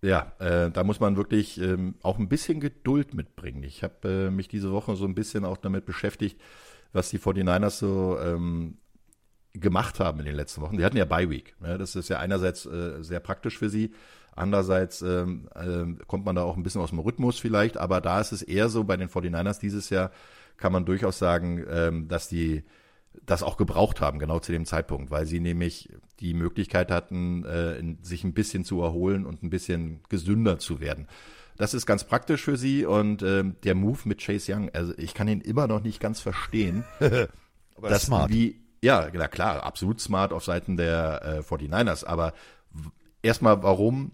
Ja, 0.00 0.32
äh, 0.38 0.70
da 0.70 0.84
muss 0.84 1.00
man 1.00 1.16
wirklich 1.16 1.60
ähm, 1.60 1.96
auch 2.02 2.18
ein 2.18 2.28
bisschen 2.28 2.60
Geduld 2.60 3.14
mitbringen. 3.14 3.64
Ich 3.64 3.82
habe 3.82 4.28
äh, 4.28 4.30
mich 4.30 4.46
diese 4.46 4.70
Woche 4.70 4.94
so 4.94 5.04
ein 5.04 5.14
bisschen 5.14 5.44
auch 5.44 5.56
damit 5.56 5.86
beschäftigt, 5.86 6.40
was 6.92 7.10
die 7.10 7.18
49ers 7.18 7.70
so 7.70 8.18
ähm, 8.20 8.78
gemacht 9.52 10.00
haben 10.00 10.20
in 10.20 10.26
den 10.26 10.34
letzten 10.34 10.60
Wochen. 10.60 10.76
Die 10.76 10.84
hatten 10.84 10.96
ja 10.96 11.04
Bye 11.04 11.30
Week. 11.30 11.54
Ne? 11.60 11.78
Das 11.78 11.96
ist 11.96 12.08
ja 12.08 12.18
einerseits 12.18 12.66
äh, 12.66 13.02
sehr 13.02 13.20
praktisch 13.20 13.58
für 13.58 13.68
sie, 13.68 13.92
andererseits 14.38 15.02
ähm, 15.02 15.48
ähm, 15.56 15.98
kommt 16.06 16.24
man 16.24 16.36
da 16.36 16.42
auch 16.42 16.56
ein 16.56 16.62
bisschen 16.62 16.80
aus 16.80 16.90
dem 16.90 17.00
Rhythmus 17.00 17.38
vielleicht, 17.38 17.76
aber 17.76 18.00
da 18.00 18.20
ist 18.20 18.32
es 18.32 18.42
eher 18.42 18.68
so 18.68 18.84
bei 18.84 18.96
den 18.96 19.08
49ers 19.08 19.60
dieses 19.60 19.90
Jahr 19.90 20.10
kann 20.56 20.72
man 20.72 20.84
durchaus 20.84 21.18
sagen, 21.18 21.64
ähm, 21.68 22.08
dass 22.08 22.28
die 22.28 22.64
das 23.24 23.42
auch 23.42 23.56
gebraucht 23.56 24.00
haben, 24.00 24.18
genau 24.18 24.38
zu 24.38 24.52
dem 24.52 24.64
Zeitpunkt, 24.64 25.10
weil 25.10 25.26
sie 25.26 25.40
nämlich 25.40 25.90
die 26.20 26.34
Möglichkeit 26.34 26.90
hatten, 26.90 27.44
äh, 27.44 27.82
sich 28.02 28.24
ein 28.24 28.34
bisschen 28.34 28.64
zu 28.64 28.80
erholen 28.82 29.26
und 29.26 29.42
ein 29.42 29.50
bisschen 29.50 30.00
gesünder 30.08 30.58
zu 30.58 30.80
werden. 30.80 31.08
Das 31.58 31.74
ist 31.74 31.86
ganz 31.86 32.04
praktisch 32.04 32.42
für 32.42 32.56
sie 32.56 32.86
und 32.86 33.22
ähm, 33.22 33.56
der 33.64 33.74
Move 33.74 33.98
mit 34.04 34.24
Chase 34.24 34.52
Young, 34.52 34.70
also 34.72 34.94
ich 34.96 35.12
kann 35.12 35.28
ihn 35.28 35.40
immer 35.40 35.66
noch 35.66 35.82
nicht 35.82 36.00
ganz 36.00 36.20
verstehen. 36.20 36.84
Aber 37.76 37.88
dass 37.88 38.04
smart. 38.04 38.30
Wie, 38.30 38.60
ja, 38.80 39.08
na 39.12 39.28
klar, 39.28 39.64
absolut 39.64 40.00
smart 40.00 40.32
auf 40.32 40.44
Seiten 40.44 40.76
der 40.76 41.22
äh, 41.24 41.40
49ers, 41.40 42.04
aber 42.04 42.32
erstmal, 43.22 43.62
warum 43.62 44.12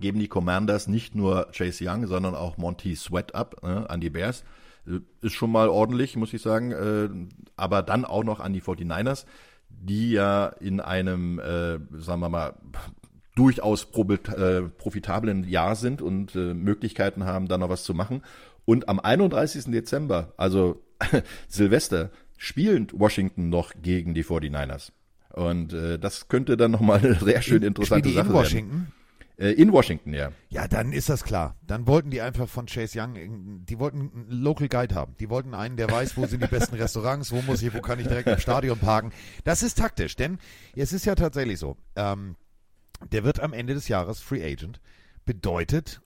geben 0.00 0.18
die 0.18 0.28
Commanders 0.28 0.88
nicht 0.88 1.14
nur 1.14 1.48
Chase 1.52 1.84
Young, 1.86 2.06
sondern 2.06 2.34
auch 2.34 2.56
Monty 2.56 2.96
Sweat 2.96 3.34
ab 3.34 3.56
äh, 3.62 3.66
an 3.66 4.00
die 4.00 4.10
Bears? 4.10 4.44
Äh, 4.86 5.00
Ist 5.20 5.34
schon 5.34 5.52
mal 5.52 5.68
ordentlich, 5.68 6.16
muss 6.16 6.32
ich 6.32 6.42
sagen, 6.42 6.72
äh, 6.72 7.08
aber 7.56 7.82
dann 7.82 8.04
auch 8.04 8.24
noch 8.24 8.40
an 8.40 8.52
die 8.52 8.62
49ers, 8.62 9.26
die 9.68 10.12
ja 10.12 10.46
in 10.46 10.80
einem, 10.80 11.38
äh, 11.38 11.78
sagen 11.98 12.20
wir 12.20 12.28
mal, 12.28 12.54
durchaus 13.34 13.86
probit, 13.86 14.28
äh, 14.28 14.62
profitablen 14.62 15.44
Jahr 15.44 15.76
sind 15.76 16.02
und 16.02 16.34
äh, 16.34 16.54
Möglichkeiten 16.54 17.24
haben, 17.24 17.48
da 17.48 17.58
noch 17.58 17.68
was 17.68 17.84
zu 17.84 17.94
machen. 17.94 18.22
Und 18.64 18.88
am 18.88 19.00
31. 19.00 19.64
Dezember, 19.66 20.32
also 20.36 20.82
Silvester, 21.48 22.10
spielt 22.36 22.98
Washington 22.98 23.48
noch 23.48 23.72
gegen 23.80 24.14
die 24.14 24.24
49ers. 24.24 24.92
Und 25.30 25.72
äh, 25.72 25.98
das 25.98 26.28
könnte 26.28 26.56
dann 26.56 26.70
nochmal 26.70 27.00
eine 27.00 27.14
sehr 27.16 27.42
schön 27.42 27.62
interessante 27.62 28.10
Sache 28.10 28.28
in 28.28 28.34
Washington? 28.34 28.72
werden. 28.72 28.92
Äh, 29.36 29.50
in 29.50 29.72
Washington, 29.72 30.14
ja. 30.14 30.30
Ja, 30.48 30.68
dann 30.68 30.92
ist 30.92 31.08
das 31.08 31.24
klar. 31.24 31.56
Dann 31.66 31.88
wollten 31.88 32.10
die 32.10 32.20
einfach 32.20 32.48
von 32.48 32.66
Chase 32.66 33.00
Young, 33.00 33.64
die 33.66 33.78
wollten 33.80 34.12
einen 34.14 34.26
Local 34.30 34.68
Guide 34.68 34.94
haben. 34.94 35.16
Die 35.18 35.28
wollten 35.28 35.54
einen, 35.54 35.76
der 35.76 35.90
weiß, 35.90 36.16
wo 36.16 36.26
sind 36.26 36.42
die 36.42 36.46
besten 36.46 36.76
Restaurants, 36.76 37.32
wo 37.32 37.42
muss 37.42 37.62
ich, 37.62 37.74
wo 37.74 37.80
kann 37.80 37.98
ich 37.98 38.06
direkt 38.06 38.28
im 38.28 38.38
Stadion 38.38 38.78
parken. 38.78 39.10
Das 39.42 39.64
ist 39.64 39.76
taktisch, 39.76 40.14
denn 40.14 40.38
es 40.76 40.92
ist 40.92 41.04
ja 41.04 41.16
tatsächlich 41.16 41.58
so. 41.58 41.76
Ähm, 41.96 42.36
der 43.12 43.24
wird 43.24 43.40
am 43.40 43.52
Ende 43.52 43.74
des 43.74 43.88
Jahres 43.88 44.20
Free 44.20 44.44
Agent. 44.44 44.80
Bedeutet, 45.24 46.00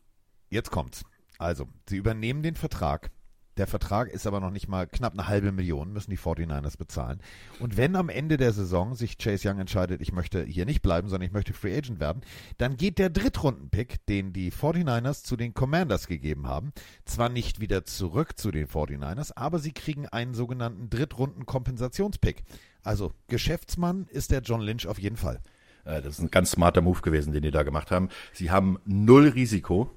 jetzt 0.50 0.70
kommt's. 0.70 1.04
Also, 1.38 1.68
sie 1.88 1.96
übernehmen 1.96 2.42
den 2.42 2.56
Vertrag. 2.56 3.11
Der 3.58 3.66
Vertrag 3.66 4.08
ist 4.08 4.24
aber 4.28 4.38
noch 4.38 4.52
nicht 4.52 4.68
mal 4.68 4.87
knapp 4.87 5.14
eine 5.14 5.26
halbe 5.26 5.50
Million, 5.50 5.92
müssen 5.92 6.12
die 6.12 6.18
49ers 6.18 6.78
bezahlen. 6.78 7.20
Und 7.58 7.76
wenn 7.76 7.96
am 7.96 8.08
Ende 8.08 8.37
der 8.37 8.52
Saison 8.52 8.94
sich 8.94 9.18
Chase 9.18 9.48
Young 9.48 9.58
entscheidet, 9.58 10.00
ich 10.00 10.12
möchte 10.12 10.44
hier 10.44 10.64
nicht 10.64 10.80
bleiben, 10.80 11.08
sondern 11.08 11.26
ich 11.26 11.32
möchte 11.32 11.52
Free 11.52 11.76
Agent 11.76 11.98
werden, 11.98 12.22
dann 12.58 12.76
geht 12.76 13.00
der 13.00 13.11
Drittrunden-Pick, 13.11 14.06
den 14.06 14.32
die 14.32 14.52
49ers 14.52 15.24
zu 15.24 15.37
den 15.37 15.54
Commanders 15.54 16.06
gegeben 16.06 16.46
haben, 16.46 16.72
zwar 17.04 17.30
nicht 17.30 17.58
wieder 17.58 17.84
zurück 17.84 18.38
zu 18.38 18.52
den 18.52 18.68
49ers, 18.68 19.32
aber 19.34 19.58
sie 19.58 19.72
kriegen 19.72 20.06
einen 20.06 20.34
sogenannten 20.34 20.88
Drittrunden-Kompensationspick. 20.88 22.44
Also 22.84 23.12
Geschäftsmann 23.26 24.06
ist 24.06 24.30
der 24.30 24.42
John 24.42 24.61
Lynch 24.61 24.87
auf 24.87 25.00
jeden 25.00 25.16
Fall. 25.16 25.40
Äh, 25.88 26.03
Das 26.03 26.14
ist 26.14 26.20
ein 26.20 26.31
ganz 26.31 26.51
smarter 26.51 26.83
Move 26.83 27.01
gewesen, 27.01 27.33
den 27.33 27.42
die 27.42 27.51
da 27.51 27.62
gemacht 27.62 27.90
haben. 27.90 28.09
Sie 28.33 28.51
haben 28.51 28.79
null 28.85 29.29
Risiko, 29.29 29.90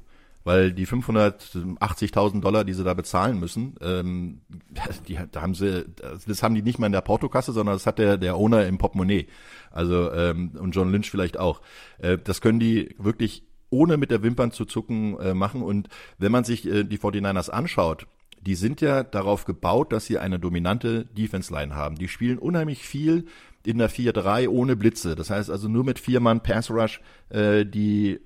weil 0.44 0.74
die 0.74 0.88
580.000 0.88 2.42
Dollar, 2.42 2.64
die 2.64 2.74
sie 2.74 2.84
da 2.84 2.94
bezahlen 2.94 3.40
müssen, 3.40 3.76
ähm, 3.82 4.42
die, 5.08 5.20
da 5.32 5.42
haben 5.42 5.54
sie, 5.54 5.86
das 6.26 6.42
haben 6.42 6.56
die 6.56 6.64
nicht 6.64 6.80
mal 6.80 6.88
in 6.88 6.94
der 6.94 7.02
Portokasse, 7.02 7.52
sondern 7.52 7.76
das 7.76 7.86
hat 7.86 8.00
der, 8.00 8.18
der 8.18 8.36
Owner 8.36 8.66
im 8.66 8.78
Portemonnaie. 8.78 9.28
Also, 9.70 10.12
ähm, 10.12 10.52
und 10.58 10.72
John 10.72 10.92
Lynch 10.92 11.12
vielleicht 11.12 11.38
auch. 11.38 11.62
Äh, 12.00 12.18
das 12.18 12.42
können 12.42 12.60
die 12.60 12.96
wirklich 12.98 13.44
ohne 13.70 13.96
mit 13.96 14.12
der 14.12 14.22
Wimpern 14.22 14.52
zu 14.52 14.66
zucken 14.66 15.18
äh, 15.20 15.34
machen. 15.34 15.62
Und 15.62 15.88
wenn 16.18 16.32
man 16.32 16.44
sich 16.44 16.64
die 16.64 16.98
49ers 16.98 17.50
anschaut, 17.50 18.06
die 18.42 18.56
sind 18.56 18.82
ja 18.82 19.04
darauf 19.04 19.46
gebaut, 19.46 19.94
dass 19.94 20.08
sie 20.08 20.18
eine 20.18 20.40
dominante 20.40 21.06
Defense-Line 21.06 21.76
haben. 21.76 21.96
Die 21.96 22.08
spielen 22.08 22.38
unheimlich 22.38 22.84
viel 22.84 23.28
in 23.66 23.78
der 23.78 23.90
4-3 23.90 24.48
ohne 24.48 24.76
Blitze. 24.76 25.16
Das 25.16 25.30
heißt 25.30 25.50
also 25.50 25.68
nur 25.68 25.84
mit 25.84 26.00
vier 26.00 26.20
Mann 26.20 26.42
Pass 26.42 26.70
Rush, 26.72 27.02
äh, 27.30 27.66
die 27.66 28.20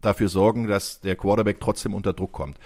dafür 0.00 0.28
sorgen, 0.28 0.68
dass 0.68 1.00
der 1.00 1.16
Quarterback 1.16 1.60
trotzdem 1.60 1.94
unter 1.94 2.12
Druck 2.12 2.32
kommt. 2.32 2.58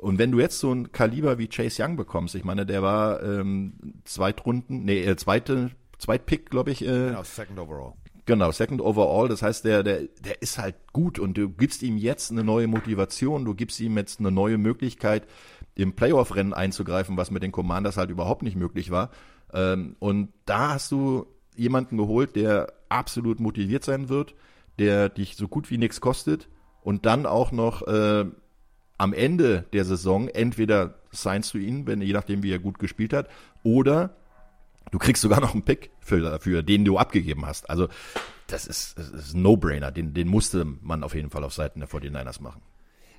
Und 0.00 0.18
wenn 0.18 0.32
du 0.32 0.40
jetzt 0.40 0.58
so 0.58 0.72
ein 0.72 0.92
Kaliber 0.92 1.38
wie 1.38 1.48
Chase 1.48 1.82
Young 1.82 1.96
bekommst, 1.96 2.34
ich 2.34 2.44
meine, 2.44 2.64
der 2.64 2.82
war 2.82 3.22
ähm, 3.22 3.74
Zweitrunden, 4.04 4.84
nee, 4.84 5.02
äh, 5.02 5.16
zweite, 5.16 5.70
Zweitpick, 5.98 6.50
glaube 6.50 6.70
ich, 6.70 6.82
äh, 6.82 7.08
Genau, 7.08 7.22
second 7.22 7.58
overall. 7.58 7.92
Genau, 8.24 8.50
second 8.50 8.80
overall. 8.80 9.28
Das 9.28 9.42
heißt, 9.42 9.64
der, 9.64 9.82
der, 9.82 10.02
der 10.20 10.40
ist 10.40 10.58
halt 10.58 10.76
gut 10.92 11.18
und 11.18 11.36
du 11.36 11.48
gibst 11.50 11.82
ihm 11.82 11.96
jetzt 11.96 12.30
eine 12.30 12.44
neue 12.44 12.66
Motivation, 12.66 13.44
du 13.44 13.54
gibst 13.54 13.80
ihm 13.80 13.96
jetzt 13.96 14.20
eine 14.20 14.30
neue 14.30 14.56
Möglichkeit, 14.56 15.26
im 15.74 15.94
Playoff-Rennen 15.94 16.54
einzugreifen, 16.54 17.16
was 17.16 17.30
mit 17.30 17.42
den 17.42 17.52
Commanders 17.52 17.96
halt 17.96 18.10
überhaupt 18.10 18.42
nicht 18.42 18.56
möglich 18.56 18.90
war. 18.90 19.10
Ähm, 19.52 19.96
und 19.98 20.32
da 20.46 20.74
hast 20.74 20.92
du 20.92 21.26
jemanden 21.60 21.98
geholt, 21.98 22.36
der 22.36 22.72
absolut 22.88 23.38
motiviert 23.38 23.84
sein 23.84 24.08
wird, 24.08 24.34
der 24.78 25.08
dich 25.08 25.36
so 25.36 25.46
gut 25.46 25.70
wie 25.70 25.78
nichts 25.78 26.00
kostet 26.00 26.48
und 26.82 27.04
dann 27.04 27.26
auch 27.26 27.52
noch 27.52 27.86
äh, 27.86 28.24
am 28.96 29.12
Ende 29.12 29.66
der 29.72 29.84
Saison 29.84 30.28
entweder 30.28 30.94
signst 31.10 31.54
du 31.54 31.58
ihn, 31.58 31.86
wenn 31.86 32.00
je 32.00 32.12
nachdem 32.12 32.42
wie 32.42 32.52
er 32.52 32.58
gut 32.58 32.78
gespielt 32.78 33.12
hat, 33.12 33.28
oder 33.62 34.16
du 34.90 34.98
kriegst 34.98 35.22
sogar 35.22 35.40
noch 35.40 35.52
einen 35.52 35.64
Pick 35.64 35.90
für, 36.00 36.40
für 36.40 36.62
den 36.62 36.84
du 36.84 36.98
abgegeben 36.98 37.44
hast. 37.46 37.68
Also 37.68 37.88
das 38.46 38.66
ist, 38.66 38.98
das 38.98 39.10
ist 39.10 39.34
ein 39.34 39.42
No-Brainer, 39.42 39.90
den, 39.90 40.14
den 40.14 40.28
musste 40.28 40.64
man 40.64 41.04
auf 41.04 41.14
jeden 41.14 41.30
Fall 41.30 41.44
auf 41.44 41.52
Seiten 41.52 41.80
der 41.80 41.88
49ers 41.88 42.40
machen. 42.42 42.62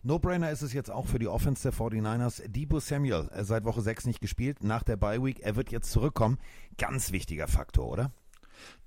No-Brainer 0.04 0.50
ist 0.50 0.64
es 0.64 0.74
jetzt 0.74 0.90
auch 0.90 1.06
für 1.06 1.20
die 1.20 1.28
Offense 1.28 1.62
der 1.62 1.74
49ers. 1.74 2.48
Debo 2.48 2.80
Samuel, 2.80 3.30
äh, 3.36 3.44
seit 3.44 3.66
Woche 3.66 3.82
6 3.82 4.08
nicht 4.08 4.20
gespielt, 4.20 4.64
nach 4.64 4.82
der 4.82 4.98
Bye 4.98 5.24
Week, 5.24 5.42
er 5.42 5.56
wird 5.56 5.72
jetzt 5.72 5.92
zurückkommen. 5.92 6.40
Ganz 6.80 7.12
wichtiger 7.12 7.48
Faktor, 7.48 7.88
oder? 7.88 8.12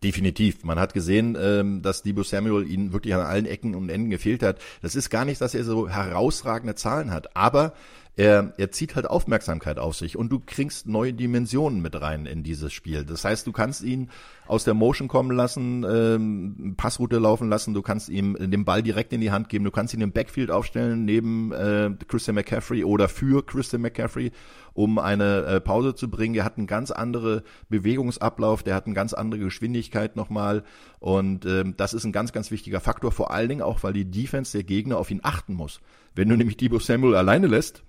Definitiv. 0.02 0.64
Man 0.64 0.78
hat 0.78 0.92
gesehen, 0.92 1.36
ähm, 1.40 1.80
dass 1.80 2.02
Debo 2.02 2.22
Samuel 2.22 2.70
ihnen 2.70 2.92
wirklich 2.92 3.14
an 3.14 3.22
allen 3.22 3.46
Ecken 3.46 3.74
und 3.74 3.88
Enden 3.88 4.10
gefehlt 4.10 4.42
hat. 4.42 4.58
Das 4.82 4.94
ist 4.94 5.08
gar 5.08 5.24
nicht, 5.24 5.40
dass 5.40 5.54
er 5.54 5.64
so 5.64 5.88
herausragende 5.88 6.74
Zahlen 6.74 7.10
hat, 7.10 7.34
aber 7.36 7.72
er, 8.16 8.52
er 8.58 8.70
zieht 8.70 8.94
halt 8.94 9.10
Aufmerksamkeit 9.10 9.78
auf 9.78 9.96
sich 9.96 10.16
und 10.16 10.30
du 10.30 10.38
kriegst 10.38 10.86
neue 10.86 11.12
Dimensionen 11.12 11.82
mit 11.82 12.00
rein 12.00 12.26
in 12.26 12.44
dieses 12.44 12.72
Spiel. 12.72 13.04
Das 13.04 13.24
heißt, 13.24 13.44
du 13.44 13.50
kannst 13.50 13.82
ihn 13.82 14.08
aus 14.46 14.62
der 14.62 14.74
Motion 14.74 15.08
kommen 15.08 15.32
lassen, 15.32 15.84
ähm, 15.88 16.74
Passroute 16.76 17.18
laufen 17.18 17.48
lassen, 17.48 17.74
du 17.74 17.82
kannst 17.82 18.08
ihm 18.08 18.36
den 18.38 18.64
Ball 18.64 18.82
direkt 18.84 19.12
in 19.12 19.20
die 19.20 19.32
Hand 19.32 19.48
geben, 19.48 19.64
du 19.64 19.72
kannst 19.72 19.94
ihn 19.94 20.00
im 20.00 20.12
Backfield 20.12 20.52
aufstellen 20.52 21.04
neben 21.04 21.50
äh, 21.52 21.90
Christian 22.06 22.36
McCaffrey 22.36 22.84
oder 22.84 23.08
für 23.08 23.44
Christian 23.44 23.82
McCaffrey, 23.82 24.30
um 24.74 25.00
eine 25.00 25.44
äh, 25.46 25.60
Pause 25.60 25.96
zu 25.96 26.08
bringen. 26.08 26.36
Er 26.36 26.44
hat 26.44 26.56
einen 26.56 26.68
ganz 26.68 26.92
andere 26.92 27.42
Bewegungsablauf, 27.68 28.62
der 28.62 28.76
hat 28.76 28.86
eine 28.86 28.94
ganz 28.94 29.12
andere 29.12 29.40
Geschwindigkeit 29.40 30.14
nochmal 30.14 30.62
und 31.00 31.46
ähm, 31.46 31.74
das 31.76 31.94
ist 31.94 32.04
ein 32.04 32.12
ganz, 32.12 32.30
ganz 32.32 32.52
wichtiger 32.52 32.78
Faktor, 32.78 33.10
vor 33.10 33.32
allen 33.32 33.48
Dingen 33.48 33.62
auch, 33.62 33.82
weil 33.82 33.92
die 33.92 34.08
Defense 34.08 34.52
der 34.52 34.62
Gegner 34.62 34.98
auf 34.98 35.10
ihn 35.10 35.20
achten 35.24 35.54
muss. 35.54 35.80
Wenn 36.14 36.28
du 36.28 36.36
nämlich 36.36 36.56
Debo 36.56 36.78
Samuel 36.78 37.16
alleine 37.16 37.48
lässt, 37.48 37.82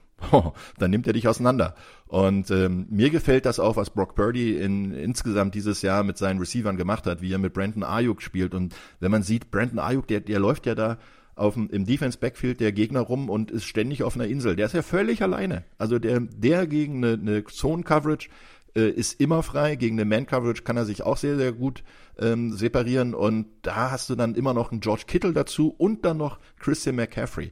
dann 0.80 0.92
nimmt 0.92 1.08
er 1.08 1.14
dich 1.14 1.28
auseinander. 1.28 1.76
Und 2.08 2.52
ähm, 2.52 2.88
mir 2.90 3.10
gefällt 3.10 3.46
das 3.46 3.60
auch, 3.60 3.76
was 3.76 3.90
Brock 3.90 4.16
Purdy 4.16 4.58
in, 4.58 4.92
insgesamt 4.94 5.56
dieses 5.56 5.82
Jahr 5.82 6.04
mit 6.04 6.18
seinen 6.18 6.40
Receivern 6.40 6.78
gemacht 6.78 7.06
hat, 7.06 7.22
wie 7.22 7.34
er 7.34 7.40
mit 7.40 7.54
Brandon 7.54 7.84
Ayuk 7.84 8.22
spielt. 8.22 8.54
Und 8.54 8.76
wenn 9.00 9.12
man 9.12 9.24
sieht, 9.24 9.52
Brandon 9.52 9.80
Ayuk, 9.80 10.08
der, 10.08 10.22
der 10.22 10.40
läuft 10.40 10.66
ja 10.66 10.76
da 10.76 10.98
auf 11.36 11.56
dem, 11.56 11.70
im 11.70 11.86
Defense 11.86 12.18
Backfield 12.18 12.60
der 12.60 12.72
Gegner 12.72 13.02
rum 13.02 13.30
und 13.30 13.52
ist 13.52 13.66
ständig 13.66 14.04
auf 14.04 14.16
einer 14.16 14.28
Insel. 14.28 14.56
Der 14.56 14.68
ist 14.68 14.74
ja 14.74 14.82
völlig 14.82 15.22
alleine. 15.22 15.64
Also 15.78 16.00
der, 16.00 16.22
der 16.22 16.68
gegen 16.68 17.04
eine, 17.04 17.14
eine 17.14 17.44
Zone 17.46 17.84
Coverage 17.84 18.30
äh, 18.76 18.90
ist 18.90 19.20
immer 19.20 19.44
frei. 19.44 19.76
Gegen 19.76 20.00
eine 20.00 20.06
Man 20.06 20.26
Coverage 20.26 20.64
kann 20.64 20.78
er 20.78 20.86
sich 20.86 21.04
auch 21.04 21.18
sehr, 21.18 21.38
sehr 21.38 21.52
gut 21.52 21.84
ähm, 22.20 22.54
separieren. 22.54 23.14
Und 23.14 23.48
da 23.64 23.92
hast 23.92 24.10
du 24.10 24.16
dann 24.16 24.36
immer 24.36 24.54
noch 24.54 24.72
einen 24.72 24.82
George 24.82 25.04
Kittle 25.08 25.34
dazu 25.34 25.74
und 25.78 26.06
dann 26.06 26.18
noch 26.18 26.40
Christian 26.60 26.96
McCaffrey. 26.96 27.52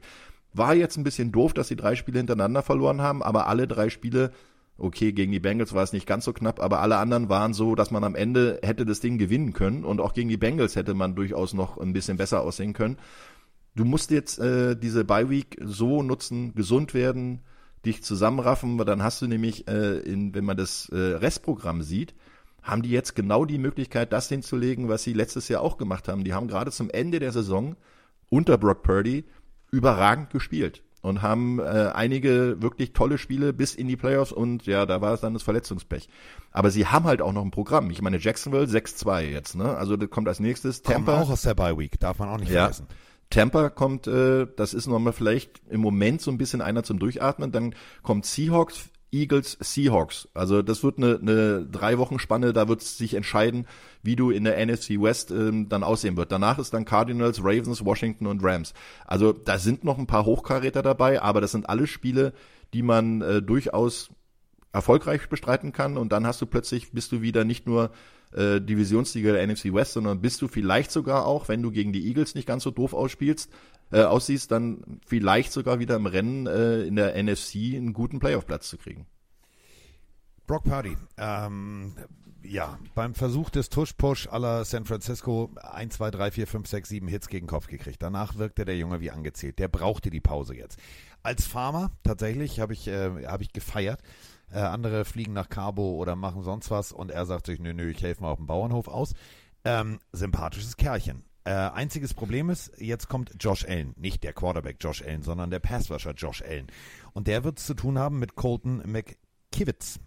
War 0.54 0.74
jetzt 0.74 0.96
ein 0.96 1.04
bisschen 1.04 1.32
doof, 1.32 1.52
dass 1.52 1.68
sie 1.68 1.76
drei 1.76 1.96
Spiele 1.96 2.18
hintereinander 2.18 2.62
verloren 2.62 3.02
haben, 3.02 3.22
aber 3.22 3.48
alle 3.48 3.66
drei 3.66 3.90
Spiele, 3.90 4.30
okay, 4.78 5.12
gegen 5.12 5.32
die 5.32 5.40
Bengals 5.40 5.74
war 5.74 5.82
es 5.82 5.92
nicht 5.92 6.06
ganz 6.06 6.24
so 6.24 6.32
knapp, 6.32 6.60
aber 6.60 6.80
alle 6.80 6.96
anderen 6.96 7.28
waren 7.28 7.52
so, 7.52 7.74
dass 7.74 7.90
man 7.90 8.04
am 8.04 8.14
Ende 8.14 8.60
hätte 8.62 8.86
das 8.86 9.00
Ding 9.00 9.18
gewinnen 9.18 9.52
können 9.52 9.84
und 9.84 10.00
auch 10.00 10.14
gegen 10.14 10.28
die 10.28 10.36
Bengals 10.36 10.76
hätte 10.76 10.94
man 10.94 11.16
durchaus 11.16 11.54
noch 11.54 11.76
ein 11.78 11.92
bisschen 11.92 12.16
besser 12.16 12.42
aussehen 12.42 12.72
können. 12.72 12.98
Du 13.74 13.84
musst 13.84 14.12
jetzt 14.12 14.38
äh, 14.38 14.76
diese 14.76 15.04
Bye 15.04 15.28
Week 15.28 15.58
so 15.60 16.02
nutzen, 16.02 16.54
gesund 16.54 16.94
werden, 16.94 17.40
dich 17.84 18.04
zusammenraffen, 18.04 18.78
weil 18.78 18.84
dann 18.84 19.02
hast 19.02 19.20
du 19.20 19.26
nämlich, 19.26 19.66
äh, 19.68 19.98
in, 19.98 20.34
wenn 20.34 20.44
man 20.44 20.56
das 20.56 20.88
äh, 20.90 20.96
Restprogramm 20.96 21.82
sieht, 21.82 22.14
haben 22.62 22.82
die 22.82 22.90
jetzt 22.90 23.14
genau 23.14 23.44
die 23.44 23.58
Möglichkeit, 23.58 24.12
das 24.12 24.28
hinzulegen, 24.28 24.88
was 24.88 25.02
sie 25.02 25.12
letztes 25.12 25.48
Jahr 25.48 25.60
auch 25.60 25.76
gemacht 25.76 26.08
haben. 26.08 26.24
Die 26.24 26.32
haben 26.32 26.48
gerade 26.48 26.70
zum 26.70 26.88
Ende 26.90 27.18
der 27.18 27.32
Saison 27.32 27.76
unter 28.30 28.56
Brock 28.56 28.82
Purdy 28.82 29.24
überragend 29.74 30.30
gespielt 30.30 30.82
und 31.02 31.20
haben 31.20 31.58
äh, 31.58 31.90
einige 31.94 32.62
wirklich 32.62 32.92
tolle 32.92 33.18
Spiele 33.18 33.52
bis 33.52 33.74
in 33.74 33.88
die 33.88 33.96
Playoffs 33.96 34.32
und 34.32 34.64
ja, 34.66 34.86
da 34.86 35.00
war 35.00 35.12
es 35.14 35.20
dann 35.20 35.34
das 35.34 35.42
Verletzungspech. 35.42 36.08
Aber 36.50 36.70
sie 36.70 36.86
haben 36.86 37.04
halt 37.04 37.20
auch 37.20 37.32
noch 37.32 37.42
ein 37.44 37.50
Programm. 37.50 37.90
Ich 37.90 38.00
meine, 38.00 38.18
Jacksonville 38.18 38.64
6-2 38.66 39.22
jetzt, 39.30 39.54
ne? 39.56 39.76
Also 39.76 39.96
das 39.96 40.08
kommt 40.08 40.28
als 40.28 40.40
nächstes. 40.40 40.82
Tampa 40.82 41.12
Tampa 41.12 41.22
auch 41.22 41.30
aus 41.30 41.42
der 41.42 41.54
Bye 41.54 41.76
Week, 41.76 41.98
darf 42.00 42.18
man 42.18 42.28
auch 42.30 42.38
nicht 42.38 42.50
Ja. 42.50 42.62
vergessen. 42.62 42.86
Tampa 43.30 43.68
kommt, 43.68 44.06
äh, 44.06 44.46
das 44.56 44.72
ist 44.74 44.86
nochmal 44.86 45.12
vielleicht 45.12 45.60
im 45.68 45.80
Moment 45.80 46.20
so 46.20 46.30
ein 46.30 46.38
bisschen 46.38 46.60
einer 46.62 46.84
zum 46.84 46.98
Durchatmen. 46.98 47.52
Dann 47.52 47.74
kommt 48.02 48.26
Seahawks, 48.26 48.88
Eagles, 49.14 49.56
Seahawks. 49.60 50.28
Also 50.34 50.62
das 50.62 50.82
wird 50.82 50.98
eine, 50.98 51.18
eine 51.20 51.64
drei 51.64 51.98
Wochen 51.98 52.18
Spanne, 52.18 52.52
da 52.52 52.68
wird 52.68 52.82
es 52.82 52.98
sich 52.98 53.14
entscheiden, 53.14 53.66
wie 54.02 54.16
du 54.16 54.30
in 54.30 54.44
der 54.44 54.64
NFC 54.64 55.00
West 55.00 55.30
ähm, 55.30 55.68
dann 55.68 55.84
aussehen 55.84 56.16
wird. 56.16 56.32
Danach 56.32 56.58
ist 56.58 56.74
dann 56.74 56.84
Cardinals, 56.84 57.38
Ravens, 57.42 57.84
Washington 57.84 58.26
und 58.26 58.42
Rams. 58.42 58.74
Also 59.06 59.32
da 59.32 59.58
sind 59.58 59.84
noch 59.84 59.98
ein 59.98 60.08
paar 60.08 60.24
Hochkaräter 60.24 60.82
dabei, 60.82 61.22
aber 61.22 61.40
das 61.40 61.52
sind 61.52 61.68
alle 61.68 61.86
Spiele, 61.86 62.32
die 62.72 62.82
man 62.82 63.22
äh, 63.22 63.40
durchaus 63.40 64.10
erfolgreich 64.72 65.28
bestreiten 65.28 65.72
kann 65.72 65.96
und 65.96 66.10
dann 66.10 66.26
hast 66.26 66.42
du 66.42 66.46
plötzlich, 66.46 66.90
bist 66.90 67.12
du 67.12 67.22
wieder 67.22 67.44
nicht 67.44 67.66
nur 67.66 67.92
äh, 68.34 68.60
Divisionssieger 68.60 69.32
der 69.32 69.46
NFC 69.46 69.72
West, 69.72 69.92
sondern 69.92 70.20
bist 70.20 70.42
du 70.42 70.48
vielleicht 70.48 70.90
sogar 70.90 71.26
auch, 71.26 71.48
wenn 71.48 71.62
du 71.62 71.70
gegen 71.70 71.92
die 71.92 72.06
Eagles 72.06 72.34
nicht 72.34 72.46
ganz 72.46 72.62
so 72.64 72.70
doof 72.70 72.92
ausspielst, 72.92 73.50
äh, 73.92 74.02
aussiehst, 74.02 74.50
dann 74.50 75.00
vielleicht 75.06 75.52
sogar 75.52 75.78
wieder 75.78 75.96
im 75.96 76.06
Rennen 76.06 76.46
äh, 76.46 76.82
in 76.82 76.96
der 76.96 77.20
NFC 77.22 77.74
einen 77.74 77.92
guten 77.92 78.18
Playoff-Platz 78.18 78.68
zu 78.68 78.78
kriegen. 78.78 79.06
Brock 80.46 80.64
Purdy, 80.64 80.96
ähm, 81.16 81.94
ja, 82.42 82.78
beim 82.94 83.14
Versuch 83.14 83.50
des 83.50 83.70
Tush-Push 83.70 84.28
aller 84.28 84.64
San 84.64 84.84
Francisco 84.84 85.50
1, 85.62 85.94
2, 85.94 86.10
3, 86.10 86.30
4, 86.30 86.46
5, 86.46 86.68
6, 86.68 86.88
7 86.88 87.08
Hits 87.08 87.28
gegen 87.28 87.46
Kopf 87.46 87.66
gekriegt. 87.66 88.02
Danach 88.02 88.36
wirkte 88.36 88.64
der 88.64 88.76
Junge 88.76 89.00
wie 89.00 89.10
angezählt. 89.10 89.58
Der 89.58 89.68
brauchte 89.68 90.10
die 90.10 90.20
Pause 90.20 90.54
jetzt. 90.54 90.78
Als 91.22 91.46
Farmer 91.46 91.90
tatsächlich 92.02 92.60
habe 92.60 92.74
ich, 92.74 92.86
äh, 92.86 93.26
hab 93.26 93.40
ich 93.40 93.52
gefeiert. 93.52 94.00
Äh, 94.54 94.60
andere 94.60 95.04
fliegen 95.04 95.32
nach 95.32 95.48
Cabo 95.48 95.96
oder 95.96 96.14
machen 96.14 96.44
sonst 96.44 96.70
was 96.70 96.92
und 96.92 97.10
er 97.10 97.26
sagt 97.26 97.46
sich, 97.46 97.58
nö, 97.58 97.74
nö, 97.74 97.90
ich 97.90 98.00
helfe 98.00 98.22
mal 98.22 98.30
auf 98.30 98.38
dem 98.38 98.46
Bauernhof 98.46 98.86
aus. 98.86 99.12
Ähm, 99.64 99.98
sympathisches 100.12 100.76
Kerlchen. 100.76 101.24
Äh, 101.42 101.50
einziges 101.50 102.14
Problem 102.14 102.50
ist, 102.50 102.70
jetzt 102.80 103.08
kommt 103.08 103.32
Josh 103.40 103.64
Allen, 103.64 103.94
nicht 103.96 104.22
der 104.22 104.32
Quarterback 104.32 104.76
Josh 104.78 105.02
Allen, 105.02 105.22
sondern 105.22 105.50
der 105.50 105.58
Passwasher 105.58 106.12
Josh 106.12 106.40
Allen. 106.40 106.68
Und 107.14 107.26
der 107.26 107.42
wird 107.42 107.58
es 107.58 107.66
zu 107.66 107.74
tun 107.74 107.98
haben 107.98 108.20
mit 108.20 108.36
Colton 108.36 108.80
McKivitz. 108.86 109.98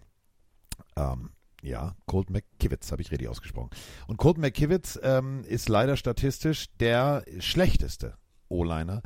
Ähm, 0.96 1.28
ja, 1.60 1.94
Colt 2.06 2.30
McKivitz, 2.30 2.90
habe 2.90 3.02
ich 3.02 3.10
richtig 3.10 3.28
ausgesprochen. 3.28 3.68
Und 4.06 4.16
Colt 4.16 4.38
McKivitz 4.38 4.98
ähm, 5.02 5.44
ist 5.44 5.68
leider 5.68 5.98
statistisch 5.98 6.74
der 6.78 7.22
schlechteste 7.38 8.16
O-Liner 8.48 9.02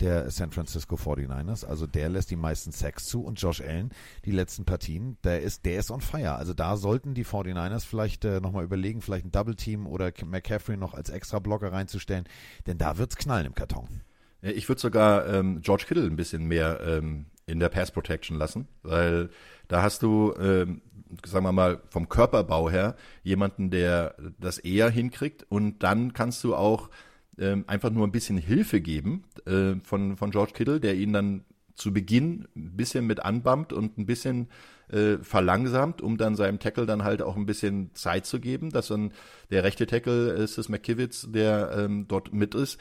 der 0.00 0.30
San 0.30 0.50
Francisco 0.50 0.96
49ers. 0.96 1.64
Also 1.64 1.86
der 1.86 2.08
lässt 2.08 2.30
die 2.30 2.36
meisten 2.36 2.72
Sacks 2.72 3.06
zu 3.06 3.24
und 3.24 3.40
Josh 3.40 3.60
Allen 3.60 3.90
die 4.24 4.30
letzten 4.30 4.64
Partien, 4.64 5.16
der 5.24 5.42
ist, 5.42 5.64
der 5.64 5.78
ist 5.78 5.90
on 5.90 6.00
fire. 6.00 6.36
Also 6.36 6.54
da 6.54 6.76
sollten 6.76 7.14
die 7.14 7.24
49ers 7.24 7.84
vielleicht 7.86 8.24
äh, 8.24 8.40
nochmal 8.40 8.64
überlegen, 8.64 9.00
vielleicht 9.00 9.26
ein 9.26 9.32
Double 9.32 9.54
Team 9.54 9.86
oder 9.86 10.12
McCaffrey 10.24 10.76
noch 10.76 10.94
als 10.94 11.10
extra 11.10 11.38
Blocker 11.38 11.72
reinzustellen, 11.72 12.24
denn 12.66 12.78
da 12.78 12.98
wird's 12.98 13.16
knallen 13.16 13.46
im 13.46 13.54
Karton. 13.54 14.00
Ich 14.42 14.68
würde 14.68 14.80
sogar 14.80 15.26
ähm, 15.26 15.62
George 15.62 15.84
Kittle 15.88 16.04
ein 16.04 16.16
bisschen 16.16 16.44
mehr 16.44 16.80
ähm, 16.86 17.26
in 17.46 17.60
der 17.60 17.70
Pass 17.70 17.90
Protection 17.90 18.36
lassen, 18.36 18.68
weil 18.82 19.30
da 19.68 19.82
hast 19.82 20.02
du, 20.02 20.34
ähm, 20.38 20.82
sagen 21.24 21.44
wir 21.44 21.52
mal, 21.52 21.80
vom 21.88 22.08
Körperbau 22.08 22.70
her 22.70 22.96
jemanden, 23.22 23.70
der 23.70 24.14
das 24.38 24.58
eher 24.58 24.90
hinkriegt 24.90 25.46
und 25.48 25.82
dann 25.82 26.12
kannst 26.12 26.44
du 26.44 26.54
auch 26.54 26.90
ähm, 27.38 27.64
einfach 27.66 27.90
nur 27.90 28.06
ein 28.06 28.12
bisschen 28.12 28.38
Hilfe 28.38 28.80
geben 28.80 29.24
äh, 29.46 29.74
von, 29.82 30.16
von 30.16 30.30
George 30.30 30.52
Kittle, 30.54 30.80
der 30.80 30.94
ihn 30.94 31.12
dann 31.12 31.44
zu 31.74 31.92
Beginn 31.92 32.46
ein 32.54 32.76
bisschen 32.76 33.06
mit 33.06 33.20
anbammt 33.20 33.72
und 33.72 33.98
ein 33.98 34.06
bisschen 34.06 34.48
äh, 34.88 35.18
verlangsamt, 35.18 36.02
um 36.02 36.16
dann 36.16 36.36
seinem 36.36 36.58
Tackle 36.58 36.86
dann 36.86 37.04
halt 37.04 37.22
auch 37.22 37.36
ein 37.36 37.46
bisschen 37.46 37.94
Zeit 37.94 38.26
zu 38.26 38.40
geben, 38.40 38.70
dass 38.70 38.88
dann 38.88 39.12
der 39.50 39.64
rechte 39.64 39.86
Tackle 39.86 40.32
ist 40.32 40.58
es 40.58 40.68
McKivitz, 40.68 41.26
der 41.30 41.72
ähm, 41.76 42.06
dort 42.06 42.32
mit 42.32 42.54
ist. 42.54 42.78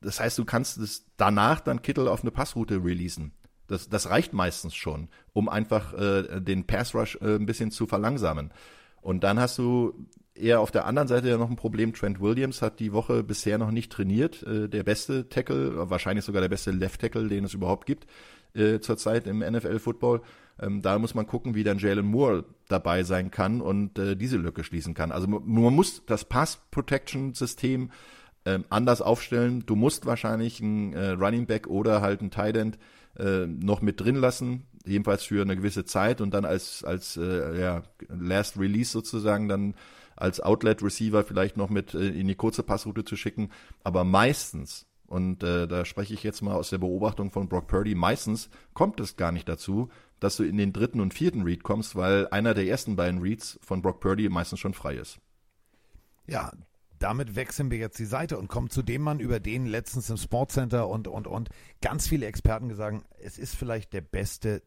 Das 0.00 0.20
heißt, 0.20 0.38
du 0.38 0.44
kannst 0.44 0.76
es 0.78 1.06
danach 1.16 1.60
dann 1.60 1.80
Kittle 1.80 2.10
auf 2.10 2.22
eine 2.22 2.30
Passroute 2.30 2.84
releasen. 2.84 3.32
Das, 3.66 3.88
das 3.88 4.10
reicht 4.10 4.34
meistens 4.34 4.74
schon, 4.74 5.08
um 5.32 5.48
einfach 5.48 5.94
äh, 5.94 6.40
den 6.40 6.66
Pass 6.66 6.94
Rush 6.94 7.16
äh, 7.22 7.36
ein 7.36 7.46
bisschen 7.46 7.70
zu 7.70 7.86
verlangsamen. 7.86 8.52
Und 9.00 9.24
dann 9.24 9.40
hast 9.40 9.56
du 9.56 10.06
eher 10.34 10.60
auf 10.60 10.70
der 10.70 10.86
anderen 10.86 11.08
Seite 11.08 11.28
ja 11.28 11.36
noch 11.36 11.50
ein 11.50 11.56
Problem. 11.56 11.92
Trent 11.92 12.20
Williams 12.20 12.62
hat 12.62 12.80
die 12.80 12.92
Woche 12.92 13.22
bisher 13.22 13.58
noch 13.58 13.70
nicht 13.70 13.92
trainiert. 13.92 14.42
Äh, 14.42 14.68
der 14.68 14.82
beste 14.82 15.28
Tackle, 15.28 15.90
wahrscheinlich 15.90 16.24
sogar 16.24 16.42
der 16.42 16.48
beste 16.48 16.70
Left 16.70 17.00
Tackle, 17.00 17.28
den 17.28 17.44
es 17.44 17.54
überhaupt 17.54 17.86
gibt 17.86 18.06
äh, 18.54 18.80
zurzeit 18.80 19.26
im 19.26 19.38
NFL 19.40 19.78
Football. 19.78 20.22
Ähm, 20.60 20.82
da 20.82 20.98
muss 20.98 21.14
man 21.14 21.26
gucken, 21.26 21.54
wie 21.54 21.64
dann 21.64 21.78
Jalen 21.78 22.06
Moore 22.06 22.44
dabei 22.68 23.02
sein 23.02 23.30
kann 23.30 23.60
und 23.60 23.98
äh, 23.98 24.16
diese 24.16 24.36
Lücke 24.36 24.64
schließen 24.64 24.94
kann. 24.94 25.12
Also 25.12 25.26
man, 25.26 25.42
muss 25.74 26.02
das 26.06 26.24
Pass 26.24 26.60
Protection 26.70 27.34
System 27.34 27.90
ähm, 28.44 28.64
anders 28.70 29.02
aufstellen. 29.02 29.64
Du 29.66 29.74
musst 29.74 30.06
wahrscheinlich 30.06 30.60
einen 30.60 30.92
äh, 30.92 31.10
Running 31.10 31.46
Back 31.46 31.66
oder 31.66 32.00
halt 32.00 32.20
einen 32.20 32.30
Tight 32.30 32.56
End 32.56 32.78
noch 33.16 33.80
mit 33.80 34.00
drin 34.00 34.16
lassen, 34.16 34.66
jedenfalls 34.84 35.22
für 35.22 35.40
eine 35.42 35.54
gewisse 35.54 35.84
Zeit 35.84 36.20
und 36.20 36.34
dann 36.34 36.44
als 36.44 36.82
als 36.82 37.16
äh, 37.16 37.60
ja, 37.60 37.84
Last 38.08 38.58
Release 38.58 38.90
sozusagen 38.90 39.46
dann 39.46 39.74
als 40.16 40.40
Outlet 40.40 40.82
Receiver 40.82 41.24
vielleicht 41.24 41.56
noch 41.56 41.70
mit 41.70 41.94
äh, 41.94 42.08
in 42.08 42.28
die 42.28 42.34
kurze 42.34 42.62
Passroute 42.62 43.04
zu 43.04 43.16
schicken, 43.16 43.50
aber 43.82 44.04
meistens 44.04 44.86
und 45.06 45.42
äh, 45.42 45.68
da 45.68 45.84
spreche 45.84 46.14
ich 46.14 46.22
jetzt 46.22 46.42
mal 46.42 46.54
aus 46.54 46.70
der 46.70 46.78
Beobachtung 46.78 47.30
von 47.30 47.48
Brock 47.48 47.68
Purdy, 47.68 47.94
meistens 47.94 48.48
kommt 48.72 49.00
es 49.00 49.16
gar 49.16 49.32
nicht 49.32 49.48
dazu, 49.48 49.90
dass 50.18 50.36
du 50.36 50.44
in 50.44 50.56
den 50.56 50.72
dritten 50.72 51.00
und 51.00 51.14
vierten 51.14 51.42
Read 51.42 51.62
kommst, 51.62 51.94
weil 51.96 52.26
einer 52.28 52.54
der 52.54 52.66
ersten 52.66 52.96
beiden 52.96 53.20
Reads 53.20 53.58
von 53.62 53.82
Brock 53.82 54.00
Purdy 54.00 54.28
meistens 54.28 54.60
schon 54.60 54.74
frei 54.74 54.96
ist. 54.96 55.18
Ja, 56.26 56.50
damit 56.98 57.36
wechseln 57.36 57.70
wir 57.70 57.78
jetzt 57.78 57.98
die 57.98 58.06
Seite 58.06 58.38
und 58.38 58.48
kommen 58.48 58.70
zu 58.70 58.82
dem 58.82 59.02
Mann, 59.02 59.20
über 59.20 59.40
den 59.40 59.66
letztens 59.66 60.08
im 60.08 60.16
Sportcenter 60.16 60.88
und, 60.88 61.06
und, 61.06 61.26
und 61.26 61.50
ganz 61.82 62.08
viele 62.08 62.26
Experten 62.26 62.68
gesagt, 62.68 63.04
es 63.18 63.38
ist 63.38 63.54
vielleicht 63.54 63.92
der 63.92 64.00
beste 64.00 64.62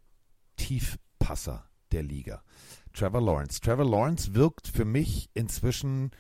Tiefpasser 0.57 1.67
der 1.91 2.03
Liga. 2.03 2.43
Trevor 2.97 3.21
Lawrence. 3.21 3.61
Trevor 3.61 3.85
Lawrence 3.85 4.33
wirkt 4.33 4.67
für 4.67 4.85
mich 4.85 5.29
inzwischen, 5.33 6.11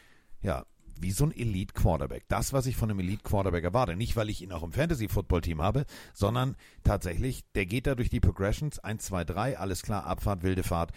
ja, 0.41 0.65
wie 0.99 1.11
so 1.11 1.25
ein 1.25 1.35
Elite 1.35 1.73
Quarterback. 1.73 2.25
Das, 2.27 2.53
was 2.53 2.65
ich 2.65 2.75
von 2.75 2.89
einem 2.89 2.99
Elite 2.99 3.23
Quarterback 3.23 3.63
erwarte. 3.63 3.95
Nicht, 3.95 4.15
weil 4.15 4.29
ich 4.29 4.41
ihn 4.41 4.51
auch 4.51 4.63
im 4.63 4.71
Fantasy 4.71 5.07
Football 5.07 5.41
Team 5.41 5.61
habe, 5.61 5.85
sondern 6.13 6.55
tatsächlich, 6.83 7.43
der 7.55 7.65
geht 7.65 7.87
da 7.87 7.95
durch 7.95 8.09
die 8.09 8.19
Progressions. 8.19 8.79
1, 8.79 9.05
2, 9.05 9.23
3, 9.23 9.57
alles 9.57 9.81
klar, 9.81 10.05
Abfahrt, 10.05 10.43
wilde 10.43 10.63
Fahrt. 10.63 10.91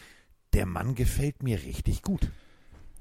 Der 0.53 0.67
Mann 0.67 0.95
gefällt 0.95 1.43
mir 1.43 1.63
richtig 1.63 2.03
gut. 2.03 2.29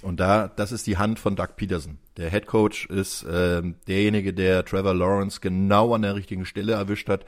Und 0.01 0.19
da, 0.21 0.47
das 0.47 0.71
ist 0.71 0.87
die 0.87 0.97
Hand 0.97 1.19
von 1.19 1.35
Doug 1.35 1.57
Peterson. 1.57 1.97
Der 2.15 2.29
Head 2.29 2.47
Coach 2.47 2.85
ist 2.85 3.25
ähm, 3.29 3.75
derjenige, 3.87 4.33
der 4.33 4.63
Trevor 4.63 4.93
Lawrence 4.93 5.41
genau 5.41 5.93
an 5.93 6.03
der 6.03 6.15
richtigen 6.15 6.45
Stelle 6.45 6.73
erwischt 6.73 7.09
hat 7.09 7.25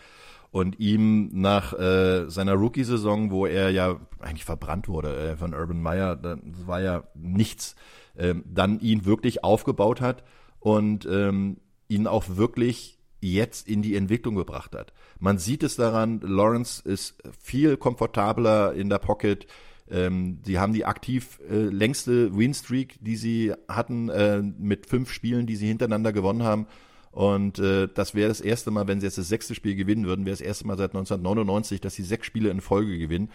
und 0.51 0.79
ihm 0.79 1.29
nach 1.33 1.73
äh, 1.73 2.29
seiner 2.29 2.53
Rookie-Saison, 2.53 3.31
wo 3.31 3.45
er 3.45 3.69
ja 3.71 3.99
eigentlich 4.19 4.45
verbrannt 4.45 4.87
wurde 4.87 5.31
äh, 5.31 5.37
von 5.37 5.53
Urban 5.53 5.81
Meyer, 5.81 6.15
das 6.15 6.39
war 6.65 6.81
ja 6.81 7.03
nichts, 7.15 7.75
ähm, 8.17 8.43
dann 8.45 8.79
ihn 8.79 9.05
wirklich 9.05 9.43
aufgebaut 9.43 10.01
hat 10.01 10.23
und 10.59 11.05
ähm, 11.05 11.57
ihn 11.87 12.05
auch 12.05 12.25
wirklich 12.35 12.99
jetzt 13.21 13.67
in 13.67 13.81
die 13.81 13.95
Entwicklung 13.95 14.35
gebracht 14.35 14.75
hat. 14.75 14.93
Man 15.19 15.37
sieht 15.37 15.63
es 15.63 15.75
daran, 15.75 16.19
Lawrence 16.21 16.81
ist 16.83 17.21
viel 17.39 17.77
komfortabler 17.77 18.73
in 18.73 18.89
der 18.89 18.99
Pocket, 18.99 19.47
ähm, 19.91 20.39
sie 20.45 20.57
haben 20.57 20.73
die 20.73 20.85
aktiv 20.85 21.39
äh, 21.49 21.55
längste 21.55 22.35
Winstreak, 22.35 22.97
die 23.01 23.17
sie 23.17 23.53
hatten, 23.67 24.09
äh, 24.09 24.41
mit 24.41 24.85
fünf 24.85 25.11
Spielen, 25.11 25.45
die 25.45 25.57
sie 25.57 25.67
hintereinander 25.67 26.13
gewonnen 26.13 26.43
haben. 26.43 26.65
Und 27.11 27.59
äh, 27.59 27.87
das 27.93 28.15
wäre 28.15 28.29
das 28.29 28.41
erste 28.41 28.71
Mal, 28.71 28.87
wenn 28.87 29.01
sie 29.01 29.05
jetzt 29.05 29.17
das 29.17 29.27
sechste 29.27 29.53
Spiel 29.53 29.75
gewinnen 29.75 30.05
würden, 30.05 30.25
wäre 30.25 30.33
das 30.33 30.41
erste 30.41 30.65
Mal 30.65 30.77
seit 30.77 30.91
1999, 30.91 31.81
dass 31.81 31.95
sie 31.95 32.03
sechs 32.03 32.25
Spiele 32.25 32.49
in 32.49 32.61
Folge 32.61 32.97
gewinnen. 32.97 33.29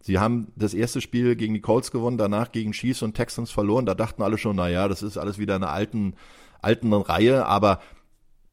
Sie 0.00 0.18
haben 0.18 0.48
das 0.56 0.74
erste 0.74 1.00
Spiel 1.00 1.36
gegen 1.36 1.54
die 1.54 1.60
Colts 1.60 1.92
gewonnen, 1.92 2.18
danach 2.18 2.52
gegen 2.52 2.72
Chiefs 2.72 3.02
und 3.02 3.14
Texans 3.14 3.50
verloren. 3.50 3.86
Da 3.86 3.94
dachten 3.94 4.22
alle 4.22 4.38
schon, 4.38 4.56
na 4.56 4.68
ja, 4.68 4.88
das 4.88 5.02
ist 5.02 5.18
alles 5.18 5.38
wieder 5.38 5.54
eine 5.54 5.68
alten, 5.68 6.14
alten 6.62 6.92
Reihe, 6.92 7.46
aber 7.46 7.80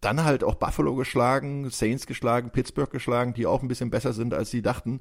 dann 0.01 0.23
halt 0.23 0.43
auch 0.43 0.55
Buffalo 0.55 0.95
geschlagen, 0.95 1.69
Saints 1.69 2.05
geschlagen, 2.05 2.51
Pittsburgh 2.51 2.91
geschlagen, 2.91 3.33
die 3.33 3.47
auch 3.47 3.63
ein 3.63 3.67
bisschen 3.67 3.89
besser 3.89 4.13
sind, 4.13 4.33
als 4.33 4.51
sie 4.51 4.61
dachten. 4.61 4.99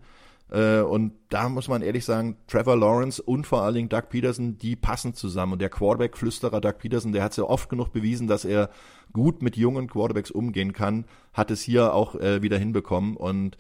Äh, 0.51 0.81
und 0.81 1.13
da 1.29 1.49
muss 1.49 1.69
man 1.69 1.83
ehrlich 1.83 2.05
sagen, 2.05 2.37
Trevor 2.47 2.77
Lawrence 2.77 3.21
und 3.23 3.47
vor 3.47 3.63
allen 3.63 3.75
Dingen 3.75 3.89
Doug 3.89 4.09
Peterson, 4.09 4.59
die 4.59 4.77
passen 4.77 5.15
zusammen. 5.15 5.55
Und 5.55 5.59
der 5.61 5.71
Quarterback-Flüsterer 5.71 6.61
Doug 6.61 6.79
Peterson, 6.79 7.13
der 7.13 7.23
hat 7.23 7.33
es 7.33 7.39
ja 7.39 7.45
oft 7.45 7.69
genug 7.69 7.93
bewiesen, 7.93 8.27
dass 8.27 8.45
er 8.45 8.71
gut 9.13 9.43
mit 9.43 9.57
jungen 9.57 9.89
Quarterbacks 9.89 10.31
umgehen 10.31 10.73
kann, 10.73 11.07
hat 11.33 11.51
es 11.51 11.63
hier 11.63 11.95
auch 11.95 12.15
äh, 12.15 12.43
wieder 12.43 12.59
hinbekommen. 12.59 13.17
Und 13.17 13.57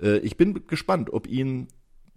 äh, 0.00 0.18
ich 0.18 0.36
bin 0.36 0.66
gespannt, 0.66 1.12
ob 1.12 1.26
ihn 1.26 1.68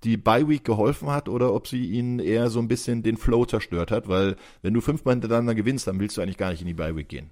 die 0.04 0.18
Bye 0.18 0.48
Week 0.50 0.64
geholfen 0.64 1.10
hat 1.10 1.30
oder 1.30 1.54
ob 1.54 1.68
sie 1.68 1.86
ihnen 1.86 2.20
eher 2.20 2.50
so 2.50 2.60
ein 2.60 2.68
bisschen 2.68 3.04
den 3.04 3.18
Flow 3.18 3.46
zerstört 3.46 3.92
hat, 3.92 4.08
weil 4.08 4.36
wenn 4.62 4.74
du 4.74 4.82
fünfmal 4.82 5.14
hintereinander 5.16 5.56
gewinnst, 5.56 5.88
dann 5.88 6.00
willst 6.00 6.18
du 6.18 6.22
eigentlich 6.22 6.38
gar 6.38 6.52
nicht 6.52 6.62
in 6.62 6.68
die 6.68 6.74
Bye 6.74 6.96
Week 6.96 7.08
gehen. 7.08 7.32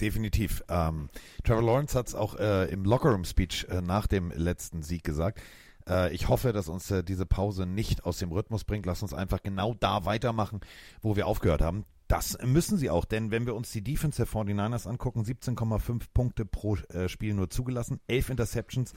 Definitiv. 0.00 0.64
Ähm, 0.68 1.08
Trevor 1.44 1.62
Lawrence 1.62 1.96
hat 1.96 2.08
es 2.08 2.14
auch 2.14 2.36
äh, 2.36 2.68
im 2.72 2.84
Lockerroom-Speech 2.84 3.68
äh, 3.70 3.80
nach 3.80 4.08
dem 4.08 4.32
letzten 4.34 4.82
Sieg 4.82 5.04
gesagt. 5.04 5.40
Äh, 5.88 6.14
ich 6.14 6.28
hoffe, 6.28 6.52
dass 6.52 6.68
uns 6.68 6.90
äh, 6.90 7.02
diese 7.02 7.26
Pause 7.26 7.66
nicht 7.66 8.04
aus 8.04 8.18
dem 8.18 8.32
Rhythmus 8.32 8.64
bringt. 8.64 8.86
Lass 8.86 9.02
uns 9.02 9.14
einfach 9.14 9.42
genau 9.42 9.74
da 9.74 10.04
weitermachen, 10.04 10.60
wo 11.02 11.16
wir 11.16 11.26
aufgehört 11.26 11.62
haben. 11.62 11.84
Das 12.08 12.36
müssen 12.42 12.76
sie 12.76 12.90
auch, 12.90 13.06
denn 13.06 13.30
wenn 13.30 13.46
wir 13.46 13.54
uns 13.54 13.72
die 13.72 13.82
Defense 13.82 14.16
der 14.16 14.26
49ers 14.26 14.86
angucken, 14.86 15.22
17,5 15.22 16.02
Punkte 16.12 16.44
pro 16.44 16.76
äh, 16.76 17.08
Spiel 17.08 17.32
nur 17.34 17.48
zugelassen, 17.48 18.00
11 18.08 18.30
Interceptions 18.30 18.92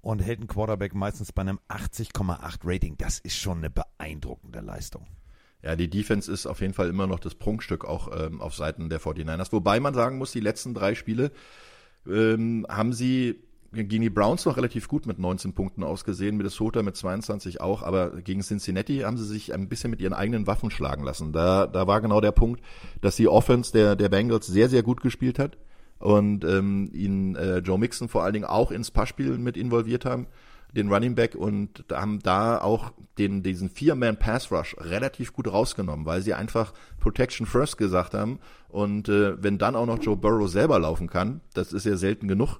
und 0.00 0.20
hält 0.20 0.40
ein 0.40 0.46
Quarterback 0.46 0.94
meistens 0.94 1.32
bei 1.32 1.42
einem 1.42 1.58
80,8 1.68 2.60
Rating. 2.64 2.96
Das 2.98 3.18
ist 3.18 3.36
schon 3.36 3.58
eine 3.58 3.70
beeindruckende 3.70 4.60
Leistung. 4.60 5.06
Ja, 5.62 5.76
die 5.76 5.88
Defense 5.88 6.30
ist 6.30 6.46
auf 6.46 6.60
jeden 6.60 6.74
Fall 6.74 6.88
immer 6.88 7.06
noch 7.06 7.20
das 7.20 7.36
Prunkstück 7.36 7.84
auch 7.84 8.10
ähm, 8.16 8.40
auf 8.40 8.54
Seiten 8.54 8.88
der 8.88 9.00
49ers. 9.00 9.52
Wobei 9.52 9.78
man 9.78 9.94
sagen 9.94 10.18
muss, 10.18 10.32
die 10.32 10.40
letzten 10.40 10.74
drei 10.74 10.94
Spiele 10.94 11.30
ähm, 12.06 12.66
haben 12.68 12.92
sie 12.92 13.44
gegen 13.72 14.02
die 14.02 14.10
Browns 14.10 14.44
noch 14.44 14.56
relativ 14.56 14.88
gut 14.88 15.06
mit 15.06 15.18
19 15.18 15.54
Punkten 15.54 15.82
ausgesehen, 15.82 16.36
Minnesota 16.36 16.82
mit 16.82 16.96
22 16.96 17.60
auch, 17.60 17.82
aber 17.82 18.10
gegen 18.22 18.42
Cincinnati 18.42 18.98
haben 18.98 19.16
sie 19.16 19.24
sich 19.24 19.54
ein 19.54 19.68
bisschen 19.68 19.90
mit 19.90 20.00
ihren 20.00 20.12
eigenen 20.12 20.46
Waffen 20.46 20.70
schlagen 20.70 21.04
lassen. 21.04 21.32
Da, 21.32 21.66
da 21.66 21.86
war 21.86 22.00
genau 22.00 22.20
der 22.20 22.32
Punkt, 22.32 22.62
dass 23.00 23.16
die 23.16 23.28
Offense 23.28 23.72
der, 23.72 23.96
der 23.96 24.08
Bengals 24.08 24.46
sehr, 24.46 24.68
sehr 24.68 24.82
gut 24.82 25.00
gespielt 25.00 25.38
hat 25.38 25.56
und 25.98 26.44
ähm, 26.44 26.90
ihn 26.92 27.34
äh, 27.36 27.58
Joe 27.58 27.78
Mixon 27.78 28.08
vor 28.08 28.24
allen 28.24 28.34
Dingen 28.34 28.44
auch 28.44 28.70
ins 28.70 28.90
Passspiel 28.90 29.38
mit 29.38 29.56
involviert 29.56 30.04
haben 30.04 30.26
den 30.74 30.90
Running 30.90 31.14
Back 31.14 31.34
und 31.34 31.84
haben 31.92 32.20
da 32.20 32.60
auch 32.60 32.92
den, 33.18 33.42
diesen 33.42 33.68
Vier-Man-Pass-Rush 33.68 34.76
relativ 34.80 35.32
gut 35.32 35.52
rausgenommen, 35.52 36.06
weil 36.06 36.22
sie 36.22 36.34
einfach 36.34 36.72
Protection 36.98 37.46
First 37.46 37.76
gesagt 37.76 38.14
haben. 38.14 38.38
Und 38.68 39.08
äh, 39.08 39.42
wenn 39.42 39.58
dann 39.58 39.76
auch 39.76 39.86
noch 39.86 40.02
Joe 40.02 40.16
Burrow 40.16 40.48
selber 40.48 40.78
laufen 40.78 41.08
kann, 41.08 41.40
das 41.52 41.72
ist 41.72 41.84
ja 41.84 41.96
selten 41.96 42.26
genug, 42.26 42.58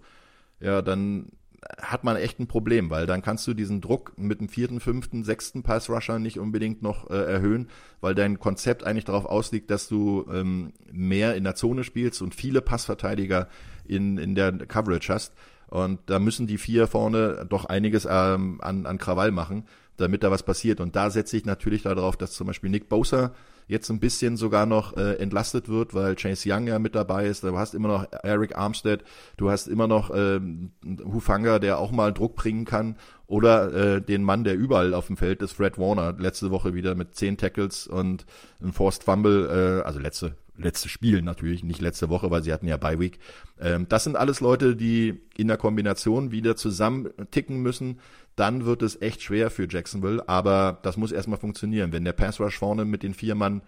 ja, 0.62 0.82
dann 0.82 1.32
hat 1.80 2.02
man 2.04 2.16
echt 2.16 2.40
ein 2.40 2.48
Problem, 2.48 2.90
weil 2.90 3.06
dann 3.06 3.22
kannst 3.22 3.46
du 3.46 3.54
diesen 3.54 3.80
Druck 3.80 4.12
mit 4.16 4.40
dem 4.40 4.48
vierten, 4.48 4.80
fünften, 4.80 5.22
sechsten 5.22 5.62
Pass-Rusher 5.62 6.18
nicht 6.18 6.38
unbedingt 6.38 6.82
noch 6.82 7.08
äh, 7.10 7.14
erhöhen, 7.14 7.68
weil 8.00 8.14
dein 8.14 8.38
Konzept 8.38 8.84
eigentlich 8.84 9.04
darauf 9.04 9.26
ausliegt, 9.26 9.70
dass 9.70 9.88
du 9.88 10.26
ähm, 10.32 10.72
mehr 10.90 11.36
in 11.36 11.44
der 11.44 11.54
Zone 11.54 11.84
spielst 11.84 12.20
und 12.20 12.34
viele 12.34 12.62
Passverteidiger 12.62 13.48
in, 13.86 14.18
in 14.18 14.34
der 14.34 14.52
Coverage 14.52 15.12
hast. 15.12 15.34
Und 15.68 16.00
da 16.06 16.18
müssen 16.18 16.46
die 16.46 16.58
vier 16.58 16.86
vorne 16.86 17.46
doch 17.48 17.64
einiges 17.64 18.06
ähm, 18.10 18.60
an, 18.60 18.84
an 18.84 18.98
Krawall 18.98 19.30
machen, 19.30 19.64
damit 19.96 20.22
da 20.22 20.30
was 20.30 20.42
passiert. 20.42 20.80
Und 20.80 20.96
da 20.96 21.10
setze 21.10 21.36
ich 21.36 21.44
natürlich 21.44 21.82
darauf, 21.82 22.16
dass 22.16 22.32
zum 22.32 22.48
Beispiel 22.48 22.70
Nick 22.70 22.88
Bosa 22.88 23.32
jetzt 23.66 23.90
ein 23.90 24.00
bisschen 24.00 24.36
sogar 24.36 24.66
noch 24.66 24.96
äh, 24.96 25.14
entlastet 25.14 25.68
wird, 25.68 25.94
weil 25.94 26.14
Chase 26.16 26.48
Young 26.50 26.66
ja 26.66 26.78
mit 26.78 26.94
dabei 26.94 27.26
ist. 27.26 27.44
Du 27.44 27.56
hast 27.56 27.74
immer 27.74 27.88
noch 27.88 28.06
Eric 28.22 28.56
Armstead, 28.56 29.04
du 29.36 29.50
hast 29.50 29.68
immer 29.68 29.86
noch 29.86 30.10
ähm, 30.14 30.72
Hufanga, 31.04 31.58
der 31.58 31.78
auch 31.78 31.90
mal 31.90 32.12
Druck 32.12 32.36
bringen 32.36 32.64
kann. 32.64 32.96
Oder 33.26 33.72
äh, 33.96 34.02
den 34.02 34.24
Mann, 34.24 34.44
der 34.44 34.56
überall 34.56 34.92
auf 34.92 35.06
dem 35.06 35.16
Feld 35.16 35.40
ist, 35.40 35.52
Fred 35.52 35.78
Warner, 35.78 36.14
letzte 36.18 36.50
Woche 36.50 36.74
wieder 36.74 36.94
mit 36.94 37.14
zehn 37.14 37.38
Tackles 37.38 37.86
und 37.86 38.26
ein 38.62 38.72
Forced 38.72 39.04
Fumble, 39.04 39.80
äh, 39.80 39.86
also 39.86 39.98
letzte 39.98 40.36
letzte 40.56 40.88
Spiel 40.88 41.22
natürlich, 41.22 41.64
nicht 41.64 41.80
letzte 41.80 42.08
Woche, 42.08 42.30
weil 42.30 42.42
sie 42.42 42.52
hatten 42.52 42.68
ja 42.68 42.76
Bye 42.76 42.98
Week. 42.98 43.18
Ähm, 43.60 43.86
das 43.88 44.04
sind 44.04 44.16
alles 44.16 44.40
Leute, 44.40 44.76
die 44.76 45.20
in 45.36 45.48
der 45.48 45.56
Kombination 45.56 46.30
wieder 46.30 46.56
zusammen 46.56 47.10
ticken 47.30 47.62
müssen. 47.62 48.00
Dann 48.36 48.64
wird 48.64 48.82
es 48.82 49.00
echt 49.00 49.22
schwer 49.22 49.50
für 49.50 49.68
Jacksonville, 49.68 50.26
aber 50.28 50.80
das 50.82 50.96
muss 50.96 51.12
erstmal 51.12 51.38
funktionieren. 51.38 51.92
Wenn 51.92 52.04
der 52.04 52.12
Pass 52.12 52.40
Rush 52.40 52.58
vorne 52.58 52.84
mit 52.84 53.02
den 53.02 53.14
vier 53.14 53.34
Mann 53.34 53.62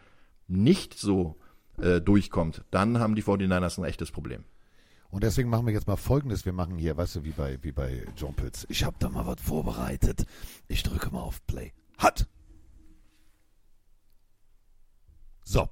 nicht 0.48 0.94
so 0.98 1.36
äh, 1.78 2.00
durchkommt, 2.00 2.64
dann 2.70 2.98
haben 2.98 3.14
die 3.14 3.22
49ers 3.22 3.78
ein 3.78 3.84
echtes 3.84 4.10
Problem. 4.10 4.44
Und 5.10 5.22
deswegen 5.22 5.48
machen 5.48 5.66
wir 5.66 5.72
jetzt 5.72 5.86
mal 5.86 5.96
folgendes. 5.96 6.44
Wir 6.44 6.52
machen 6.52 6.76
hier, 6.76 6.96
weißt 6.96 7.16
du, 7.16 7.24
wie 7.24 7.30
bei, 7.30 7.58
wie 7.62 7.72
bei 7.72 8.04
John 8.16 8.34
Pütz. 8.34 8.66
Ich 8.68 8.84
habe 8.84 8.96
da 8.98 9.08
mal 9.08 9.26
was 9.26 9.40
vorbereitet. 9.40 10.26
Ich 10.66 10.82
drücke 10.82 11.10
mal 11.10 11.20
auf 11.20 11.46
Play. 11.46 11.72
Hat! 11.98 12.26
So. 15.44 15.68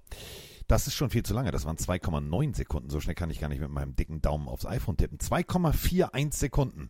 Das 0.69 0.87
ist 0.87 0.95
schon 0.95 1.11
viel 1.11 1.25
zu 1.25 1.35
lange. 1.35 1.51
Das 1.51 1.65
waren 1.65 1.77
2,9 1.77 2.55
Sekunden. 2.55 2.89
So 2.89 3.01
schnell 3.01 3.15
kann 3.17 3.31
ich 3.31 3.41
gar 3.41 3.49
nicht 3.49 3.61
mit 3.61 3.71
meinem 3.71 3.97
dicken 3.97 4.23
Daumen 4.23 4.49
aufs 4.49 4.65
iPhone 4.65 4.97
tippen. 4.97 5.19
2,41 5.19 6.33
Sekunden. 6.35 6.89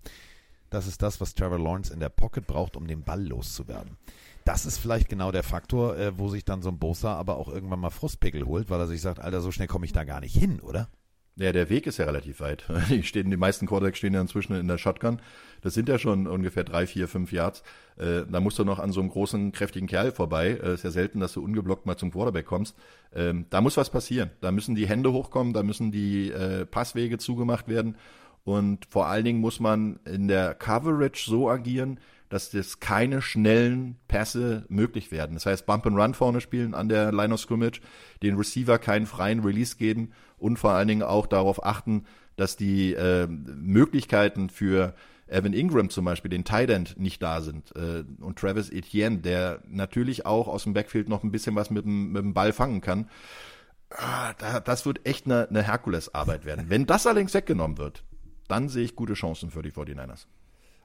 Das 0.72 0.86
ist 0.86 1.02
das, 1.02 1.20
was 1.20 1.34
Trevor 1.34 1.58
Lawrence 1.58 1.92
in 1.92 2.00
der 2.00 2.08
Pocket 2.08 2.46
braucht, 2.46 2.78
um 2.78 2.86
den 2.86 3.04
Ball 3.04 3.22
loszuwerden. 3.22 3.98
Das 4.46 4.64
ist 4.64 4.78
vielleicht 4.78 5.10
genau 5.10 5.30
der 5.30 5.42
Faktor, 5.42 5.98
äh, 5.98 6.18
wo 6.18 6.30
sich 6.30 6.46
dann 6.46 6.62
so 6.62 6.70
ein 6.70 6.78
Bosa 6.78 7.14
aber 7.14 7.36
auch 7.36 7.48
irgendwann 7.48 7.78
mal 7.78 7.90
Frustpickel 7.90 8.46
holt, 8.46 8.70
weil 8.70 8.80
er 8.80 8.86
sich 8.86 9.02
sagt, 9.02 9.20
Alter, 9.20 9.42
so 9.42 9.52
schnell 9.52 9.68
komme 9.68 9.84
ich 9.84 9.92
da 9.92 10.04
gar 10.04 10.20
nicht 10.20 10.34
hin, 10.34 10.60
oder? 10.60 10.88
Ja, 11.36 11.52
der 11.52 11.68
Weg 11.68 11.86
ist 11.86 11.98
ja 11.98 12.06
relativ 12.06 12.40
weit. 12.40 12.64
Die, 12.88 13.02
stehen, 13.02 13.30
die 13.30 13.36
meisten 13.36 13.66
Quarterbacks 13.66 13.98
stehen 13.98 14.14
ja 14.14 14.20
inzwischen 14.20 14.54
in 14.54 14.66
der 14.66 14.78
Shotgun. 14.78 15.20
Das 15.60 15.74
sind 15.74 15.90
ja 15.90 15.98
schon 15.98 16.26
ungefähr 16.26 16.64
drei, 16.64 16.86
vier, 16.86 17.06
fünf 17.06 17.32
Yards. 17.32 17.62
Äh, 17.96 18.22
da 18.30 18.40
musst 18.40 18.58
du 18.58 18.64
noch 18.64 18.78
an 18.78 18.92
so 18.92 19.00
einem 19.00 19.10
großen, 19.10 19.52
kräftigen 19.52 19.88
Kerl 19.88 20.10
vorbei. 20.12 20.58
Äh, 20.62 20.74
ist 20.74 20.84
ja 20.84 20.90
selten, 20.90 21.20
dass 21.20 21.34
du 21.34 21.42
ungeblockt 21.42 21.84
mal 21.84 21.96
zum 21.96 22.12
Quarterback 22.12 22.46
kommst. 22.46 22.76
Ähm, 23.14 23.44
da 23.50 23.60
muss 23.60 23.76
was 23.76 23.90
passieren. 23.90 24.30
Da 24.40 24.52
müssen 24.52 24.74
die 24.74 24.88
Hände 24.88 25.12
hochkommen, 25.12 25.52
da 25.52 25.62
müssen 25.62 25.92
die 25.92 26.30
äh, 26.30 26.64
Passwege 26.64 27.18
zugemacht 27.18 27.68
werden. 27.68 27.96
Und 28.44 28.86
vor 28.86 29.06
allen 29.06 29.24
Dingen 29.24 29.40
muss 29.40 29.60
man 29.60 30.00
in 30.04 30.28
der 30.28 30.54
Coverage 30.54 31.24
so 31.30 31.48
agieren, 31.48 32.00
dass 32.28 32.50
das 32.50 32.80
keine 32.80 33.20
schnellen 33.20 33.96
Pässe 34.08 34.64
möglich 34.68 35.12
werden. 35.12 35.34
Das 35.34 35.44
heißt, 35.44 35.66
Bump 35.66 35.86
and 35.86 35.98
Run 35.98 36.14
vorne 36.14 36.40
spielen 36.40 36.74
an 36.74 36.88
der 36.88 37.12
Line 37.12 37.34
of 37.34 37.40
Scrimmage, 37.40 37.80
den 38.22 38.36
Receiver 38.36 38.78
keinen 38.78 39.06
freien 39.06 39.40
Release 39.40 39.76
geben 39.76 40.12
und 40.38 40.58
vor 40.58 40.72
allen 40.72 40.88
Dingen 40.88 41.02
auch 41.02 41.26
darauf 41.26 41.64
achten, 41.64 42.04
dass 42.36 42.56
die 42.56 42.94
äh, 42.94 43.26
Möglichkeiten 43.26 44.48
für 44.48 44.94
Evan 45.28 45.52
Ingram 45.52 45.90
zum 45.90 46.04
Beispiel, 46.04 46.30
den 46.30 46.44
Tight 46.44 46.70
End, 46.70 46.98
nicht 46.98 47.22
da 47.22 47.42
sind. 47.42 47.74
Äh, 47.76 48.04
und 48.20 48.38
Travis 48.38 48.70
Etienne, 48.70 49.18
der 49.18 49.60
natürlich 49.68 50.26
auch 50.26 50.48
aus 50.48 50.64
dem 50.64 50.72
Backfield 50.72 51.08
noch 51.08 51.22
ein 51.22 51.32
bisschen 51.32 51.54
was 51.54 51.70
mit 51.70 51.84
dem, 51.84 52.12
mit 52.12 52.22
dem 52.22 52.34
Ball 52.34 52.52
fangen 52.52 52.80
kann. 52.80 53.08
Ah, 53.90 54.32
das 54.60 54.86
wird 54.86 55.06
echt 55.06 55.26
eine, 55.26 55.48
eine 55.48 55.62
Herkulesarbeit 55.62 56.46
werden. 56.46 56.66
Wenn 56.68 56.86
das 56.86 57.06
allerdings 57.06 57.34
weggenommen 57.34 57.76
wird, 57.76 58.04
dann 58.52 58.68
sehe 58.68 58.84
ich 58.84 58.94
gute 58.94 59.14
Chancen 59.14 59.50
für 59.50 59.62
die 59.62 59.72
49ers. 59.72 60.26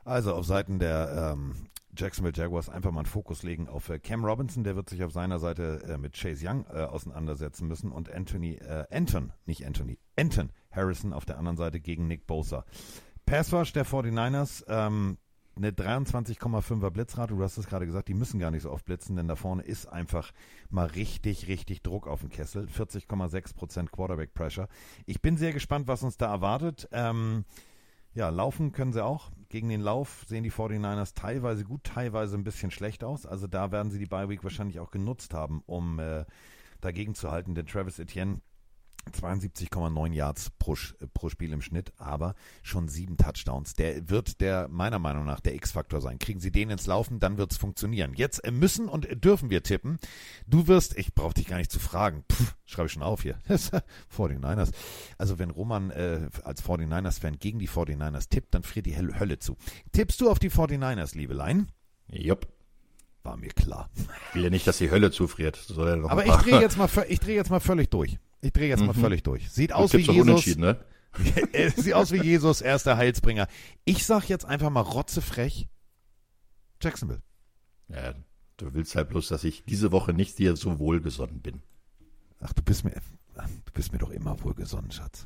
Also 0.06 0.34
auf 0.34 0.46
Seiten 0.46 0.80
der, 0.80 1.34
ähm, 1.34 1.54
Jacksonville 1.98 2.34
Jaguars 2.36 2.70
einfach 2.70 2.92
mal 2.92 3.02
einen 3.02 3.08
Fokus 3.08 3.44
legen 3.44 3.68
auf 3.68 3.90
äh, 3.90 4.00
Cam 4.00 4.24
Robinson, 4.24 4.64
der 4.64 4.76
wird 4.76 4.90
sich 4.90 5.04
auf 5.04 5.12
seiner 5.12 5.40
Seite 5.40 5.82
äh, 5.88 5.98
mit 5.98 6.14
Chase 6.14 6.48
Young 6.48 6.66
äh, 6.72 6.84
auseinandersetzen 6.84 7.68
müssen 7.68 7.92
und 7.92 8.10
Anthony, 8.12 8.54
äh, 8.56 8.86
Anton, 8.90 9.34
nicht 9.46 9.66
Anthony, 9.66 10.00
Anton 10.18 10.52
Harrison 10.72 11.12
auf 11.12 11.26
der 11.26 11.38
anderen 11.38 11.58
Seite 11.58 11.80
gegen 11.80 12.08
Nick 12.08 12.28
Bosa. 12.28 12.66
Passwash 13.26 13.74
der 13.74 13.86
49ers, 13.86 14.64
ähm, 14.70 15.18
eine 15.58 15.72
23,5er 15.72 16.90
Blitzrate, 16.90 17.36
du 17.36 17.44
hast 17.44 17.58
es 17.58 17.68
gerade 17.68 17.86
gesagt, 17.86 18.08
die 18.08 18.14
müssen 18.14 18.40
gar 18.40 18.52
nicht 18.52 18.64
so 18.64 18.72
oft 18.72 18.86
blitzen, 18.86 19.16
denn 19.16 19.28
da 19.28 19.36
vorne 19.36 19.64
ist 19.64 19.88
einfach 19.88 20.32
mal 20.70 20.88
richtig, 20.88 21.48
richtig 21.48 21.82
Druck 21.84 22.08
auf 22.08 22.22
dem 22.22 22.30
Kessel. 22.30 22.66
40,6% 22.66 23.90
Quarterback 23.90 24.34
Pressure. 24.34 24.68
Ich 25.06 25.22
bin 25.22 25.38
sehr 25.38 25.54
gespannt, 25.54 25.88
was 25.88 26.04
uns 26.04 26.18
da 26.18 26.32
erwartet. 26.32 26.88
Ähm, 26.92 27.46
ja, 28.14 28.30
laufen 28.30 28.72
können 28.72 28.94
sie 28.94 29.04
auch. 29.04 29.32
Gegen 29.50 29.70
den 29.70 29.82
Lauf 29.82 30.26
sehen 30.28 30.44
die 30.44 30.52
49ers 30.52 31.14
teilweise 31.14 31.64
gut, 31.64 31.84
teilweise 31.84 32.36
ein 32.36 32.44
bisschen 32.44 32.72
schlecht 32.72 33.04
aus. 33.04 33.26
Also 33.26 33.48
da 33.48 33.72
werden 33.72 33.92
sie 33.92 34.00
die 34.00 34.08
Bye 34.08 34.30
Week 34.30 34.44
wahrscheinlich 34.44 34.80
auch 34.80 34.92
genutzt 34.92 35.34
haben, 35.34 35.62
um 35.66 36.00
äh, 36.00 36.26
dagegen 36.82 37.16
zu 37.16 37.32
halten. 37.32 37.54
Denn 37.54 37.68
Travis 37.68 38.00
Etienne 38.00 38.42
72,9 39.14 40.14
Yards 40.14 40.50
pro, 40.60 40.76
pro 41.14 41.30
Spiel 41.30 41.54
im 41.54 41.62
Schnitt, 41.62 41.94
aber 41.98 42.36
schon 42.64 42.88
sieben 42.88 43.18
Touchdowns. 43.18 43.74
Der 43.74 44.10
wird 44.10 44.42
der 44.42 44.68
meiner 44.68 45.00
Meinung 45.00 45.26
nach 45.26 45.40
der 45.40 45.56
X-Faktor 45.56 46.02
sein. 46.02 46.20
Kriegen 46.20 46.40
Sie 46.40 46.52
den 46.52 46.70
ins 46.70 46.86
Laufen, 46.88 47.20
dann 47.20 47.38
wird 47.38 47.52
es 47.52 47.58
funktionieren. 47.58 48.14
Jetzt 48.16 48.44
äh, 48.44 48.52
müssen 48.52 48.88
und 48.90 49.08
dürfen 49.24 49.50
wir 49.50 49.64
tippen. 49.64 49.98
Du 50.48 50.68
wirst, 50.68 50.98
ich 50.98 51.14
brauche 51.14 51.34
dich 51.34 51.48
gar 51.48 51.58
nicht 51.58 51.72
zu 51.72 51.80
fragen, 51.80 52.24
Pff, 52.32 52.56
schreibe 52.66 52.88
ich 52.88 52.94
schon 52.94 53.04
auf 53.04 53.22
hier. 53.24 53.38
49ers. 54.16 54.72
Also 55.18 55.40
wenn 55.40 55.50
Roman 55.50 55.92
äh, 55.92 56.30
als 56.44 56.64
49ers-Fan 56.64 57.40
gegen 57.40 57.60
die 57.60 57.70
49ers 57.70 58.30
tippt, 58.30 58.54
dann 58.54 58.64
friert 58.64 58.86
die 58.86 58.98
Hölle 58.98 59.40
zu. 59.40 59.58
Tippst 59.92 60.22
du 60.22 60.30
auf 60.30 60.40
die 60.40 60.50
49ers, 60.52 61.16
Liebelein? 61.18 61.68
Jupp. 62.10 62.48
War 63.24 63.36
mir 63.36 63.50
klar. 63.50 63.90
Ich 64.30 64.36
will 64.36 64.44
ja 64.46 64.50
nicht, 64.50 64.66
dass 64.68 64.78
die 64.78 64.90
Hölle 64.90 65.12
zufriert. 65.12 65.60
Er 65.78 65.98
noch 65.98 66.10
Aber 66.10 66.26
ich 66.26 66.32
drehe 66.36 66.62
jetzt 66.62 66.78
mal, 66.78 66.88
vö- 66.88 67.06
ich 67.10 67.20
drehe 67.20 67.36
jetzt 67.36 67.50
mal 67.50 67.60
völlig 67.60 67.90
durch. 67.90 68.18
Ich 68.42 68.54
drehe 68.54 68.68
jetzt 68.70 68.82
mal 68.84 68.94
Mhm. 68.96 69.02
völlig 69.02 69.24
durch. 69.24 69.50
Sieht 69.52 69.74
aus 69.74 69.94
wie 69.94 70.04
tippst 70.04 70.10
doch 70.28 70.44
Jesus. 70.46 70.58
ne? 70.58 70.80
Sieht 71.76 71.94
aus 71.94 72.12
wie 72.12 72.22
Jesus, 72.22 72.62
erster 72.62 72.96
Heilsbringer. 72.98 73.48
Ich 73.86 74.06
sag 74.06 74.30
jetzt 74.30 74.46
einfach 74.46 74.70
mal 74.70 74.82
rotzefrech. 74.82 75.68
Jacksonville. 76.82 77.22
Ja, 77.90 78.14
du 78.58 78.74
willst 78.74 78.96
halt 78.96 79.10
bloß, 79.10 79.28
dass 79.30 79.44
ich 79.44 79.66
diese 79.66 79.92
Woche 79.92 80.14
nicht 80.14 80.38
dir 80.38 80.56
so 80.56 80.78
wohlgesonnen 80.80 81.42
bin. 81.42 81.64
Ach, 82.40 82.54
du 82.54 82.62
bist 82.62 82.84
mir, 82.84 82.92
du 82.92 83.72
bist 83.74 83.92
mir 83.94 83.98
doch 84.00 84.12
immer 84.12 84.40
wohlgesonnen, 84.44 84.92
Schatz. 84.92 85.26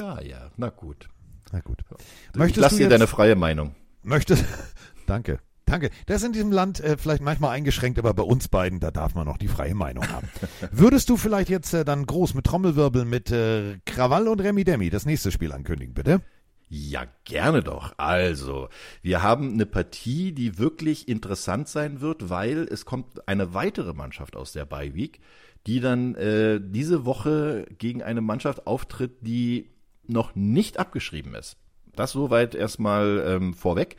Ja, 0.00 0.20
ja, 0.20 0.50
na 0.56 0.70
gut. 0.70 1.08
Na 1.52 1.60
gut. 1.60 1.84
ich 2.32 2.36
Möchtest 2.36 2.60
lass 2.62 2.72
du 2.72 2.78
dir 2.78 2.82
jetzt- 2.84 2.92
deine 2.92 3.06
freie 3.06 3.36
Meinung. 3.36 3.74
Möchtest, 4.02 4.44
danke. 5.06 5.38
Danke. 5.72 5.88
Das 6.04 6.18
ist 6.18 6.26
in 6.26 6.32
diesem 6.34 6.52
Land 6.52 6.80
äh, 6.80 6.98
vielleicht 6.98 7.22
manchmal 7.22 7.56
eingeschränkt, 7.56 7.98
aber 7.98 8.12
bei 8.12 8.22
uns 8.22 8.48
beiden, 8.48 8.78
da 8.78 8.90
darf 8.90 9.14
man 9.14 9.24
noch 9.26 9.38
die 9.38 9.48
freie 9.48 9.74
Meinung 9.74 10.06
haben. 10.06 10.28
Würdest 10.70 11.08
du 11.08 11.16
vielleicht 11.16 11.48
jetzt 11.48 11.72
äh, 11.72 11.82
dann 11.82 12.04
groß 12.04 12.34
mit 12.34 12.44
Trommelwirbel 12.44 13.06
mit 13.06 13.30
äh, 13.30 13.78
Krawall 13.86 14.28
und 14.28 14.42
Remi 14.42 14.64
Demi 14.64 14.90
das 14.90 15.06
nächste 15.06 15.32
Spiel 15.32 15.50
ankündigen, 15.50 15.94
bitte? 15.94 16.20
Ja, 16.68 17.06
gerne 17.24 17.62
doch. 17.62 17.94
Also, 17.96 18.68
wir 19.00 19.22
haben 19.22 19.54
eine 19.54 19.64
Partie, 19.64 20.32
die 20.32 20.58
wirklich 20.58 21.08
interessant 21.08 21.68
sein 21.68 22.02
wird, 22.02 22.28
weil 22.28 22.68
es 22.70 22.84
kommt 22.84 23.26
eine 23.26 23.54
weitere 23.54 23.94
Mannschaft 23.94 24.36
aus 24.36 24.52
der 24.52 24.66
Bye 24.66 24.94
Week, 24.94 25.20
die 25.66 25.80
dann 25.80 26.14
äh, 26.16 26.60
diese 26.62 27.06
Woche 27.06 27.64
gegen 27.78 28.02
eine 28.02 28.20
Mannschaft 28.20 28.66
auftritt, 28.66 29.22
die 29.22 29.70
noch 30.06 30.34
nicht 30.34 30.78
abgeschrieben 30.78 31.34
ist. 31.34 31.56
Das 31.96 32.12
soweit 32.12 32.54
erstmal 32.54 33.24
ähm, 33.26 33.54
vorweg. 33.54 33.96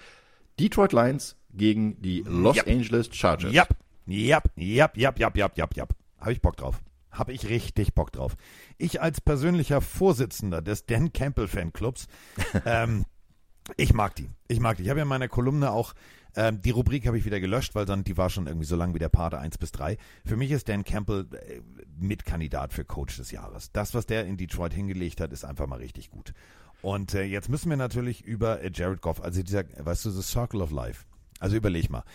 Detroit 0.59 0.93
Lions 0.93 1.35
gegen 1.53 2.01
die 2.01 2.23
Los 2.27 2.55
Ja. 2.55 2.63
Angeles 2.67 3.09
Chargers. 3.11 3.53
Jap, 3.53 3.75
jap, 4.05 4.49
jap, 4.55 4.97
jap, 4.97 5.19
jap, 5.19 5.35
jap, 5.37 5.57
jap, 5.57 5.75
jap. 5.75 5.95
Habe 6.19 6.33
ich 6.33 6.41
Bock 6.41 6.57
drauf. 6.57 6.81
Habe 7.11 7.31
ich 7.33 7.47
richtig 7.49 7.93
Bock 7.93 8.11
drauf. 8.11 8.35
Ich 8.77 9.01
als 9.01 9.21
persönlicher 9.21 9.81
Vorsitzender 9.81 10.61
des 10.61 10.85
Dan 10.85 11.13
Campbell 11.13 11.47
Fanclubs, 11.47 12.07
ähm, 12.65 13.05
ich 13.77 13.93
mag 13.93 14.15
die. 14.15 14.29
Ich 14.47 14.59
mag 14.59 14.77
die. 14.77 14.83
Ich 14.83 14.89
habe 14.89 14.99
ja 14.99 15.03
in 15.03 15.09
meiner 15.09 15.27
Kolumne 15.29 15.71
auch, 15.71 15.93
ähm, 16.35 16.61
die 16.61 16.71
Rubrik 16.71 17.05
habe 17.05 17.17
ich 17.17 17.25
wieder 17.25 17.39
gelöscht, 17.39 17.75
weil 17.75 17.85
dann 17.85 18.03
die 18.03 18.17
war 18.17 18.29
schon 18.29 18.47
irgendwie 18.47 18.65
so 18.65 18.75
lang 18.75 18.93
wie 18.95 18.99
der 18.99 19.09
Pate 19.09 19.37
1 19.37 19.57
bis 19.59 19.71
3. 19.71 19.97
Für 20.25 20.35
mich 20.35 20.49
ist 20.51 20.67
Dan 20.67 20.83
Campbell 20.83 21.27
äh, 21.31 21.61
Mitkandidat 21.99 22.73
für 22.73 22.83
Coach 22.83 23.17
des 23.17 23.31
Jahres. 23.31 23.71
Das, 23.71 23.93
was 23.93 24.07
der 24.07 24.25
in 24.25 24.35
Detroit 24.35 24.73
hingelegt 24.73 25.21
hat, 25.21 25.31
ist 25.31 25.45
einfach 25.45 25.67
mal 25.67 25.77
richtig 25.79 26.09
gut. 26.09 26.33
Und 26.81 27.13
äh, 27.13 27.23
jetzt 27.23 27.47
müssen 27.47 27.69
wir 27.69 27.77
natürlich 27.77 28.23
über 28.25 28.61
äh, 28.61 28.71
Jared 28.73 29.01
Goff, 29.01 29.21
also 29.21 29.41
dieser, 29.43 29.63
weißt 29.77 30.05
du, 30.05 30.09
the 30.09 30.23
Circle 30.23 30.61
of 30.61 30.71
Life. 30.71 31.05
Also 31.43 31.57
überleg 31.57 31.89
mal. 31.89 32.05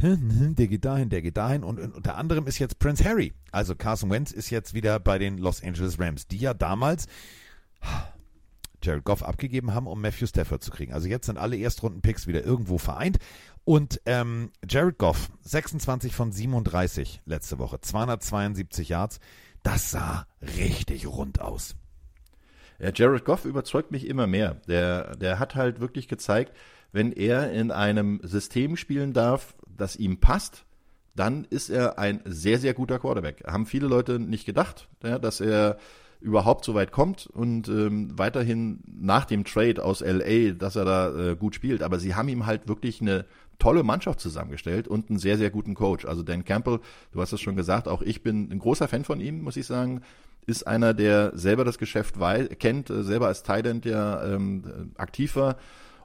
Der 0.00 0.66
geht 0.66 0.86
dahin, 0.86 1.10
der 1.10 1.20
geht 1.20 1.36
dahin 1.36 1.62
und, 1.62 1.78
unter 1.78 2.16
anderem 2.16 2.46
ist 2.46 2.58
jetzt 2.58 2.78
Prince 2.78 3.04
Harry. 3.04 3.34
Also 3.52 3.74
Carson 3.74 4.08
Wentz 4.08 4.32
ist 4.32 4.48
jetzt 4.48 4.72
wieder 4.72 4.98
bei 4.98 5.18
den 5.18 5.36
Los 5.36 5.62
Angeles 5.62 6.00
Rams, 6.00 6.26
die 6.26 6.38
ja 6.38 6.54
damals 6.54 7.06
Jared 8.82 9.04
Goff 9.04 9.22
abgegeben 9.22 9.74
haben, 9.74 9.86
um 9.86 10.00
Matthew 10.00 10.28
Stafford 10.28 10.62
zu 10.62 10.70
kriegen. 10.70 10.94
Also 10.94 11.06
jetzt 11.06 11.26
sind 11.26 11.36
alle 11.36 11.58
Erstrunden-Picks 11.58 12.26
wieder 12.28 12.42
irgendwo 12.42 12.78
vereint. 12.78 13.18
Und 13.66 14.00
ähm, 14.06 14.52
Jared 14.66 14.96
Goff, 14.96 15.28
26 15.42 16.14
von 16.14 16.32
37 16.32 17.20
letzte 17.26 17.58
Woche, 17.58 17.78
272 17.82 18.88
Yards. 18.88 19.20
Das 19.62 19.90
sah 19.90 20.26
richtig 20.40 21.06
rund 21.06 21.42
aus. 21.42 21.76
Ja, 22.78 22.90
Jared 22.94 23.26
Goff 23.26 23.44
überzeugt 23.44 23.90
mich 23.90 24.06
immer 24.06 24.26
mehr. 24.26 24.62
Der, 24.66 25.14
der 25.16 25.38
hat 25.38 25.56
halt 25.56 25.80
wirklich 25.80 26.08
gezeigt, 26.08 26.56
wenn 26.92 27.12
er 27.12 27.52
in 27.52 27.70
einem 27.70 28.20
System 28.22 28.76
spielen 28.76 29.12
darf, 29.12 29.54
das 29.66 29.96
ihm 29.96 30.18
passt, 30.18 30.64
dann 31.14 31.44
ist 31.50 31.68
er 31.68 31.98
ein 31.98 32.20
sehr, 32.24 32.58
sehr 32.58 32.74
guter 32.74 32.98
Quarterback. 32.98 33.44
Haben 33.46 33.66
viele 33.66 33.88
Leute 33.88 34.18
nicht 34.18 34.46
gedacht, 34.46 34.88
ja, 35.02 35.18
dass 35.18 35.40
er 35.40 35.78
überhaupt 36.20 36.64
so 36.64 36.74
weit 36.74 36.90
kommt 36.90 37.26
und 37.26 37.68
ähm, 37.68 38.16
weiterhin 38.18 38.80
nach 38.86 39.24
dem 39.24 39.44
Trade 39.44 39.84
aus 39.84 40.00
LA, 40.00 40.52
dass 40.52 40.76
er 40.76 40.84
da 40.84 41.30
äh, 41.30 41.36
gut 41.36 41.54
spielt. 41.54 41.82
Aber 41.82 41.98
sie 41.98 42.14
haben 42.14 42.28
ihm 42.28 42.46
halt 42.46 42.68
wirklich 42.68 43.00
eine 43.00 43.24
tolle 43.58 43.82
Mannschaft 43.82 44.20
zusammengestellt 44.20 44.88
und 44.88 45.10
einen 45.10 45.18
sehr, 45.18 45.38
sehr 45.38 45.50
guten 45.50 45.74
Coach. 45.74 46.04
Also 46.04 46.22
Dan 46.22 46.44
Campbell, 46.44 46.80
du 47.12 47.20
hast 47.20 47.32
es 47.32 47.40
schon 47.40 47.56
gesagt, 47.56 47.88
auch 47.88 48.02
ich 48.02 48.22
bin 48.22 48.50
ein 48.50 48.58
großer 48.58 48.88
Fan 48.88 49.04
von 49.04 49.20
ihm, 49.20 49.42
muss 49.42 49.56
ich 49.56 49.66
sagen. 49.66 50.02
Ist 50.46 50.66
einer, 50.66 50.94
der 50.94 51.36
selber 51.36 51.64
das 51.64 51.78
Geschäft 51.78 52.16
kennt, 52.58 52.90
äh, 52.90 53.02
selber 53.02 53.26
als 53.26 53.42
Thailand 53.42 53.84
ja 53.84 54.24
ähm, 54.24 54.92
aktiv 54.96 55.36
war 55.36 55.56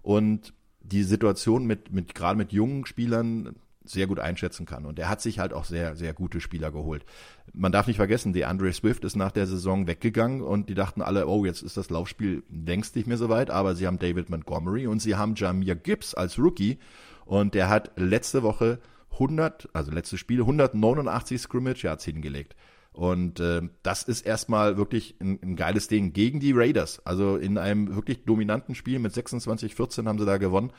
und 0.01 0.53
die 0.83 1.03
Situation 1.03 1.65
mit, 1.65 1.91
mit 1.91 2.13
gerade 2.13 2.37
mit 2.37 2.51
jungen 2.51 2.85
Spielern 2.85 3.55
sehr 3.85 4.07
gut 4.07 4.19
einschätzen 4.19 4.65
kann. 4.65 4.85
Und 4.85 4.99
er 4.99 5.09
hat 5.09 5.21
sich 5.21 5.39
halt 5.39 5.53
auch 5.53 5.65
sehr, 5.65 5.95
sehr 5.95 6.13
gute 6.13 6.39
Spieler 6.39 6.71
geholt. 6.71 7.05
Man 7.53 7.71
darf 7.71 7.87
nicht 7.87 7.97
vergessen, 7.97 8.33
der 8.33 8.49
Andre 8.49 8.71
Swift 8.71 9.03
ist 9.03 9.15
nach 9.15 9.31
der 9.31 9.45
Saison 9.45 9.87
weggegangen 9.87 10.41
und 10.41 10.69
die 10.69 10.73
dachten 10.73 11.01
alle, 11.01 11.27
oh, 11.27 11.45
jetzt 11.45 11.61
ist 11.61 11.77
das 11.77 11.89
Laufspiel 11.89 12.43
längst 12.49 12.95
nicht 12.95 13.07
mehr 13.07 13.17
so 13.17 13.29
weit, 13.29 13.49
aber 13.49 13.75
sie 13.75 13.87
haben 13.87 13.99
David 13.99 14.29
Montgomery 14.29 14.87
und 14.87 15.01
sie 15.01 15.15
haben 15.15 15.35
Jamir 15.35 15.75
Gibbs 15.75 16.13
als 16.13 16.39
Rookie 16.39 16.77
und 17.25 17.53
der 17.55 17.69
hat 17.69 17.91
letzte 17.97 18.43
Woche 18.43 18.79
100, 19.13 19.69
also 19.73 19.91
letztes 19.91 20.19
Spiel 20.19 20.39
189 20.39 21.41
Scrimmage 21.41 21.83
Yards 21.83 22.05
hingelegt. 22.05 22.55
Und 22.93 23.39
äh, 23.39 23.61
das 23.81 24.03
ist 24.03 24.21
erstmal 24.21 24.77
wirklich 24.77 25.15
ein, 25.19 25.39
ein 25.41 25.55
geiles 25.55 25.87
Ding 25.87 26.13
gegen 26.13 26.39
die 26.39 26.51
Raiders. 26.53 27.01
Also 27.05 27.37
in 27.37 27.57
einem 27.57 27.95
wirklich 27.95 28.23
dominanten 28.23 28.75
Spiel 28.75 28.99
mit 28.99 29.13
26-14 29.13 30.07
haben 30.07 30.19
sie 30.19 30.25
da 30.25 30.37
gewonnen. 30.37 30.71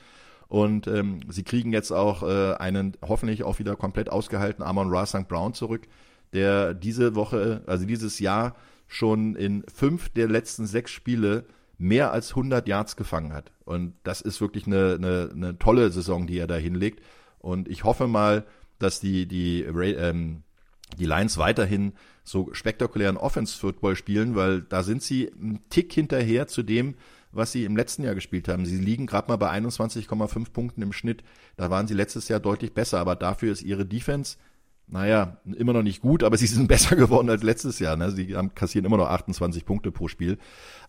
Und 0.46 0.86
ähm, 0.86 1.20
sie 1.28 1.42
kriegen 1.42 1.72
jetzt 1.72 1.90
auch 1.90 2.22
äh, 2.22 2.54
einen 2.54 2.96
hoffentlich 3.02 3.42
auch 3.42 3.58
wieder 3.58 3.74
komplett 3.74 4.10
ausgehaltenen 4.10 4.68
Amon 4.68 4.90
Ra 4.90 5.06
St. 5.06 5.26
Brown 5.26 5.54
zurück, 5.54 5.88
der 6.32 6.74
diese 6.74 7.16
Woche, 7.16 7.62
also 7.66 7.84
dieses 7.84 8.20
Jahr 8.20 8.54
schon 8.86 9.34
in 9.34 9.64
fünf 9.72 10.10
der 10.10 10.28
letzten 10.28 10.66
sechs 10.66 10.92
Spiele 10.92 11.46
mehr 11.78 12.12
als 12.12 12.30
100 12.30 12.68
Yards 12.68 12.94
gefangen 12.94 13.32
hat. 13.32 13.50
Und 13.64 13.94
das 14.04 14.20
ist 14.20 14.40
wirklich 14.40 14.68
eine, 14.68 14.94
eine, 14.94 15.30
eine 15.32 15.58
tolle 15.58 15.90
Saison, 15.90 16.28
die 16.28 16.38
er 16.38 16.46
da 16.46 16.54
hinlegt. 16.54 17.02
Und 17.40 17.68
ich 17.68 17.82
hoffe 17.82 18.06
mal, 18.06 18.44
dass 18.78 19.00
die, 19.00 19.26
die, 19.26 19.62
ähm, 19.62 20.43
die 20.94 21.06
Lions 21.06 21.38
weiterhin 21.38 21.92
so 22.22 22.48
spektakulären 22.52 23.16
Offense-Football 23.16 23.96
spielen, 23.96 24.34
weil 24.34 24.62
da 24.62 24.82
sind 24.82 25.02
sie 25.02 25.30
einen 25.32 25.60
Tick 25.68 25.92
hinterher 25.92 26.46
zu 26.46 26.62
dem, 26.62 26.94
was 27.32 27.52
sie 27.52 27.64
im 27.64 27.76
letzten 27.76 28.04
Jahr 28.04 28.14
gespielt 28.14 28.48
haben. 28.48 28.64
Sie 28.64 28.78
liegen 28.78 29.06
gerade 29.06 29.28
mal 29.28 29.36
bei 29.36 29.50
21,5 29.50 30.52
Punkten 30.52 30.82
im 30.82 30.92
Schnitt. 30.92 31.22
Da 31.56 31.70
waren 31.70 31.86
sie 31.86 31.94
letztes 31.94 32.28
Jahr 32.28 32.40
deutlich 32.40 32.72
besser, 32.72 32.98
aber 32.98 33.16
dafür 33.16 33.52
ist 33.52 33.62
ihre 33.62 33.84
Defense, 33.84 34.36
naja, 34.86 35.38
immer 35.44 35.72
noch 35.72 35.82
nicht 35.82 36.00
gut, 36.00 36.22
aber 36.22 36.36
sie 36.38 36.46
sind 36.46 36.68
besser 36.68 36.96
geworden 36.96 37.28
als 37.30 37.42
letztes 37.42 37.78
Jahr. 37.78 37.96
Ne? 37.96 38.10
Sie 38.10 38.36
haben, 38.36 38.54
kassieren 38.54 38.86
immer 38.86 38.96
noch 38.96 39.08
28 39.08 39.64
Punkte 39.64 39.92
pro 39.92 40.08
Spiel. 40.08 40.38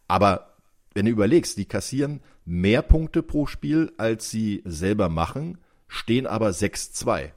Aber 0.08 0.56
wenn 0.94 1.06
du 1.06 1.12
überlegst, 1.12 1.58
die 1.58 1.66
kassieren 1.66 2.22
mehr 2.46 2.82
Punkte 2.82 3.22
pro 3.22 3.48
Spiel, 3.48 3.92
als 3.98 4.30
sie 4.30 4.62
selber 4.66 5.10
machen, 5.10 5.58
stehen 5.88 6.28
aber 6.28 6.50
6-2. 6.50 7.32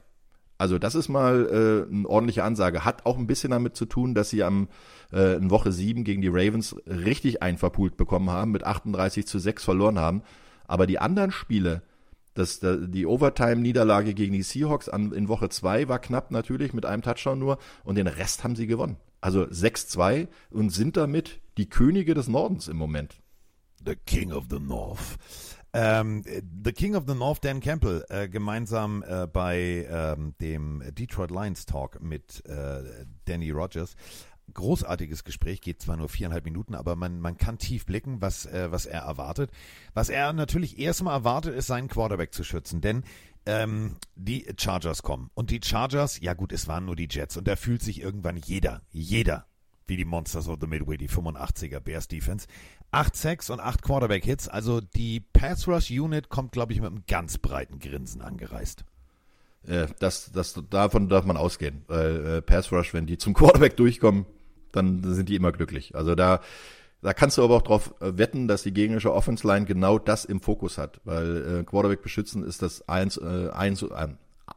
Also 0.59 0.77
das 0.77 0.93
ist 0.93 1.09
mal 1.09 1.47
äh, 1.89 1.91
eine 1.91 2.07
ordentliche 2.07 2.43
Ansage. 2.43 2.85
Hat 2.85 3.05
auch 3.07 3.17
ein 3.17 3.25
bisschen 3.27 3.49
damit 3.49 3.75
zu 3.75 3.85
tun, 3.87 4.13
dass 4.13 4.29
sie 4.29 4.43
am 4.43 4.67
äh, 5.11 5.35
in 5.37 5.49
Woche 5.49 5.71
7 5.71 6.03
gegen 6.03 6.21
die 6.21 6.27
Ravens 6.27 6.75
richtig 6.85 7.41
einverpult 7.41 7.97
bekommen 7.97 8.29
haben, 8.29 8.51
mit 8.51 8.63
38 8.65 9.25
zu 9.25 9.39
6 9.39 9.63
verloren 9.63 9.97
haben. 9.97 10.21
Aber 10.67 10.85
die 10.85 10.99
anderen 10.99 11.31
Spiele 11.31 11.81
Das, 12.35 12.59
da- 12.59 12.75
die 12.77 13.05
Overtime-Niederlage 13.07 14.13
gegen 14.13 14.33
die 14.33 14.43
Seahawks 14.43 14.87
an, 14.87 15.11
in 15.13 15.27
Woche 15.27 15.49
zwei 15.49 15.87
war 15.89 15.99
knapp 15.99 16.29
natürlich 16.31 16.73
mit 16.73 16.85
einem 16.85 17.01
Touchdown 17.01 17.39
nur 17.39 17.57
und 17.83 17.95
den 17.95 18.07
Rest 18.07 18.43
haben 18.43 18.55
sie 18.55 18.67
gewonnen. 18.67 18.97
Also 19.19 19.43
6-2 19.43 20.27
und 20.51 20.69
sind 20.69 20.95
damit 20.95 21.39
die 21.57 21.67
Könige 21.69 22.13
des 22.13 22.27
Nordens 22.27 22.67
im 22.67 22.77
Moment. 22.77 23.15
The 23.85 23.95
King 24.05 24.31
of 24.31 24.45
the 24.49 24.59
North. 24.59 25.17
Ähm, 25.71 26.23
the 26.23 26.71
King 26.71 26.95
of 26.95 27.03
the 27.07 27.13
North, 27.13 27.43
Dan 27.43 27.59
Campbell, 27.59 28.03
äh, 28.09 28.27
gemeinsam 28.27 29.03
äh, 29.07 29.27
bei 29.27 29.87
ähm, 29.89 30.33
dem 30.41 30.83
Detroit 30.95 31.29
Lions 31.29 31.65
Talk 31.65 32.01
mit 32.01 32.43
äh, 32.45 33.05
Danny 33.25 33.51
Rogers. 33.51 33.95
Großartiges 34.51 35.23
Gespräch, 35.23 35.61
geht 35.61 35.79
zwar 35.79 35.95
nur 35.95 36.09
viereinhalb 36.09 36.43
Minuten, 36.43 36.73
aber 36.73 36.95
man, 36.95 37.19
man 37.19 37.37
kann 37.37 37.59
tief 37.59 37.85
blicken, 37.85 38.19
was, 38.19 38.47
äh, 38.47 38.71
was 38.71 38.87
er 38.87 39.01
erwartet. 39.01 39.51
Was 39.93 40.09
er 40.09 40.33
natürlich 40.33 40.79
erstmal 40.79 41.13
erwartet, 41.13 41.55
ist 41.55 41.67
seinen 41.67 41.87
Quarterback 41.87 42.33
zu 42.33 42.43
schützen, 42.43 42.81
denn 42.81 43.03
ähm, 43.45 43.97
die 44.15 44.47
Chargers 44.57 45.03
kommen. 45.03 45.29
Und 45.35 45.51
die 45.51 45.61
Chargers, 45.63 46.19
ja 46.19 46.33
gut, 46.33 46.51
es 46.51 46.67
waren 46.67 46.85
nur 46.85 46.95
die 46.95 47.07
Jets 47.09 47.37
und 47.37 47.47
da 47.47 47.55
fühlt 47.55 47.83
sich 47.83 48.01
irgendwann 48.01 48.37
jeder, 48.37 48.81
jeder 48.89 49.45
wie 49.89 49.97
die 49.97 50.05
Monsters 50.05 50.47
of 50.47 50.57
the 50.61 50.67
Midway, 50.67 50.97
die 50.97 51.09
85er 51.09 51.79
Bears 51.79 52.07
Defense. 52.07 52.47
Acht 52.91 53.15
Sacks 53.15 53.49
und 53.49 53.59
acht 53.59 53.81
Quarterback 53.81 54.23
Hits, 54.23 54.47
also 54.47 54.81
die 54.81 55.19
Pass 55.19 55.67
Rush 55.67 55.91
Unit 55.91 56.29
kommt, 56.29 56.51
glaube 56.51 56.73
ich, 56.73 56.81
mit 56.81 56.89
einem 56.89 57.03
ganz 57.07 57.37
breiten 57.37 57.79
Grinsen 57.79 58.21
angereist. 58.21 58.85
Äh, 59.67 59.87
das, 59.99 60.31
das, 60.31 60.59
davon 60.69 61.09
darf 61.09 61.25
man 61.25 61.37
ausgehen. 61.37 61.83
Weil 61.87 62.25
äh, 62.25 62.41
Pass 62.41 62.71
Rush, 62.71 62.93
wenn 62.93 63.05
die 63.05 63.17
zum 63.17 63.33
Quarterback 63.33 63.77
durchkommen, 63.77 64.25
dann 64.71 65.03
sind 65.13 65.29
die 65.29 65.35
immer 65.35 65.51
glücklich. 65.51 65.95
Also 65.95 66.15
da, 66.15 66.41
da 67.01 67.13
kannst 67.13 67.37
du 67.37 67.43
aber 67.43 67.55
auch 67.55 67.61
drauf 67.61 67.93
äh, 68.01 68.17
wetten, 68.17 68.47
dass 68.47 68.63
die 68.63 68.73
gegnerische 68.73 69.13
Offense 69.13 69.45
Line 69.45 69.65
genau 69.65 69.99
das 69.99 70.25
im 70.25 70.41
Fokus 70.41 70.77
hat. 70.77 70.99
Weil 71.03 71.59
äh, 71.59 71.63
Quarterback 71.63 72.01
beschützen 72.01 72.43
ist 72.43 72.61
das 72.61 72.87
eins, 72.87 73.17
äh, 73.17 73.49
eins, 73.51 73.83
äh, 73.83 74.07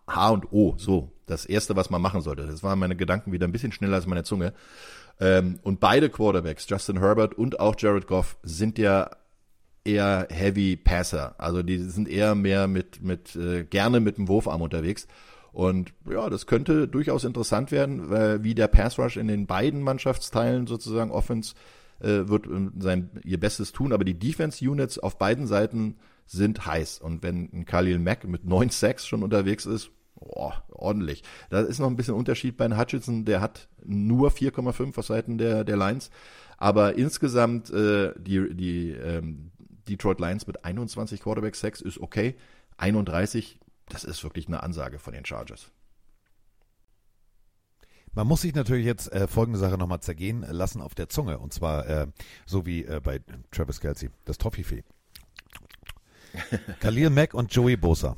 H 0.07 0.31
und 0.31 0.53
O, 0.53 0.75
so. 0.79 1.13
Das 1.27 1.47
erste, 1.47 1.77
was 1.77 1.89
man 1.89 2.03
machen 2.03 2.21
sollte. 2.21 2.47
Das 2.47 2.63
waren 2.63 2.79
meine 2.79 2.97
Gedanken 2.97 3.33
wieder 3.33 3.47
ein 3.47 3.53
bisschen 3.53 3.73
schneller 3.73 3.95
als 3.95 4.07
meine 4.07 4.25
Zunge. 4.25 4.53
Ähm, 5.21 5.59
und 5.63 5.81
beide 5.81 6.11
Quarterbacks, 6.11 6.67
Justin 6.69 7.01
Herbert 7.01 7.35
und 7.35 7.61
auch 7.61 7.75
Jared 7.79 8.07
Goff, 8.07 8.37
sind 8.43 8.79
ja 8.79 9.11
eher 9.85 10.29
Heavy 10.31 10.77
Passer. 10.77 11.35
Also 11.39 11.63
die 11.63 11.79
sind 11.79 12.09
eher 12.09 12.35
mehr 12.35 12.69
mit, 12.69 13.03
mit 13.03 13.35
äh, 13.37 13.65
gerne 13.65 14.01
mit 14.01 14.19
dem 14.19 14.29
Wurfarm 14.29 14.63
unterwegs. 14.63 15.07
Und 15.53 15.93
ja, 16.11 16.31
das 16.31 16.47
könnte 16.47 16.89
durchaus 16.89 17.25
interessant 17.25 17.73
werden, 17.73 18.09
weil 18.11 18.43
wie 18.43 18.55
der 18.55 18.69
Pass 18.69 18.99
Rush 18.99 19.17
in 19.17 19.29
den 19.29 19.47
beiden 19.47 19.83
Mannschaftsteilen 19.83 20.67
sozusagen 20.67 21.11
Offense 21.11 21.55
äh, 22.01 22.29
wird 22.29 22.47
ähm, 22.47 22.73
sein 22.79 23.11
ihr 23.25 23.39
Bestes 23.39 23.73
tun, 23.73 23.93
aber 23.93 24.05
die 24.05 24.19
Defense 24.19 24.67
Units 24.67 24.99
auf 24.99 25.19
beiden 25.19 25.47
Seiten 25.47 25.97
sind 26.27 26.65
heiß. 26.65 27.01
Und 27.01 27.23
wenn 27.23 27.51
ein 27.53 27.67
Khalil 27.67 27.99
Mack 27.99 28.25
mit 28.25 28.45
9 28.45 28.71
Sacks 28.71 29.07
schon 29.07 29.23
unterwegs 29.23 29.67
ist, 29.67 29.91
oh, 30.29 30.53
ordentlich. 30.71 31.23
Da 31.51 31.61
ist 31.61 31.79
noch 31.79 31.89
ein 31.89 31.97
bisschen 31.97 32.15
Unterschied 32.15 32.57
bei 32.57 32.69
Hutchinson, 32.77 33.25
der 33.25 33.41
hat 33.41 33.69
nur 33.85 34.31
4,5 34.31 34.99
auf 34.99 35.07
Seiten 35.07 35.39
der, 35.39 35.65
der 35.65 35.77
Lions. 35.77 36.11
Aber 36.57 36.97
insgesamt 36.97 37.71
äh, 37.71 38.13
die, 38.19 38.55
die 38.55 38.91
ähm, 38.91 39.51
Detroit 39.89 40.21
Lions 40.21 40.47
mit 40.47 40.65
21 40.65 41.21
Quarterback 41.21 41.57
Sacks 41.57 41.81
ist 41.81 41.99
okay. 42.01 42.37
31, 42.77 43.59
das 43.89 44.05
ist 44.05 44.23
wirklich 44.23 44.47
eine 44.49 44.63
Ansage 44.63 44.99
von 44.99 45.13
den 45.13 45.25
Chargers. 45.25 45.71
Man 48.15 48.27
muss 48.27 48.43
sich 48.43 48.55
natürlich 48.55 48.85
jetzt 48.85 49.11
äh, 49.13 49.27
folgende 49.27 49.59
Sache 49.59 49.79
nochmal 49.79 50.01
zergehen 50.01 50.45
lassen 50.49 50.83
auf 50.83 50.95
der 50.95 51.09
Zunge. 51.09 51.39
Und 51.39 51.55
zwar 51.55 51.89
äh, 51.89 52.07
so 52.45 52.67
wie 52.67 52.85
äh, 52.85 53.01
bei 53.03 53.21
Travis 53.51 53.81
Kelsey, 53.81 54.11
das 54.25 54.37
Toffifee. 54.37 54.85
Khalil 56.81 57.11
Mack 57.11 57.35
und 57.35 57.55
Joey 57.55 57.77
Bosa. 57.77 58.17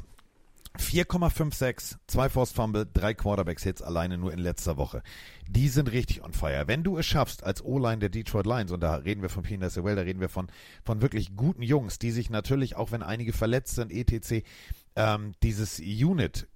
4,56, 0.78 1.96
zwei 2.08 2.28
Forced 2.28 2.56
Fumble, 2.56 2.86
drei 2.92 3.14
Quarterbacks-Hits 3.14 3.80
alleine 3.80 4.18
nur 4.18 4.32
in 4.32 4.40
letzter 4.40 4.76
Woche. 4.76 5.02
Die 5.48 5.68
sind 5.68 5.92
richtig 5.92 6.22
on 6.24 6.32
fire. 6.32 6.64
Wenn 6.66 6.82
du 6.82 6.98
es 6.98 7.06
schaffst, 7.06 7.44
als 7.44 7.64
O-Line 7.64 7.98
der 7.98 8.08
Detroit 8.08 8.46
Lions, 8.46 8.72
und 8.72 8.80
da 8.80 8.96
reden 8.96 9.22
wir 9.22 9.28
von 9.28 9.44
Pina 9.44 9.70
Sewell, 9.70 9.94
da 9.94 10.02
reden 10.02 10.20
wir 10.20 10.28
von, 10.28 10.48
von 10.84 11.00
wirklich 11.00 11.36
guten 11.36 11.62
Jungs, 11.62 11.98
die 11.98 12.10
sich 12.10 12.28
natürlich, 12.28 12.76
auch 12.76 12.90
wenn 12.90 13.02
einige 13.02 13.32
verletzt 13.32 13.76
sind, 13.76 13.92
etc., 13.92 14.44
ähm, 14.96 15.32
dieses 15.42 15.78
Unit 15.78 16.48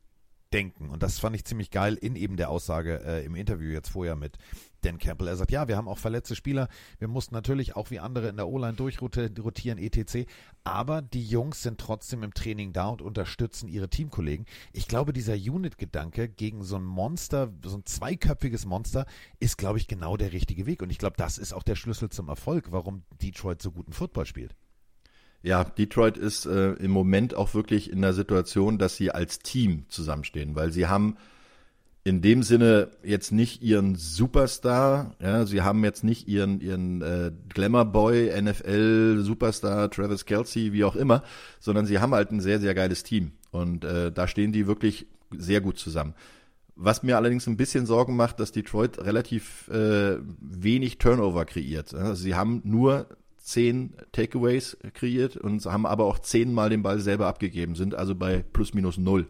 denken. 0.52 0.88
Und 0.90 1.02
das 1.02 1.18
fand 1.18 1.36
ich 1.36 1.44
ziemlich 1.44 1.70
geil 1.70 1.94
in 1.94 2.16
eben 2.16 2.36
der 2.36 2.50
Aussage 2.50 3.02
äh, 3.04 3.24
im 3.24 3.34
Interview 3.34 3.70
jetzt 3.70 3.90
vorher 3.90 4.16
mit 4.16 4.38
Dan 4.82 4.98
Campbell. 4.98 5.28
Er 5.28 5.36
sagt, 5.36 5.50
ja, 5.50 5.68
wir 5.68 5.76
haben 5.76 5.88
auch 5.88 5.98
verletzte 5.98 6.36
Spieler. 6.36 6.68
Wir 6.98 7.08
mussten 7.08 7.34
natürlich 7.34 7.76
auch 7.76 7.90
wie 7.90 7.98
andere 7.98 8.28
in 8.28 8.36
der 8.36 8.48
O-Line 8.48 8.74
durchrotieren, 8.74 9.78
etc. 9.78 10.28
Aber 10.64 11.02
die 11.02 11.24
Jungs 11.24 11.62
sind 11.62 11.78
trotzdem 11.80 12.22
im 12.22 12.34
Training 12.34 12.72
da 12.72 12.88
und 12.88 13.02
unterstützen 13.02 13.68
ihre 13.68 13.88
Teamkollegen. 13.88 14.46
Ich 14.72 14.88
glaube, 14.88 15.12
dieser 15.12 15.34
Unit-Gedanke 15.34 16.28
gegen 16.28 16.62
so 16.62 16.76
ein 16.76 16.84
Monster, 16.84 17.52
so 17.64 17.76
ein 17.76 17.86
zweiköpfiges 17.86 18.66
Monster, 18.66 19.06
ist, 19.40 19.58
glaube 19.58 19.78
ich, 19.78 19.88
genau 19.88 20.16
der 20.16 20.32
richtige 20.32 20.66
Weg. 20.66 20.82
Und 20.82 20.90
ich 20.90 20.98
glaube, 20.98 21.16
das 21.16 21.38
ist 21.38 21.52
auch 21.52 21.62
der 21.62 21.76
Schlüssel 21.76 22.08
zum 22.10 22.28
Erfolg, 22.28 22.70
warum 22.70 23.02
Detroit 23.22 23.62
so 23.62 23.70
guten 23.72 23.92
Football 23.92 24.26
spielt. 24.26 24.54
Ja, 25.42 25.64
Detroit 25.64 26.16
ist 26.16 26.46
äh, 26.46 26.72
im 26.72 26.90
Moment 26.90 27.34
auch 27.34 27.54
wirklich 27.54 27.90
in 27.90 28.02
der 28.02 28.12
Situation, 28.12 28.78
dass 28.78 28.96
sie 28.96 29.12
als 29.12 29.38
Team 29.38 29.84
zusammenstehen, 29.88 30.56
weil 30.56 30.72
sie 30.72 30.88
haben 30.88 31.16
in 32.09 32.22
dem 32.22 32.42
Sinne 32.42 32.88
jetzt 33.04 33.32
nicht 33.32 33.62
ihren 33.62 33.94
Superstar, 33.94 35.14
ja, 35.20 35.44
sie 35.44 35.61
haben 35.61 35.84
jetzt 35.84 36.04
nicht 36.04 36.26
ihren 36.26 36.61
ihren 36.61 37.02
äh, 37.02 37.30
Glamour 37.50 37.84
Boy, 37.84 38.32
NFL 38.40 39.18
Superstar 39.20 39.90
Travis 39.90 40.24
Kelsey, 40.24 40.72
wie 40.72 40.84
auch 40.84 40.96
immer, 40.96 41.22
sondern 41.61 41.84
sie 41.84 41.98
haben 41.98 42.14
halt 42.14 42.30
ein 42.32 42.40
sehr 42.40 42.61
sehr 42.61 42.74
geiles 42.74 43.02
Team 43.02 43.32
und 43.50 43.84
äh, 43.84 44.11
da 44.11 44.26
stehen 44.26 44.52
die 44.52 44.66
wirklich 44.66 45.06
sehr 45.36 45.61
gut 45.61 45.78
zusammen. 45.78 46.14
Was 46.74 47.02
mir 47.02 47.16
allerdings 47.16 47.46
ein 47.46 47.56
bisschen 47.56 47.84
Sorgen 47.84 48.16
macht, 48.16 48.40
dass 48.40 48.52
Detroit 48.52 48.98
relativ 49.04 49.68
äh, 49.68 50.16
wenig 50.40 50.98
Turnover 50.98 51.44
kreiert. 51.44 51.92
Also 51.92 52.22
sie 52.22 52.36
haben 52.36 52.62
nur 52.64 53.09
zehn 53.36 53.94
Takeaways 54.12 54.78
kreiert 54.94 55.36
und 55.36 55.64
haben 55.66 55.86
aber 55.86 56.04
auch 56.04 56.20
zehnmal 56.20 56.70
den 56.70 56.82
Ball 56.82 57.00
selber 57.00 57.26
abgegeben, 57.26 57.74
sind 57.74 57.94
also 57.94 58.14
bei 58.14 58.44
plus 58.52 58.72
minus 58.72 58.96
null. 58.96 59.26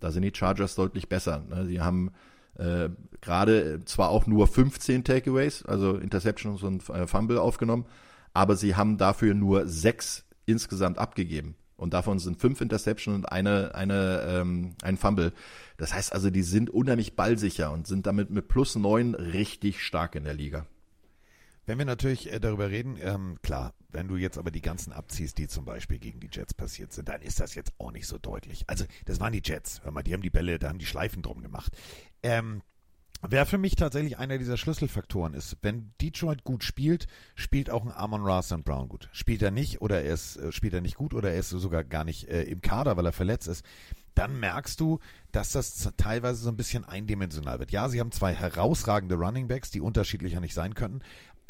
Da 0.00 0.10
sind 0.10 0.22
die 0.22 0.32
Chargers 0.34 0.74
deutlich 0.74 1.08
besser. 1.08 1.44
Ne? 1.48 1.66
Sie 1.66 1.80
haben 1.80 2.10
äh, 2.58 2.88
gerade 3.20 3.84
zwar 3.84 4.08
auch 4.08 4.26
nur 4.26 4.46
15 4.46 5.04
Takeaways, 5.04 5.64
also 5.64 5.96
Interceptions 5.96 6.62
und 6.62 6.88
äh, 6.90 7.06
Fumble 7.06 7.40
aufgenommen, 7.40 7.86
aber 8.34 8.56
sie 8.56 8.74
haben 8.74 8.98
dafür 8.98 9.34
nur 9.34 9.66
sechs 9.66 10.24
insgesamt 10.46 10.98
abgegeben. 10.98 11.54
Und 11.76 11.94
davon 11.94 12.18
sind 12.18 12.38
fünf 12.38 12.60
Interceptions 12.60 13.16
und 13.16 13.24
eine, 13.24 13.74
eine, 13.74 14.22
ähm, 14.28 14.74
ein 14.82 14.98
Fumble. 14.98 15.32
Das 15.78 15.94
heißt 15.94 16.12
also, 16.12 16.28
die 16.28 16.42
sind 16.42 16.68
unheimlich 16.68 17.16
ballsicher 17.16 17.72
und 17.72 17.86
sind 17.86 18.06
damit 18.06 18.28
mit 18.28 18.48
plus 18.48 18.76
neun 18.76 19.14
richtig 19.14 19.82
stark 19.82 20.14
in 20.14 20.24
der 20.24 20.34
Liga. 20.34 20.66
Wenn 21.70 21.78
wir 21.78 21.84
natürlich 21.84 22.32
äh, 22.32 22.40
darüber 22.40 22.68
reden, 22.68 22.98
ähm, 23.00 23.38
klar, 23.42 23.74
wenn 23.90 24.08
du 24.08 24.16
jetzt 24.16 24.38
aber 24.38 24.50
die 24.50 24.60
ganzen 24.60 24.92
abziehst, 24.92 25.38
die 25.38 25.46
zum 25.46 25.64
Beispiel 25.64 26.00
gegen 26.00 26.18
die 26.18 26.28
Jets 26.28 26.52
passiert 26.52 26.92
sind, 26.92 27.08
dann 27.08 27.22
ist 27.22 27.38
das 27.38 27.54
jetzt 27.54 27.72
auch 27.78 27.92
nicht 27.92 28.08
so 28.08 28.18
deutlich. 28.18 28.64
Also, 28.66 28.86
das 29.04 29.20
waren 29.20 29.32
die 29.32 29.40
Jets. 29.44 29.80
Hör 29.84 29.92
mal, 29.92 30.02
die 30.02 30.12
haben 30.12 30.22
die 30.22 30.30
Bälle, 30.30 30.58
da 30.58 30.68
haben 30.68 30.80
die 30.80 30.86
Schleifen 30.86 31.22
drum 31.22 31.42
gemacht. 31.42 31.72
Ähm, 32.24 32.62
Wer 33.22 33.44
für 33.44 33.58
mich 33.58 33.76
tatsächlich 33.76 34.18
einer 34.18 34.38
dieser 34.38 34.56
Schlüsselfaktoren 34.56 35.34
ist, 35.34 35.58
wenn 35.60 35.92
Detroit 36.00 36.42
gut 36.42 36.64
spielt, 36.64 37.06
spielt 37.34 37.68
auch 37.68 37.84
ein 37.84 37.92
Amon 37.92 38.22
Ra 38.22 38.42
St. 38.42 38.64
Brown 38.64 38.88
gut. 38.88 39.10
Spielt 39.12 39.42
er 39.42 39.50
nicht 39.50 39.82
oder 39.82 40.02
er 40.02 40.14
ist, 40.14 40.38
äh, 40.38 40.50
spielt 40.52 40.72
er 40.72 40.80
nicht 40.80 40.96
gut 40.96 41.12
oder 41.12 41.30
er 41.30 41.38
ist 41.38 41.50
sogar 41.50 41.84
gar 41.84 42.04
nicht 42.04 42.28
äh, 42.28 42.44
im 42.44 42.62
Kader, 42.62 42.96
weil 42.96 43.04
er 43.04 43.12
verletzt 43.12 43.46
ist, 43.46 43.62
dann 44.14 44.40
merkst 44.40 44.80
du, 44.80 44.98
dass 45.32 45.52
das 45.52 45.92
teilweise 45.96 46.42
so 46.42 46.48
ein 46.48 46.56
bisschen 46.56 46.84
eindimensional 46.84 47.58
wird. 47.58 47.70
Ja, 47.72 47.88
sie 47.88 48.00
haben 48.00 48.10
zwei 48.10 48.34
herausragende 48.34 49.14
Running 49.14 49.48
Backs, 49.48 49.70
die 49.70 49.80
unterschiedlicher 49.80 50.40
nicht 50.40 50.54
sein 50.54 50.74
könnten, 50.74 51.00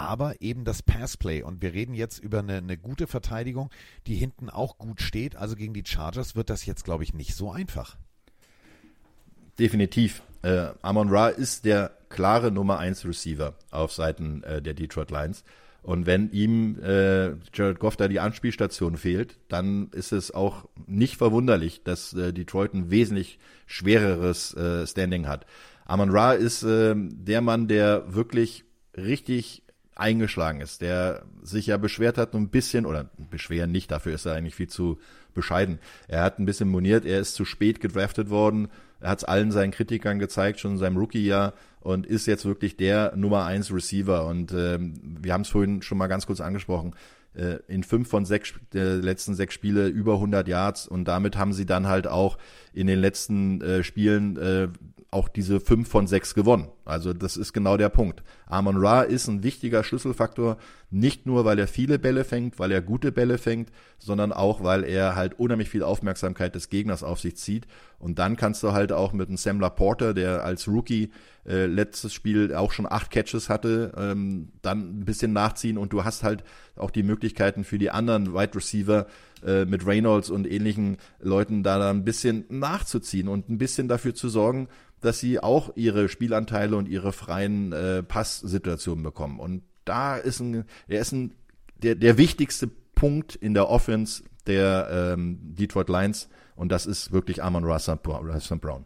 aber 0.01 0.41
eben 0.41 0.65
das 0.65 0.83
Passplay. 0.83 1.43
Und 1.43 1.63
wir 1.63 1.73
reden 1.73 1.95
jetzt 1.95 2.19
über 2.19 2.41
eine, 2.41 2.57
eine 2.57 2.77
gute 2.77 3.07
Verteidigung, 3.07 3.71
die 4.07 4.17
hinten 4.17 4.51
auch 4.51 4.79
gut 4.79 5.01
steht. 5.01 5.37
Also 5.37 5.57
gegen 5.57 5.75
die 5.75 5.85
Chargers 5.87 6.35
wird 6.35 6.51
das 6.51 6.67
jetzt, 6.67 6.85
glaube 6.85 7.05
ich, 7.05 7.15
nicht 7.15 7.35
so 7.35 7.53
einfach. 7.53 7.97
Definitiv. 9.59 10.23
Äh, 10.43 10.69
Amon 10.83 11.11
Ra 11.11 11.29
ist 11.29 11.65
der 11.65 11.93
klare 12.09 12.51
Nummer 12.51 12.79
1 12.79 13.05
Receiver 13.05 13.55
auf 13.71 13.93
Seiten 13.93 14.43
äh, 14.43 14.63
der 14.63 14.75
Detroit 14.75 15.11
Lions. 15.11 15.45
Und 15.83 16.07
wenn 16.07 16.31
ihm 16.31 16.79
äh, 16.83 17.31
Jared 17.55 17.79
Goff 17.79 17.97
da 17.97 18.09
die 18.09 18.21
Anspielstation 18.21 18.97
fehlt, 18.97 19.39
dann 19.49 19.89
ist 19.93 20.13
es 20.13 20.31
auch 20.31 20.69
nicht 20.87 21.17
verwunderlich, 21.17 21.83
dass 21.85 22.13
äh, 22.13 22.33
Detroit 22.33 22.75
ein 22.75 22.91
wesentlich 22.91 23.39
schwereres 23.67 24.55
äh, 24.55 24.87
Standing 24.87 25.27
hat. 25.27 25.47
Amon 25.87 26.11
Ra 26.11 26.33
ist 26.33 26.63
äh, 26.63 26.95
der 26.97 27.41
Mann, 27.41 27.67
der 27.67 28.15
wirklich 28.15 28.65
richtig 28.97 29.63
eingeschlagen 29.95 30.61
ist, 30.61 30.81
der 30.81 31.25
sich 31.43 31.67
ja 31.67 31.77
beschwert 31.77 32.19
hat, 32.19 32.35
ein 32.35 32.49
bisschen, 32.49 32.87
oder 32.87 33.11
beschweren 33.31 33.71
nicht, 33.73 33.91
dafür 33.91 34.15
ist 34.15 34.27
er 34.27 34.35
eigentlich 34.35 34.55
viel 34.55 34.69
zu 34.69 34.99
bescheiden. 35.35 35.79
Er 36.09 36.23
hat 36.23 36.39
ein 36.39 36.47
bisschen 36.47 36.69
moniert, 36.69 37.05
er 37.05 37.21
ist 37.21 37.35
zu 37.35 37.45
spät 37.45 37.81
gedraftet 37.81 38.31
worden, 38.31 38.69
er 39.01 39.11
hat 39.11 39.19
es 39.19 39.25
allen 39.25 39.53
seinen 39.53 39.71
Kritikern 39.71 40.19
gezeigt, 40.19 40.61
schon 40.61 40.73
in 40.73 40.79
seinem 40.79 40.97
Rookie-Jahr 40.97 41.55
und 41.81 42.07
ist 42.07 42.27
jetzt 42.27 42.45
wirklich 42.45 42.77
der 42.77 43.15
Nummer 43.17 43.45
eins 43.45 43.73
Receiver. 43.73 44.27
Und 44.27 44.53
ähm, 44.53 44.95
wir 45.21 45.33
haben 45.33 45.43
es 45.43 45.49
vorhin 45.49 45.83
schon 45.83 45.99
mal 45.99 46.09
ganz 46.09 46.27
kurz 46.27 46.41
angesprochen. 46.41 46.95
äh, 47.35 47.59
in 47.69 47.85
fünf 47.85 48.09
von 48.09 48.25
sechs 48.25 48.53
äh, 48.75 48.95
letzten 48.97 49.35
sechs 49.35 49.55
Spiele 49.55 49.89
über 49.89 50.15
100 50.15 50.49
Yards 50.49 50.87
und 50.87 51.07
damit 51.07 51.37
haben 51.37 51.53
sie 51.53 51.67
dann 51.67 51.87
halt 51.87 52.07
auch 52.07 52.39
in 52.73 52.87
den 52.87 52.99
letzten 52.99 53.61
äh, 53.61 53.85
Spielen 53.85 54.37
äh, 54.37 54.69
auch 55.11 55.29
diese 55.29 55.59
fünf 55.59 55.89
von 55.89 56.07
sechs 56.07 56.35
gewonnen. 56.35 56.69
Also 56.85 57.13
das 57.13 57.37
ist 57.37 57.53
genau 57.53 57.77
der 57.77 57.89
Punkt. 57.89 58.23
Amon 58.47 58.77
Ra 58.77 59.03
ist 59.03 59.27
ein 59.27 59.43
wichtiger 59.43 59.83
Schlüsselfaktor, 59.83 60.57
nicht 60.91 61.27
nur 61.27 61.45
weil 61.45 61.59
er 61.59 61.67
viele 61.67 61.99
Bälle 61.99 62.25
fängt, 62.25 62.59
weil 62.59 62.71
er 62.71 62.81
gute 62.81 63.11
Bälle 63.11 63.39
fängt, 63.39 63.71
sondern 63.99 64.33
auch 64.33 64.63
weil 64.63 64.85
er 64.85 65.17
halt 65.17 65.39
unheimlich 65.39 65.69
viel 65.69 65.83
Aufmerksamkeit 65.83 66.55
des 66.55 66.69
Gegners 66.69 67.03
auf 67.03 67.21
sich 67.21 67.37
zieht. 67.37 67.67
Und 67.99 68.19
dann 68.19 68.37
kannst 68.37 68.63
du 68.63 68.73
halt 68.73 68.93
auch 68.93 69.13
mit 69.13 69.29
einem 69.29 69.37
Sam 69.37 69.61
Laporte, 69.61 70.15
der 70.15 70.45
als 70.45 70.69
Rookie 70.69 71.11
äh, 71.47 71.67
letztes 71.67 72.13
Spiel 72.13 72.55
auch 72.55 72.71
schon 72.71 72.87
acht 72.87 73.11
Catches 73.11 73.49
hatte, 73.49 73.93
ähm, 73.97 74.51
dann 74.63 75.01
ein 75.01 75.05
bisschen 75.05 75.33
nachziehen 75.33 75.79
und 75.79 75.93
du 75.93 76.05
hast 76.05 76.23
halt 76.23 76.45
auch 76.77 76.91
die 76.91 77.03
Möglichkeiten 77.03 77.65
für 77.65 77.79
die 77.79 77.91
anderen 77.91 78.33
Wide 78.35 78.55
Receiver 78.55 79.07
äh, 79.45 79.65
mit 79.65 79.87
Reynolds 79.87 80.31
und 80.31 80.47
ähnlichen 80.51 80.99
Leuten 81.21 81.63
da 81.63 81.91
ein 81.91 82.05
bisschen 82.05 82.45
nachzuziehen 82.49 83.29
und 83.29 83.49
ein 83.49 83.59
bisschen 83.59 83.89
dafür 83.89 84.15
zu 84.15 84.29
sorgen, 84.29 84.69
dass 85.01 85.19
sie 85.19 85.41
auch 85.41 85.77
ihre 85.77 86.09
Spielanteile 86.09 86.77
und 86.77 86.89
ihre 86.89 87.13
freien 87.13 87.73
äh, 87.73 88.03
Passsituationen 88.03 89.03
bekommen. 89.03 89.41
Und 89.41 89.63
da 89.85 90.17
ist 90.17 90.41
ein, 90.41 90.65
er 90.89 91.01
ist 91.01 91.13
ein, 91.13 91.33
der, 91.83 91.95
der 91.95 92.19
wichtigste 92.19 92.69
Punkt 92.95 93.35
in 93.35 93.55
der 93.55 93.69
Offense 93.69 94.23
der 94.47 95.15
ähm, 95.15 95.39
Detroit 95.43 95.89
Lions 95.89 96.29
und 96.55 96.71
das 96.71 96.85
ist 96.85 97.13
wirklich 97.13 97.43
Amon 97.43 97.65
Russell 97.65 97.97
Brown. 97.97 98.85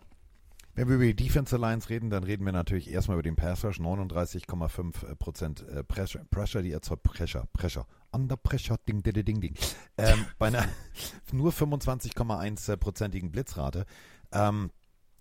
Wenn 0.76 0.88
wir 0.88 0.96
über 0.96 1.05
die 1.05 1.14
Defense 1.14 1.55
Alliance 1.55 1.88
reden, 1.88 2.11
dann 2.11 2.24
reden 2.24 2.44
wir 2.44 2.52
natürlich 2.52 2.90
erstmal 2.90 3.16
über 3.16 3.22
den 3.22 3.36
Pass 3.36 3.64
Rush. 3.64 3.78
39,5 3.78 5.14
Prozent 5.16 5.64
äh, 5.68 5.84
Pressure, 5.84 6.24
Pressure, 6.30 6.62
die 6.62 6.72
erzeugt 6.72 7.05
Pressure, 7.05 7.46
Pressure. 7.52 7.86
Under 8.15 8.37
Pressure, 8.37 8.79
ding, 8.89 9.03
ding, 9.03 9.25
ding, 9.25 9.41
ding. 9.41 9.55
Ähm, 9.99 10.25
bei 10.39 10.47
einer 10.49 10.67
nur 11.33 11.53
25,1 11.53 12.77
prozentigen 12.77 13.31
Blitzrate. 13.33 13.87
Ähm, 14.33 14.71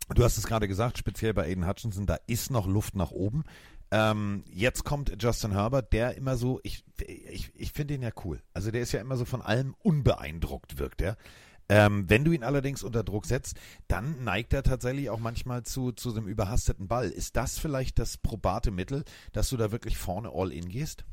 Du 0.10 0.24
hast 0.24 0.38
es 0.38 0.46
gerade 0.46 0.68
gesagt, 0.68 0.98
speziell 0.98 1.34
bei 1.34 1.46
Aiden 1.46 1.68
Hutchinson, 1.68 2.06
da 2.06 2.18
ist 2.28 2.52
noch 2.52 2.68
Luft 2.68 2.96
nach 2.96 3.12
oben. 3.12 3.44
Ähm, 3.92 4.44
jetzt 4.52 4.84
kommt 4.84 5.22
Justin 5.22 5.52
Herbert, 5.52 5.94
der 5.94 6.18
immer 6.18 6.36
so, 6.36 6.60
ich, 6.64 6.84
ich, 7.08 7.52
ich 7.56 7.72
finde 7.72 7.94
ihn 7.94 8.02
ja 8.02 8.10
cool. 8.26 8.42
Also 8.54 8.72
der 8.72 8.82
ist 8.82 8.92
ja 8.92 9.00
immer 9.00 9.18
so 9.18 9.26
von 9.26 9.42
allem 9.42 9.76
unbeeindruckt, 9.80 10.78
wirkt 10.80 11.02
er. 11.02 11.16
Ähm, 11.70 12.10
wenn 12.10 12.26
du 12.26 12.32
ihn 12.32 12.44
allerdings 12.44 12.84
unter 12.84 13.04
Druck 13.04 13.26
setzt, 13.26 13.58
dann 13.88 14.24
neigt 14.24 14.52
er 14.54 14.64
tatsächlich 14.64 15.10
auch 15.10 15.20
manchmal 15.20 15.64
zu, 15.64 15.92
zu 15.94 16.14
einem 16.14 16.28
überhasteten 16.28 16.88
Ball. 16.88 17.10
Ist 17.10 17.36
das 17.38 17.58
vielleicht 17.58 18.00
das 18.00 18.18
probate 18.18 18.72
Mittel, 18.72 19.06
dass 19.32 19.50
du 19.50 19.58
da 19.58 19.72
wirklich 19.72 19.98
vorne 19.98 20.32
all 20.34 20.52
in 20.52 20.68
gehst? 20.68 21.06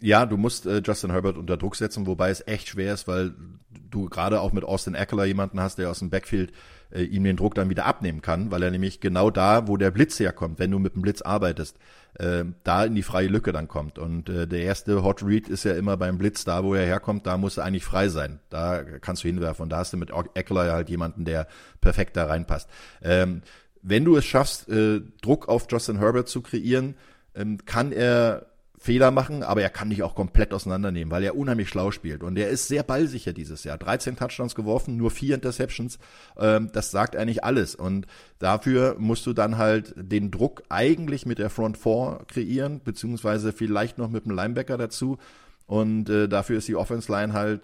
Ja, 0.00 0.26
du 0.26 0.36
musst 0.36 0.66
äh, 0.66 0.82
Justin 0.84 1.12
Herbert 1.12 1.36
unter 1.36 1.56
Druck 1.56 1.76
setzen, 1.76 2.06
wobei 2.06 2.30
es 2.30 2.46
echt 2.46 2.68
schwer 2.68 2.92
ist, 2.94 3.06
weil 3.06 3.34
du 3.70 4.08
gerade 4.08 4.40
auch 4.40 4.52
mit 4.52 4.64
Austin 4.64 4.96
Eckler 4.96 5.24
jemanden 5.24 5.60
hast, 5.60 5.78
der 5.78 5.90
aus 5.90 6.00
dem 6.00 6.10
Backfield 6.10 6.52
äh, 6.90 7.02
ihm 7.02 7.22
den 7.22 7.36
Druck 7.36 7.54
dann 7.54 7.70
wieder 7.70 7.86
abnehmen 7.86 8.20
kann, 8.20 8.50
weil 8.50 8.64
er 8.64 8.72
nämlich 8.72 9.00
genau 9.00 9.30
da, 9.30 9.68
wo 9.68 9.76
der 9.76 9.92
Blitz 9.92 10.18
herkommt, 10.18 10.58
wenn 10.58 10.72
du 10.72 10.80
mit 10.80 10.96
dem 10.96 11.02
Blitz 11.02 11.22
arbeitest, 11.22 11.78
äh, 12.14 12.44
da 12.64 12.84
in 12.84 12.96
die 12.96 13.04
freie 13.04 13.28
Lücke 13.28 13.52
dann 13.52 13.68
kommt. 13.68 13.98
Und 13.98 14.28
äh, 14.28 14.48
der 14.48 14.62
erste 14.62 15.04
Hot 15.04 15.22
Read 15.22 15.48
ist 15.48 15.64
ja 15.64 15.74
immer 15.74 15.96
beim 15.96 16.18
Blitz, 16.18 16.44
da 16.44 16.64
wo 16.64 16.74
er 16.74 16.84
herkommt, 16.84 17.26
da 17.26 17.36
muss 17.36 17.56
er 17.56 17.64
eigentlich 17.64 17.84
frei 17.84 18.08
sein. 18.08 18.40
Da 18.50 18.82
kannst 18.82 19.22
du 19.22 19.28
hinwerfen. 19.28 19.64
Und 19.64 19.70
da 19.70 19.78
hast 19.78 19.92
du 19.92 19.98
mit 19.98 20.10
Eckler 20.34 20.72
halt 20.72 20.88
jemanden, 20.88 21.24
der 21.24 21.46
perfekt 21.80 22.16
da 22.16 22.26
reinpasst. 22.26 22.68
Ähm, 23.02 23.42
wenn 23.82 24.04
du 24.04 24.16
es 24.16 24.24
schaffst, 24.24 24.68
äh, 24.68 25.00
Druck 25.22 25.48
auf 25.48 25.68
Justin 25.70 25.98
Herbert 25.98 26.28
zu 26.28 26.42
kreieren, 26.42 26.96
ähm, 27.36 27.58
kann 27.66 27.92
er 27.92 28.46
Fehler 28.78 29.10
machen, 29.10 29.42
aber 29.42 29.62
er 29.62 29.70
kann 29.70 29.90
dich 29.90 30.02
auch 30.02 30.14
komplett 30.14 30.52
auseinandernehmen, 30.52 31.10
weil 31.10 31.24
er 31.24 31.36
unheimlich 31.36 31.68
schlau 31.68 31.90
spielt. 31.90 32.22
Und 32.22 32.36
er 32.36 32.50
ist 32.50 32.68
sehr 32.68 32.82
ballsicher 32.82 33.32
dieses 33.32 33.64
Jahr. 33.64 33.78
13 33.78 34.16
Touchdowns 34.16 34.54
geworfen, 34.54 34.96
nur 34.96 35.10
vier 35.10 35.34
Interceptions. 35.34 35.98
Ähm, 36.36 36.70
das 36.72 36.90
sagt 36.90 37.16
eigentlich 37.16 37.42
alles. 37.42 37.74
Und 37.74 38.06
dafür 38.38 38.96
musst 38.98 39.26
du 39.26 39.32
dann 39.32 39.56
halt 39.56 39.94
den 39.96 40.30
Druck 40.30 40.62
eigentlich 40.68 41.24
mit 41.24 41.38
der 41.38 41.50
Front 41.50 41.78
Four 41.78 42.26
kreieren, 42.28 42.80
beziehungsweise 42.84 43.52
vielleicht 43.52 43.98
noch 43.98 44.10
mit 44.10 44.26
dem 44.26 44.32
Linebacker 44.32 44.76
dazu. 44.76 45.18
Und 45.66 46.10
äh, 46.10 46.28
dafür 46.28 46.58
ist 46.58 46.68
die 46.68 46.76
Offense 46.76 47.10
Line 47.10 47.32
halt 47.32 47.62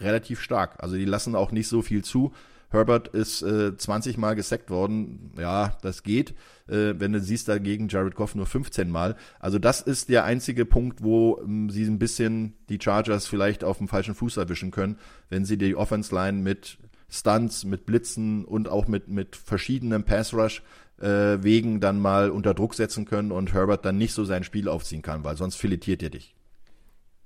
relativ 0.00 0.40
stark. 0.40 0.82
Also 0.82 0.96
die 0.96 1.04
lassen 1.04 1.34
auch 1.34 1.52
nicht 1.52 1.68
so 1.68 1.82
viel 1.82 2.02
zu. 2.02 2.32
Herbert 2.70 3.08
ist 3.08 3.42
äh, 3.42 3.76
20 3.76 4.18
Mal 4.18 4.34
gesackt 4.34 4.70
worden. 4.70 5.32
Ja, 5.38 5.78
das 5.82 6.02
geht. 6.02 6.30
Äh, 6.68 6.94
wenn 6.98 7.12
du 7.12 7.20
siehst 7.20 7.48
dagegen 7.48 7.88
Jared 7.88 8.14
Goff 8.14 8.34
nur 8.34 8.46
15 8.46 8.90
Mal. 8.90 9.16
Also 9.38 9.58
das 9.58 9.80
ist 9.80 10.08
der 10.08 10.24
einzige 10.24 10.64
Punkt, 10.64 11.02
wo 11.02 11.40
ähm, 11.42 11.70
sie 11.70 11.84
ein 11.84 11.98
bisschen 11.98 12.54
die 12.68 12.78
Chargers 12.80 13.26
vielleicht 13.26 13.62
auf 13.62 13.78
dem 13.78 13.88
falschen 13.88 14.14
Fuß 14.14 14.36
erwischen 14.36 14.72
können, 14.72 14.98
wenn 15.28 15.44
sie 15.44 15.58
die 15.58 15.76
Offense 15.76 16.14
Line 16.14 16.38
mit 16.42 16.78
Stunts, 17.08 17.64
mit 17.64 17.86
Blitzen 17.86 18.44
und 18.44 18.68
auch 18.68 18.88
mit, 18.88 19.08
mit 19.08 19.36
verschiedenen 19.36 20.04
Pass 20.04 20.34
Rush 20.34 20.62
äh, 21.00 21.42
Wegen 21.42 21.80
dann 21.80 22.00
mal 22.00 22.30
unter 22.30 22.52
Druck 22.52 22.74
setzen 22.74 23.04
können 23.04 23.30
und 23.30 23.52
Herbert 23.52 23.84
dann 23.84 23.98
nicht 23.98 24.12
so 24.12 24.24
sein 24.24 24.42
Spiel 24.42 24.68
aufziehen 24.68 25.02
kann, 25.02 25.22
weil 25.22 25.36
sonst 25.36 25.56
filetiert 25.56 26.02
er 26.02 26.10
dich. 26.10 26.34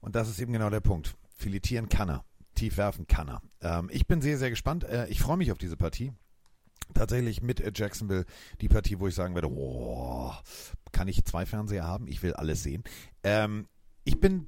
Und 0.00 0.16
das 0.16 0.28
ist 0.28 0.40
eben 0.40 0.52
genau 0.52 0.70
der 0.70 0.80
Punkt. 0.80 1.14
Filetieren 1.36 1.88
kann 1.88 2.10
er 2.10 2.24
tief 2.54 2.76
werfen 2.76 3.06
kann 3.06 3.28
er. 3.28 3.42
Ähm, 3.60 3.88
ich 3.92 4.06
bin 4.06 4.20
sehr, 4.20 4.38
sehr 4.38 4.50
gespannt. 4.50 4.84
Äh, 4.84 5.08
ich 5.08 5.20
freue 5.20 5.36
mich 5.36 5.52
auf 5.52 5.58
diese 5.58 5.76
Partie. 5.76 6.12
Tatsächlich 6.94 7.42
mit 7.42 7.60
äh, 7.60 7.72
Jacksonville 7.74 8.24
die 8.60 8.68
Partie, 8.68 8.98
wo 8.98 9.06
ich 9.06 9.14
sagen 9.14 9.34
werde, 9.34 9.50
oh, 9.50 10.32
kann 10.92 11.08
ich 11.08 11.24
zwei 11.24 11.46
Fernseher 11.46 11.86
haben? 11.86 12.06
Ich 12.06 12.22
will 12.22 12.34
alles 12.34 12.62
sehen. 12.62 12.82
Ähm, 13.22 13.66
ich 14.04 14.20
bin 14.20 14.46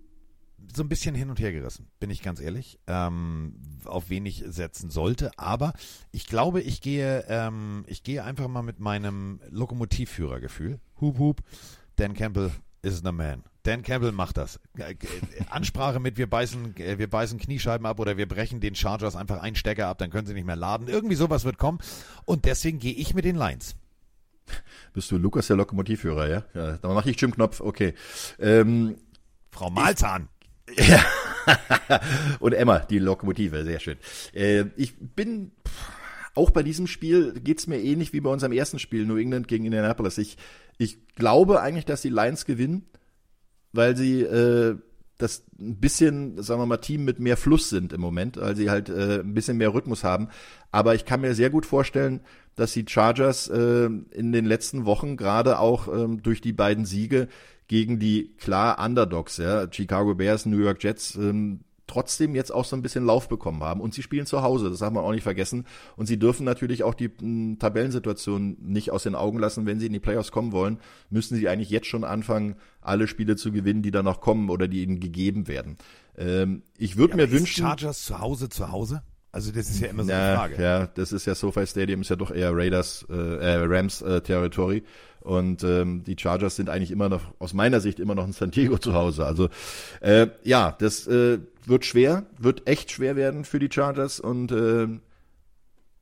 so 0.74 0.82
ein 0.82 0.88
bisschen 0.88 1.14
hin 1.14 1.30
und 1.30 1.40
her 1.40 1.52
gerissen, 1.52 1.88
bin 1.98 2.10
ich 2.10 2.22
ganz 2.22 2.40
ehrlich, 2.40 2.78
ähm, 2.86 3.56
auf 3.84 4.10
wen 4.10 4.26
ich 4.26 4.44
setzen 4.46 4.90
sollte. 4.90 5.30
Aber 5.36 5.72
ich 6.12 6.26
glaube, 6.26 6.60
ich 6.60 6.80
gehe, 6.80 7.24
ähm, 7.28 7.84
ich 7.86 8.02
gehe 8.02 8.24
einfach 8.24 8.48
mal 8.48 8.62
mit 8.62 8.80
meinem 8.80 9.40
Lokomotivführergefühl. 9.50 10.80
Hup, 11.00 11.18
hup. 11.18 11.40
Dan 11.96 12.14
Campbell 12.14 12.50
is 12.82 13.02
the 13.04 13.12
man. 13.12 13.44
Dan 13.64 13.82
Campbell 13.82 14.12
macht 14.12 14.38
das. 14.38 14.58
Ansprache 15.48 16.00
mit 16.00 16.16
wir 16.16 16.28
beißen, 16.28 16.74
wir 16.76 17.08
beißen 17.08 17.38
Kniescheiben 17.38 17.86
ab 17.86 18.00
oder 18.00 18.16
wir 18.16 18.26
brechen 18.26 18.60
den 18.60 18.74
Chargers 18.74 19.14
einfach 19.14 19.40
einen 19.40 19.54
Stecker 19.54 19.86
ab, 19.86 19.98
dann 19.98 20.10
können 20.10 20.26
sie 20.26 20.34
nicht 20.34 20.46
mehr 20.46 20.56
laden. 20.56 20.88
Irgendwie 20.88 21.14
sowas 21.14 21.44
wird 21.44 21.58
kommen. 21.58 21.78
Und 22.24 22.44
deswegen 22.44 22.80
gehe 22.80 22.94
ich 22.94 23.14
mit 23.14 23.24
den 23.24 23.36
Lions. 23.36 23.76
Bist 24.92 25.10
du 25.10 25.16
Lukas 25.16 25.46
der 25.46 25.56
Lokomotivführer, 25.56 26.28
ja? 26.28 26.44
ja 26.54 26.78
dann 26.78 26.94
mache 26.94 27.10
ich 27.10 27.20
Jim 27.20 27.32
Knopf, 27.32 27.60
okay. 27.60 27.94
Ähm, 28.40 28.96
Frau 29.50 29.70
Malzahn. 29.70 30.28
Ja. 30.76 31.04
Und 32.40 32.52
Emma, 32.52 32.80
die 32.80 32.98
Lokomotive, 32.98 33.64
sehr 33.64 33.80
schön. 33.80 33.96
Äh, 34.32 34.64
ich 34.76 34.94
bin 34.98 35.52
auch 36.34 36.50
bei 36.50 36.62
diesem 36.62 36.86
Spiel 36.86 37.32
geht's 37.40 37.66
mir 37.66 37.80
ähnlich 37.80 38.12
wie 38.12 38.20
bei 38.20 38.30
unserem 38.30 38.52
ersten 38.52 38.78
Spiel, 38.78 39.04
New 39.04 39.16
England 39.16 39.48
gegen 39.48 39.64
Indianapolis. 39.64 40.18
Ich, 40.18 40.36
ich 40.78 41.06
glaube 41.14 41.60
eigentlich, 41.60 41.84
dass 41.84 42.02
die 42.02 42.08
Lions 42.08 42.44
gewinnen 42.46 42.86
weil 43.72 43.96
sie 43.96 44.22
äh, 44.22 44.76
das 45.18 45.44
ein 45.58 45.78
bisschen, 45.78 46.42
sagen 46.42 46.60
wir 46.60 46.66
mal, 46.66 46.78
Team 46.78 47.04
mit 47.04 47.20
mehr 47.20 47.36
Fluss 47.36 47.68
sind 47.68 47.92
im 47.92 48.00
Moment, 48.00 48.36
weil 48.36 48.56
sie 48.56 48.70
halt 48.70 48.88
äh, 48.88 49.20
ein 49.20 49.34
bisschen 49.34 49.56
mehr 49.56 49.72
Rhythmus 49.72 50.04
haben. 50.04 50.28
Aber 50.70 50.94
ich 50.94 51.04
kann 51.04 51.20
mir 51.20 51.34
sehr 51.34 51.50
gut 51.50 51.64
vorstellen, 51.64 52.20
dass 52.56 52.72
die 52.72 52.84
Chargers 52.86 53.48
äh, 53.48 53.84
in 53.84 54.32
den 54.32 54.44
letzten 54.44 54.84
Wochen 54.84 55.16
gerade 55.16 55.58
auch 55.58 55.88
ähm, 55.88 56.22
durch 56.22 56.40
die 56.40 56.52
beiden 56.52 56.84
Siege 56.84 57.28
gegen 57.68 57.98
die 57.98 58.34
klar 58.38 58.84
Underdogs, 58.84 59.36
ja, 59.38 59.66
Chicago 59.70 60.14
Bears, 60.14 60.44
New 60.44 60.58
York 60.58 60.82
Jets, 60.82 61.14
ähm, 61.14 61.60
trotzdem 61.92 62.34
jetzt 62.34 62.52
auch 62.52 62.64
so 62.64 62.74
ein 62.74 62.82
bisschen 62.82 63.04
Lauf 63.04 63.28
bekommen 63.28 63.62
haben. 63.62 63.80
Und 63.80 63.92
sie 63.92 64.02
spielen 64.02 64.24
zu 64.24 64.42
Hause, 64.42 64.70
das 64.70 64.80
haben 64.80 64.96
wir 64.96 65.02
auch 65.02 65.12
nicht 65.12 65.22
vergessen. 65.22 65.66
Und 65.96 66.06
sie 66.06 66.18
dürfen 66.18 66.44
natürlich 66.44 66.82
auch 66.84 66.94
die 66.94 67.10
m, 67.20 67.58
Tabellensituation 67.58 68.56
nicht 68.60 68.90
aus 68.90 69.02
den 69.02 69.14
Augen 69.14 69.38
lassen. 69.38 69.66
Wenn 69.66 69.78
sie 69.78 69.86
in 69.86 69.92
die 69.92 70.00
Playoffs 70.00 70.32
kommen 70.32 70.52
wollen, 70.52 70.78
müssen 71.10 71.36
sie 71.36 71.48
eigentlich 71.48 71.70
jetzt 71.70 71.86
schon 71.86 72.04
anfangen, 72.04 72.56
alle 72.80 73.06
Spiele 73.06 73.36
zu 73.36 73.52
gewinnen, 73.52 73.82
die 73.82 73.90
da 73.90 74.02
noch 74.02 74.20
kommen 74.20 74.48
oder 74.48 74.68
die 74.68 74.82
ihnen 74.82 75.00
gegeben 75.00 75.48
werden. 75.48 75.76
Ähm, 76.16 76.62
ich 76.78 76.96
würde 76.96 77.12
ja, 77.12 77.16
mir 77.18 77.30
wünschen. 77.30 77.62
Chargers 77.62 78.04
zu 78.04 78.20
Hause 78.20 78.48
zu 78.48 78.72
Hause? 78.72 79.02
Also 79.30 79.50
das 79.50 79.70
ist 79.70 79.80
ja 79.80 79.88
immer 79.88 80.04
so 80.04 80.12
eine 80.12 80.36
Frage. 80.36 80.62
Ja, 80.62 80.86
das 80.86 81.12
ist 81.12 81.26
ja 81.26 81.34
SoFi 81.34 81.66
Stadium, 81.66 82.02
ist 82.02 82.10
ja 82.10 82.16
doch 82.16 82.30
eher 82.30 82.54
Raiders, 82.54 83.06
äh, 83.08 83.14
äh 83.14 83.64
Rams 83.64 84.02
äh, 84.02 84.20
Territory. 84.20 84.82
Und 85.22 85.62
ähm, 85.62 86.02
die 86.04 86.16
Chargers 86.18 86.56
sind 86.56 86.68
eigentlich 86.68 86.90
immer 86.90 87.08
noch, 87.08 87.22
aus 87.38 87.54
meiner 87.54 87.80
Sicht, 87.80 88.00
immer 88.00 88.14
noch 88.14 88.26
in 88.26 88.32
San 88.32 88.50
Diego 88.50 88.78
zu 88.78 88.92
Hause. 88.92 89.24
Also 89.24 89.48
äh, 90.00 90.28
ja, 90.42 90.74
das 90.78 91.06
äh, 91.06 91.38
wird 91.64 91.84
schwer, 91.84 92.26
wird 92.38 92.66
echt 92.66 92.90
schwer 92.90 93.14
werden 93.14 93.44
für 93.44 93.58
die 93.58 93.68
Chargers. 93.72 94.18
Und 94.18 94.50
äh, 94.50 94.88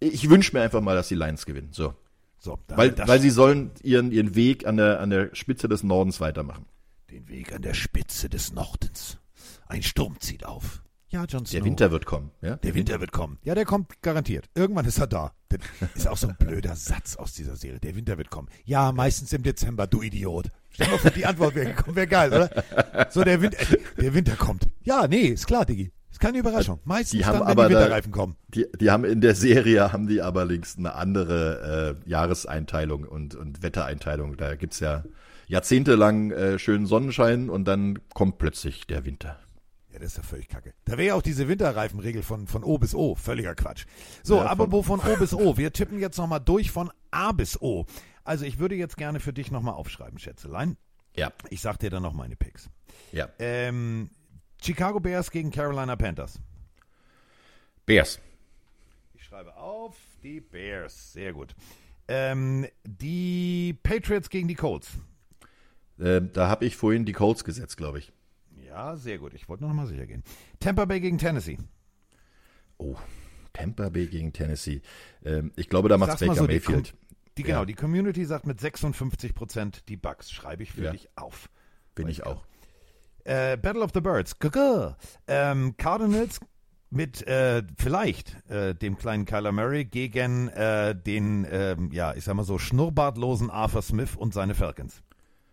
ich 0.01 0.31
wünsche 0.31 0.57
mir 0.57 0.63
einfach 0.63 0.81
mal, 0.81 0.95
dass 0.95 1.09
die 1.09 1.15
Lions 1.15 1.45
gewinnen. 1.47 1.69
So. 1.73 1.95
So, 2.43 2.59
weil, 2.69 2.97
weil 2.97 3.21
sie 3.21 3.29
sollen 3.29 3.71
ihren, 3.83 4.13
ihren 4.13 4.35
Weg 4.35 4.67
an 4.67 4.79
der, 4.79 5.01
an 5.01 5.11
der 5.11 5.35
Spitze 5.35 5.69
des 5.69 5.83
Nordens 5.83 6.23
weitermachen. 6.23 6.65
Den 7.11 7.29
Weg 7.29 7.53
an 7.53 7.61
der 7.61 7.75
Spitze 7.75 8.31
des 8.31 8.55
Nordens. 8.55 9.19
Ein 9.67 9.83
Sturm 9.83 10.19
zieht 10.21 10.47
auf. 10.47 10.83
Ja, 11.11 11.25
Jon 11.25 11.45
Snow. 11.45 11.51
Der 11.59 11.65
Winter 11.65 11.91
wird 11.91 12.07
kommen. 12.07 12.31
Ja? 12.41 12.57
Der 12.57 12.75
Winter 12.75 13.01
wird 13.01 13.11
kommen. 13.13 13.39
Ja, 13.43 13.55
der 13.57 13.65
kommt 13.65 14.01
garantiert. 14.01 14.49
Irgendwann 14.55 14.85
ist 14.85 14.99
er 14.99 15.09
da. 15.09 15.33
Das 15.49 15.61
ist 15.97 16.07
auch 16.09 16.17
so 16.17 16.29
ein 16.29 16.37
blöder 16.39 16.77
Satz 16.77 17.17
aus 17.17 17.33
dieser 17.33 17.57
Serie. 17.57 17.81
Der 17.81 17.97
Winter 17.97 18.17
wird 18.17 18.31
kommen. 18.31 18.49
Ja, 18.65 18.93
meistens 18.93 19.33
im 19.33 19.43
Dezember, 19.43 19.89
du 19.89 20.03
Idiot. 20.03 20.51
Stell 20.71 20.87
dir 20.87 20.93
mal 20.93 20.99
vor, 20.99 21.11
die 21.11 21.27
Antwort 21.27 21.55
wäre 21.57 21.75
gekommen, 21.75 21.97
wäre 21.97 22.07
geil, 22.07 22.29
oder? 22.33 23.11
So, 23.11 23.25
der, 23.25 23.43
Winter, 23.43 23.59
der 24.01 24.15
Winter 24.15 24.37
kommt. 24.37 24.69
Ja, 24.83 25.09
nee, 25.09 25.27
ist 25.27 25.49
klar, 25.49 25.65
Diggi. 25.67 25.91
Ist 26.13 26.21
keine 26.21 26.39
Überraschung. 26.39 26.79
Meistens 26.85 27.19
Die 27.19 27.25
haben 27.25 27.39
dann, 27.41 27.49
wenn 27.49 27.53
aber 27.53 27.67
die 27.69 27.75
da- 27.75 27.81
Winterreifen 27.81 28.13
kommen. 28.13 28.37
Die, 28.49 28.67
die 28.81 28.91
haben 28.93 29.05
in 29.05 29.21
der 29.21 29.35
Serie, 29.35 29.93
haben 29.93 30.07
die 30.07 30.23
aber 30.23 30.45
links 30.45 30.77
eine 30.79 30.95
andere 30.95 31.97
äh, 32.05 32.09
Jahreseinteilung 32.09 33.03
und, 33.05 33.35
und 33.35 33.65
Wettereinteilung. 33.65 34.37
Da 34.37 34.55
gibt's 34.55 34.79
ja 34.79 35.03
jahrzehntelang 35.49 36.31
äh, 36.31 36.59
schönen 36.61 36.87
Sonnenschein 36.87 37.51
und 37.51 37.65
dann 37.67 37.99
kommt 38.15 38.39
plötzlich 38.39 38.87
der 38.87 39.05
Winter. 39.05 39.41
Das 40.01 40.13
ist 40.13 40.17
ja 40.17 40.23
völlig 40.23 40.49
kacke. 40.49 40.73
Da 40.85 40.93
wäre 40.93 41.09
ja 41.09 41.15
auch 41.15 41.23
diese 41.23 41.47
Winterreifenregel 41.49 42.23
von, 42.23 42.47
von 42.47 42.65
O 42.65 42.79
bis 42.79 42.95
O. 42.95 43.15
Völliger 43.15 43.55
Quatsch. 43.55 43.85
So, 44.23 44.37
Ja, 44.37 44.47
aber 44.47 44.65
von- 44.65 44.73
wo 44.73 44.83
von 44.83 45.01
O 45.01 45.17
bis 45.19 45.35
O? 45.35 45.57
Wir 45.57 45.73
tippen 45.73 45.99
jetzt 46.01 46.17
nochmal 46.19 46.41
durch 46.41 46.71
von 46.71 46.91
A 47.11 47.33
bis 47.33 47.61
O. 47.61 47.87
Also 48.25 48.45
ich 48.45 48.59
würde 48.59 48.75
jetzt 48.75 48.97
gerne 48.97 49.21
für 49.21 49.33
dich 49.33 49.51
nochmal 49.51 49.75
aufschreiben, 49.75 50.19
Schätzelein. 50.19 50.77
Ja, 51.17 51.33
Ich 51.51 51.61
sag 51.61 51.79
dir 51.79 51.91
dann 51.91 52.03
noch 52.03 52.13
meine 52.15 52.37
Picks. 52.37 52.71
ja. 53.13 53.29
Ähm, 53.39 54.11
Chicago 54.63 55.01
Bears 55.01 55.31
gegen 55.31 55.51
Carolina 55.51 55.97
Panthers. 55.97 56.39
Bears. 57.87 58.21
Ich 59.15 59.25
schreibe 59.25 59.57
auf 59.57 59.97
die 60.23 60.41
Bears. 60.41 61.13
Sehr 61.15 61.33
gut. 61.33 61.55
Ähm, 62.09 62.67
die 62.85 63.75
Patriots 63.83 64.29
gegen 64.31 64.49
die 64.49 64.55
Colts. 64.55 64.89
Äh, 65.99 66.21
da 66.33 66.49
habe 66.49 66.65
ich 66.67 66.77
vorhin 66.77 67.05
die 67.05 67.13
Colts 67.13 67.45
gesetzt, 67.45 67.77
glaube 67.77 67.99
ich. 68.01 68.13
Ja, 68.71 68.97
sehr 68.97 69.19
gut. 69.19 69.35
Ich 69.35 69.49
wollte 69.49 69.65
noch 69.65 69.73
mal 69.75 69.87
sicher 69.87 70.07
gehen. 70.07 70.23
Tampa 70.61 70.85
Bay 70.85 71.01
gegen 71.01 71.19
Tennessee. 71.19 71.59
Oh, 72.79 72.97
Tampa 73.53 73.89
Bay 73.89 74.07
gegen 74.07 74.33
Tennessee. 74.33 74.81
Ähm, 75.25 75.53
ich 75.57 75.69
glaube, 75.69 75.89
da 75.89 75.99
macht 75.99 76.11
mal 76.11 76.17
Baker 76.29 76.35
so, 76.35 76.47
die 76.47 76.55
Mayfield. 76.55 76.91
Com- 76.93 76.99
Die, 77.39 77.43
genau, 77.43 77.61
Ja. 77.61 77.65
die 77.65 77.75
Community 77.75 78.25
sagt 78.25 78.47
mit 78.47 78.61
56 78.61 79.35
Prozent 79.35 79.89
die 79.89 79.97
Bucks. 79.97 80.31
Schreibe 80.31 80.63
ich 80.63 80.73
für 80.73 80.85
Ja. 80.85 80.93
dich 80.93 81.09
auf. 81.17 81.49
Bin 81.95 82.07
ich 82.09 82.25
auch. 82.25 82.45
Äh, 83.25 83.57
Battle 83.57 83.83
of 83.83 83.91
the 83.93 84.01
Birds. 84.01 84.37
Ähm, 85.27 85.77
Cardinals 85.77 86.41
mit 86.91 87.27
äh, 87.27 87.63
vielleicht 87.77 88.37
äh, 88.51 88.75
dem 88.75 88.97
kleinen 88.99 89.25
Kyler 89.27 89.53
Murray 89.53 89.85
gegen 89.85 90.49
äh, 90.49 90.95
den, 90.95 91.47
ähm, 91.51 91.91
ja, 91.93 92.15
ich 92.15 92.25
sag 92.25 92.35
mal 92.35 92.45
so, 92.45 92.59
schnurrbartlosen 92.59 93.51
Arthur 93.51 93.83
Smith 93.83 94.17
und 94.17 94.33
seine 94.35 94.55
Falcons. 94.55 95.03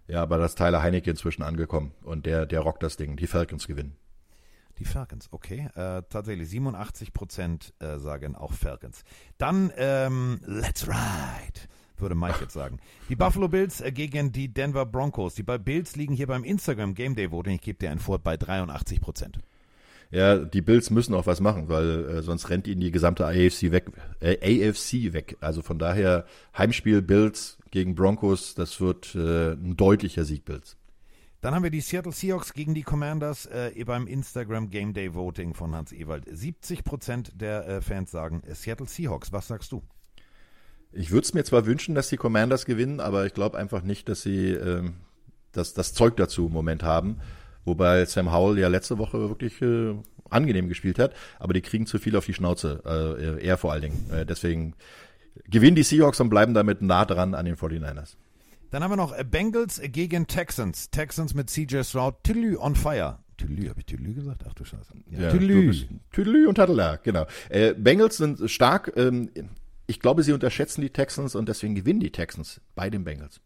Ja, 0.07 0.21
aber 0.21 0.37
da 0.37 0.45
ist 0.45 0.57
Tyler 0.57 0.81
Heinecke 0.81 1.09
inzwischen 1.09 1.43
angekommen 1.43 1.91
und 2.03 2.25
der, 2.25 2.45
der 2.45 2.61
rockt 2.61 2.83
das 2.83 2.97
Ding. 2.97 3.17
Die 3.17 3.27
Falcons 3.27 3.67
gewinnen. 3.67 3.95
Die 4.79 4.85
Falcons, 4.85 5.27
okay. 5.31 5.69
Äh, 5.75 6.03
tatsächlich 6.09 6.49
87 6.49 7.13
Prozent 7.13 7.73
äh, 7.79 7.97
sagen 7.97 8.35
auch 8.35 8.53
Falcons. 8.53 9.03
Dann 9.37 9.71
ähm, 9.75 10.39
Let's 10.45 10.87
Ride, 10.87 11.59
würde 11.97 12.15
Mike 12.15 12.37
jetzt 12.41 12.53
sagen. 12.53 12.79
Die 13.09 13.15
Buffalo 13.15 13.47
Bills 13.47 13.81
äh, 13.81 13.91
gegen 13.91 14.31
die 14.31 14.53
Denver 14.53 14.85
Broncos. 14.85 15.33
Die 15.33 15.43
Bills 15.43 15.95
liegen 15.95 16.13
hier 16.13 16.27
beim 16.27 16.43
Instagram 16.43 16.93
Game 16.93 17.15
Day 17.15 17.31
Voting. 17.31 17.55
Ich 17.55 17.61
gebe 17.61 17.79
dir 17.79 17.89
einen 17.89 17.99
Fort 17.99 18.23
bei 18.23 18.37
83 18.37 19.01
Prozent. 19.01 19.39
Ja, 20.11 20.37
die 20.37 20.61
Bills 20.61 20.89
müssen 20.89 21.13
auch 21.15 21.25
was 21.25 21.41
machen, 21.41 21.67
weil 21.67 22.05
äh, 22.05 22.21
sonst 22.21 22.49
rennt 22.49 22.67
ihnen 22.67 22.79
die 22.79 22.91
gesamte 22.91 23.25
AFC 23.25 23.71
weg. 23.71 23.91
Äh, 24.19 24.69
AFC 24.69 25.11
weg. 25.11 25.37
Also 25.41 25.61
von 25.61 25.79
daher 25.79 26.25
Heimspiel 26.57 27.01
Bills 27.01 27.56
gegen 27.77 27.93
Broncos, 27.93 28.55
das 28.55 28.81
wird 28.81 29.13
äh, 29.13 29.51
ein 29.51 29.77
deutlicher 29.77 30.25
Sieg 30.25 30.45
Bills. 30.45 30.77
Dann 31.41 31.53
haben 31.53 31.61
wir 31.61 31.69
die 31.69 31.81
Seattle 31.81 32.11
Seahawks 32.11 32.53
gegen 32.53 32.73
die 32.73 32.81
Commanders 32.81 33.45
äh, 33.45 33.71
beim 33.85 34.07
Instagram 34.07 34.71
Game 34.71 34.95
Day 34.95 35.13
Voting 35.13 35.53
von 35.53 35.75
Hans 35.75 35.91
Ewald. 35.91 36.25
70 36.27 36.83
Prozent 36.83 37.39
der 37.39 37.67
äh, 37.67 37.81
Fans 37.81 38.09
sagen 38.09 38.41
äh, 38.47 38.55
Seattle 38.55 38.87
Seahawks. 38.87 39.31
Was 39.31 39.47
sagst 39.47 39.71
du? 39.71 39.83
Ich 40.91 41.11
würde 41.11 41.25
es 41.25 41.35
mir 41.35 41.43
zwar 41.43 41.67
wünschen, 41.67 41.93
dass 41.93 42.09
die 42.09 42.17
Commanders 42.17 42.65
gewinnen, 42.65 42.99
aber 42.99 43.27
ich 43.27 43.35
glaube 43.35 43.59
einfach 43.59 43.83
nicht, 43.83 44.09
dass 44.09 44.23
sie 44.23 44.53
ähm, 44.53 44.95
das, 45.51 45.75
das 45.75 45.93
Zeug 45.93 46.17
dazu 46.17 46.47
im 46.47 46.53
Moment 46.53 46.81
haben. 46.81 47.17
Wobei 47.63 48.05
Sam 48.05 48.33
Howell 48.33 48.57
ja 48.57 48.69
letzte 48.69 48.97
Woche 48.97 49.29
wirklich 49.29 49.61
äh, 49.61 49.93
angenehm 50.31 50.67
gespielt 50.67 50.97
hat, 50.97 51.13
aber 51.37 51.53
die 51.53 51.61
kriegen 51.61 51.85
zu 51.85 51.99
viel 51.99 52.15
auf 52.15 52.25
die 52.25 52.33
Schnauze, 52.33 52.81
äh, 52.85 53.45
er 53.45 53.57
vor 53.57 53.71
allen 53.71 53.83
Dingen. 53.83 54.09
Äh, 54.11 54.25
deswegen 54.25 54.73
gewinnen 55.49 55.75
die 55.75 55.83
Seahawks 55.83 56.19
und 56.19 56.29
bleiben 56.29 56.53
damit 56.53 56.81
nah 56.81 57.05
dran 57.05 57.33
an 57.33 57.45
den 57.45 57.55
49ers. 57.55 58.15
Dann 58.69 58.83
haben 58.83 58.91
wir 58.91 58.97
noch 58.97 59.13
äh, 59.17 59.23
Bengals 59.23 59.81
gegen 59.83 60.27
Texans. 60.27 60.89
Texans 60.89 61.33
mit 61.33 61.49
CJ 61.49 61.83
Stroud. 61.83 62.15
Tülü 62.23 62.57
on 62.57 62.75
fire. 62.75 63.19
Tülü, 63.37 63.69
habe 63.69 63.79
ich 63.79 63.85
Tülü 63.85 64.13
gesagt? 64.13 64.43
Ach 64.49 64.53
du 64.55 64.65
Scheiße. 64.65 64.93
Ja, 65.11 65.29
Tülü. 65.31 65.67
bist- 65.67 65.87
Tüdelü 66.11 66.47
und 66.47 66.55
Tadela, 66.55 66.95
genau. 66.97 67.25
Äh, 67.49 67.73
Bengals 67.75 68.17
sind 68.17 68.49
stark. 68.49 68.91
Ähm, 68.95 69.29
ich 69.85 69.99
glaube, 69.99 70.23
sie 70.23 70.33
unterschätzen 70.33 70.81
die 70.81 70.89
Texans 70.89 71.35
und 71.35 71.47
deswegen 71.47 71.75
gewinnen 71.75 71.99
die 71.99 72.11
Texans 72.11 72.59
bei 72.75 72.89
den 72.89 73.03
Bengals. 73.03 73.39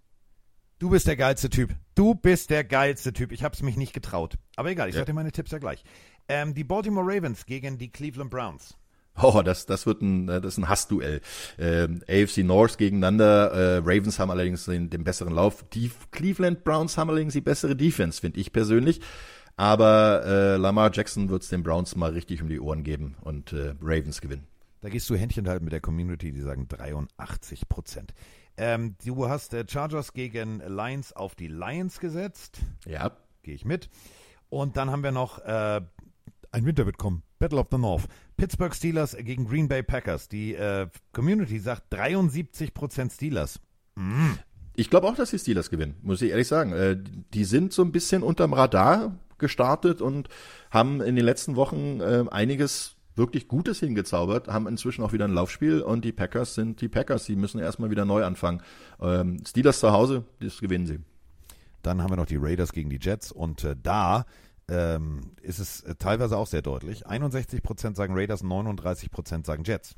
Du 0.79 0.89
bist 0.89 1.05
der 1.05 1.17
geilste 1.17 1.49
Typ. 1.51 1.75
Du 1.93 2.15
bist 2.15 2.49
der 2.49 2.63
geilste 2.63 3.13
Typ. 3.13 3.31
Ich 3.31 3.43
habe 3.43 3.53
es 3.53 3.61
mich 3.61 3.77
nicht 3.77 3.93
getraut. 3.93 4.39
Aber 4.55 4.71
egal, 4.71 4.89
ich 4.89 4.95
sag 4.95 5.05
dir 5.05 5.13
meine 5.13 5.31
Tipps 5.31 5.51
ja 5.51 5.59
gleich. 5.59 5.83
Ähm, 6.27 6.55
die 6.55 6.63
Baltimore 6.63 7.05
Ravens 7.05 7.45
gegen 7.45 7.77
die 7.77 7.91
Cleveland 7.91 8.31
Browns. 8.31 8.75
Oh, 9.21 9.41
das, 9.43 9.65
das 9.65 9.85
wird 9.85 10.01
ein, 10.01 10.29
äh, 10.29 10.41
das 10.41 10.53
ist 10.53 10.57
ein 10.57 10.69
Hassduell. 10.69 11.21
Ähm, 11.59 12.01
AFC 12.07 12.39
North 12.39 12.77
gegeneinander. 12.77 13.51
Äh, 13.51 13.77
Ravens 13.77 14.19
haben 14.19 14.31
allerdings 14.31 14.65
den, 14.65 14.89
den 14.89 15.03
besseren 15.03 15.33
Lauf. 15.33 15.63
Die 15.73 15.91
Cleveland 16.11 16.63
Browns 16.63 16.97
haben 16.97 17.09
allerdings 17.09 17.33
die 17.33 17.41
bessere 17.41 17.75
Defense, 17.75 18.21
finde 18.21 18.39
ich 18.39 18.51
persönlich. 18.51 19.01
Aber 19.57 20.23
äh, 20.25 20.55
Lamar 20.57 20.91
Jackson 20.93 21.29
wird 21.29 21.43
es 21.43 21.49
den 21.49 21.61
Browns 21.61 21.95
mal 21.95 22.11
richtig 22.11 22.41
um 22.41 22.49
die 22.49 22.59
Ohren 22.59 22.83
geben 22.83 23.15
und 23.21 23.53
äh, 23.53 23.75
Ravens 23.81 24.21
gewinnen. 24.21 24.47
Da 24.81 24.89
gehst 24.89 25.09
du 25.09 25.15
Händchen 25.15 25.47
halten 25.47 25.65
mit 25.65 25.73
der 25.73 25.81
Community, 25.81 26.31
die 26.31 26.41
sagen 26.41 26.67
83 26.67 27.69
Prozent. 27.69 28.13
Ähm, 28.57 28.95
du 29.05 29.29
hast 29.29 29.53
äh, 29.53 29.65
Chargers 29.67 30.13
gegen 30.13 30.59
Lions 30.59 31.13
auf 31.13 31.35
die 31.35 31.47
Lions 31.47 31.99
gesetzt. 31.99 32.59
Ja. 32.87 33.11
Gehe 33.43 33.55
ich 33.55 33.65
mit. 33.65 33.89
Und 34.49 34.77
dann 34.77 34.89
haben 34.89 35.03
wir 35.03 35.11
noch 35.11 35.39
äh, 35.39 35.81
ein 36.51 36.65
Winter 36.65 36.85
wird 36.85 36.97
kommen. 36.97 37.23
Battle 37.41 37.59
of 37.59 37.67
the 37.71 37.77
North. 37.77 38.07
Pittsburgh 38.37 38.73
Steelers 38.73 39.17
gegen 39.17 39.45
Green 39.45 39.67
Bay 39.67 39.81
Packers. 39.81 40.29
Die 40.29 40.53
äh, 40.53 40.87
Community 41.11 41.59
sagt 41.59 41.91
73 41.91 42.73
Prozent 42.73 43.11
Steelers. 43.11 43.59
Ich 44.75 44.89
glaube 44.89 45.07
auch, 45.07 45.15
dass 45.15 45.31
die 45.31 45.39
Steelers 45.39 45.69
gewinnen, 45.69 45.95
muss 46.03 46.21
ich 46.21 46.29
ehrlich 46.29 46.47
sagen. 46.47 46.71
Äh, 46.71 46.97
die 47.33 47.43
sind 47.43 47.73
so 47.73 47.81
ein 47.81 47.91
bisschen 47.91 48.23
unterm 48.23 48.53
Radar 48.53 49.15
gestartet 49.39 50.01
und 50.01 50.29
haben 50.69 51.01
in 51.01 51.15
den 51.15 51.25
letzten 51.25 51.55
Wochen 51.55 51.99
äh, 51.99 52.23
einiges 52.29 52.95
wirklich 53.15 53.47
Gutes 53.47 53.79
hingezaubert, 53.79 54.47
haben 54.47 54.67
inzwischen 54.67 55.03
auch 55.03 55.11
wieder 55.11 55.25
ein 55.25 55.33
Laufspiel 55.33 55.81
und 55.81 56.05
die 56.05 56.13
Packers 56.13 56.55
sind 56.55 56.79
die 56.79 56.89
Packers, 56.89 57.25
die 57.25 57.35
müssen 57.35 57.59
erstmal 57.59 57.89
wieder 57.89 58.05
neu 58.05 58.23
anfangen. 58.23 58.61
Ähm, 59.01 59.41
Steelers 59.45 59.79
zu 59.79 59.91
Hause, 59.91 60.23
das 60.39 60.59
gewinnen 60.59 60.85
sie. 60.85 60.99
Dann 61.81 62.01
haben 62.01 62.11
wir 62.11 62.17
noch 62.17 62.27
die 62.27 62.37
Raiders 62.37 62.71
gegen 62.71 62.91
die 62.91 62.99
Jets 63.01 63.31
und 63.31 63.63
äh, 63.63 63.75
da 63.81 64.25
ähm, 64.69 65.21
ist 65.41 65.59
es 65.59 65.81
äh, 65.81 65.95
teilweise 65.95 66.37
auch 66.37 66.47
sehr 66.47 66.61
deutlich. 66.61 67.07
61% 67.07 67.95
sagen 67.95 68.13
Raiders, 68.15 68.43
39% 68.43 69.45
sagen 69.45 69.63
Jets. 69.63 69.95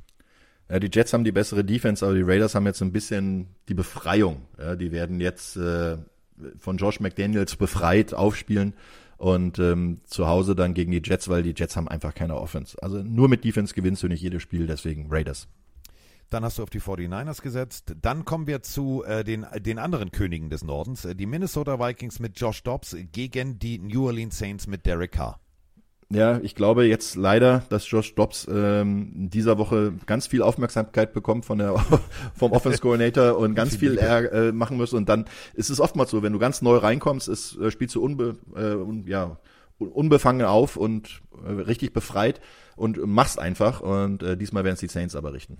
Ja, 0.70 0.80
die 0.80 0.89
Jets 0.91 1.14
haben 1.14 1.24
die 1.24 1.32
bessere 1.32 1.64
Defense, 1.64 2.05
aber 2.05 2.16
die 2.16 2.22
Raiders 2.22 2.55
haben 2.55 2.66
jetzt 2.66 2.82
ein 2.82 2.91
bisschen 2.91 3.47
die 3.68 3.74
Befreiung. 3.74 4.43
Ja, 4.57 4.76
die 4.76 4.91
werden 4.91 5.20
jetzt 5.20 5.57
äh, 5.57 5.97
von 6.57 6.78
Josh 6.78 6.99
McDaniels 6.99 7.55
befreit 7.55 8.14
aufspielen 8.14 8.74
und 9.18 9.59
ähm, 9.59 10.01
zu 10.05 10.28
Hause 10.28 10.55
dann 10.55 10.74
gegen 10.74 10.91
die 10.91 11.01
Jets, 11.03 11.30
weil 11.30 11.43
die 11.43 11.53
Jets 11.55 11.76
haben 11.76 11.88
einfach 11.88 12.14
keine 12.14 12.36
Offense. 12.36 12.82
Also 12.82 13.03
nur 13.03 13.30
mit 13.30 13.43
Defense 13.43 13.74
gewinnst 13.74 14.03
du 14.03 14.07
nicht 14.07 14.22
jedes 14.22 14.41
Spiel, 14.41 14.68
deswegen 14.68 15.07
Raiders. 15.09 15.47
Dann 16.34 16.43
hast 16.43 16.57
du 16.57 16.63
auf 16.63 16.69
die 16.69 16.81
49ers 16.81 17.41
gesetzt. 17.41 17.93
Dann 18.01 18.25
kommen 18.25 18.47
wir 18.47 18.61
zu 18.63 19.03
äh, 19.05 19.23
den, 19.23 19.45
den 19.59 19.77
anderen 19.79 20.11
Königen 20.11 20.49
des 20.49 20.63
Nordens. 20.63 21.05
Äh, 21.05 21.15
Die 21.15 21.25
Minnesota 21.27 21.79
Vikings 21.79 22.19
mit 22.19 22.39
Josh 22.39 22.63
Dobbs 22.63 22.95
gegen 23.11 23.59
die 23.59 23.77
New 23.79 24.07
Orleans 24.07 24.38
Saints 24.38 24.65
mit 24.67 24.86
Derek 24.86 25.11
Carr. 25.13 25.39
Ja, 26.09 26.39
ich 26.43 26.53
glaube 26.53 26.86
jetzt 26.86 27.15
leider, 27.15 27.63
dass 27.69 27.89
Josh 27.89 28.13
Dobbs 28.13 28.47
ähm, 28.51 29.13
in 29.15 29.29
dieser 29.29 29.57
Woche 29.57 29.93
ganz 30.05 30.27
viel 30.27 30.41
Aufmerksamkeit 30.43 31.11
bekommt 31.13 31.45
von 31.45 31.57
der 31.57 31.73
vom 32.36 32.51
Offense 32.51 32.79
Coordinator 32.79 33.38
und 33.38 33.55
ganz 33.55 33.75
viel 33.77 33.97
er 33.97 34.31
äh, 34.31 34.51
machen 34.51 34.77
muss. 34.77 34.93
Und 34.93 35.09
dann 35.09 35.25
ist 35.53 35.69
es 35.69 35.79
oftmals 35.79 36.11
so, 36.11 36.21
wenn 36.21 36.34
du 36.34 36.39
ganz 36.39 36.61
neu 36.61 36.77
reinkommst, 36.77 37.27
ist, 37.29 37.57
äh, 37.57 37.71
spielst 37.71 37.95
du 37.95 38.03
unbe, 38.03 38.38
äh, 38.55 38.73
un, 38.75 39.05
ja, 39.07 39.38
un- 39.79 39.89
unbefangen 39.89 40.45
auf 40.45 40.77
und 40.77 41.21
äh, 41.45 41.51
richtig 41.51 41.93
befreit 41.93 42.41
und 42.75 43.03
machst 43.07 43.39
einfach. 43.39 43.81
Und 43.81 44.21
äh, 44.21 44.38
diesmal 44.38 44.63
werden 44.63 44.75
es 44.75 44.81
die 44.81 44.88
Saints 44.88 45.15
aber 45.15 45.34
richten. 45.34 45.57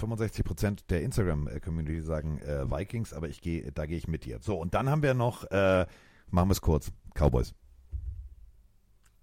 Ja, 0.00 0.06
65% 0.06 0.80
der 0.88 1.02
Instagram-Community 1.02 2.00
sagen 2.02 2.38
äh, 2.38 2.70
Vikings, 2.70 3.12
aber 3.12 3.28
ich 3.28 3.40
gehe, 3.40 3.72
da 3.72 3.86
gehe 3.86 3.98
ich 3.98 4.08
mit 4.08 4.24
dir. 4.24 4.38
So, 4.40 4.56
und 4.58 4.74
dann 4.74 4.88
haben 4.90 5.02
wir 5.02 5.14
noch, 5.14 5.44
äh, 5.50 5.86
machen 6.30 6.48
wir 6.48 6.52
es 6.52 6.60
kurz, 6.60 6.90
Cowboys. 7.14 7.54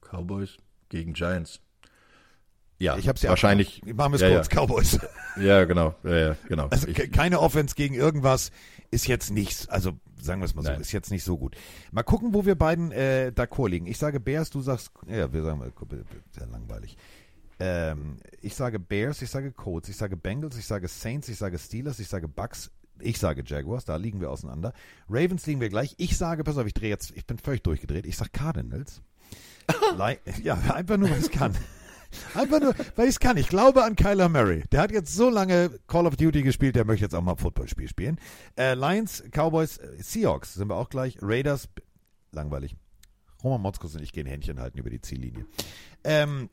Cowboys 0.01 0.57
gegen 0.89 1.13
Giants. 1.13 1.59
Ja, 2.79 2.97
Ich 2.97 3.07
habe 3.07 3.17
ja 3.19 3.29
wahrscheinlich. 3.29 3.81
Machen 3.85 4.13
wir 4.13 4.15
es 4.15 4.21
ja, 4.21 4.29
kurz, 4.33 4.49
Cowboys. 4.49 4.99
Ja, 5.37 5.41
ja 5.43 5.65
genau. 5.65 5.95
Ja, 6.03 6.15
ja, 6.17 6.35
genau. 6.49 6.67
Also 6.67 6.87
Ich- 6.87 6.95
ke- 6.95 7.07
keine 7.09 7.39
Offense 7.39 7.75
gegen 7.75 7.93
irgendwas 7.95 8.51
ist 8.91 9.07
jetzt 9.07 9.31
nichts. 9.31 9.69
Also 9.69 9.93
sagen 10.19 10.41
wir 10.41 10.45
es 10.45 10.55
mal 10.55 10.63
so, 10.63 10.71
Nein. 10.71 10.81
ist 10.81 10.91
jetzt 10.91 11.09
nicht 11.11 11.23
so 11.23 11.37
gut. 11.37 11.55
Mal 11.91 12.03
gucken, 12.03 12.33
wo 12.33 12.45
wir 12.45 12.55
beiden 12.55 12.91
äh, 12.91 13.31
d'accord 13.33 13.69
liegen. 13.69 13.85
Ich 13.85 13.97
sage 13.97 14.19
Bears, 14.19 14.49
du 14.49 14.61
sagst, 14.61 14.91
ja, 15.07 15.31
wir 15.31 15.43
sagen 15.43 15.59
mal, 15.59 15.71
sehr 16.31 16.47
langweilig. 16.47 16.97
Ähm, 17.65 18.17
ich 18.41 18.55
sage 18.55 18.77
Bears, 18.77 19.21
ich 19.21 19.29
sage 19.29 19.53
Colts, 19.53 19.87
ich 19.87 19.95
sage 19.95 20.17
Bengals, 20.17 20.57
ich 20.57 20.65
sage 20.65 20.89
Saints, 20.89 21.29
ich 21.29 21.37
sage 21.37 21.57
Steelers, 21.57 21.97
ich 21.99 22.09
sage 22.09 22.27
Bucks. 22.27 22.71
Ich 22.99 23.17
sage 23.19 23.41
Jaguars, 23.45 23.85
da 23.85 23.95
liegen 23.95 24.19
wir 24.19 24.29
auseinander. 24.31 24.73
Ravens 25.09 25.45
liegen 25.45 25.61
wir 25.61 25.69
gleich. 25.69 25.95
Ich 25.97 26.17
sage, 26.17 26.43
pass 26.43 26.57
auf, 26.57 26.67
ich 26.67 26.73
drehe 26.73 26.89
jetzt, 26.89 27.11
ich 27.15 27.25
bin 27.25 27.37
völlig 27.37 27.63
durchgedreht. 27.63 28.05
Ich 28.05 28.17
sage 28.17 28.31
Cardinals. 28.31 29.01
Ja, 30.43 30.55
einfach 30.55 30.97
nur, 30.97 31.09
weil 31.09 31.19
ich 31.19 31.25
es 31.25 31.31
kann. 31.31 31.55
Einfach 32.33 32.59
nur, 32.59 32.75
weil 32.95 33.05
ich 33.05 33.15
es 33.15 33.19
kann. 33.19 33.37
Ich 33.37 33.47
glaube 33.47 33.83
an 33.83 33.95
Kyler 33.95 34.27
Murray. 34.27 34.63
Der 34.71 34.81
hat 34.81 34.91
jetzt 34.91 35.15
so 35.15 35.29
lange 35.29 35.79
Call 35.87 36.05
of 36.05 36.17
Duty 36.17 36.43
gespielt, 36.43 36.75
der 36.75 36.83
möchte 36.83 37.05
jetzt 37.05 37.15
auch 37.15 37.21
mal 37.21 37.31
ein 37.31 37.37
Footballspiel 37.37 37.87
spielen. 37.87 38.19
Äh, 38.57 38.73
Lions, 38.73 39.23
Cowboys, 39.31 39.79
Seahawks 39.99 40.55
sind 40.55 40.69
wir 40.69 40.75
auch 40.75 40.89
gleich. 40.89 41.17
Raiders, 41.21 41.69
langweilig. 42.31 42.75
Roman 43.41 43.61
Motzkus 43.61 43.95
und 43.95 44.03
ich 44.03 44.11
gehen 44.11 44.27
Händchen 44.27 44.59
halten 44.59 44.77
über 44.77 44.89
die 44.89 45.01
Ziellinie. 45.01 45.45
Ähm, 46.03 46.49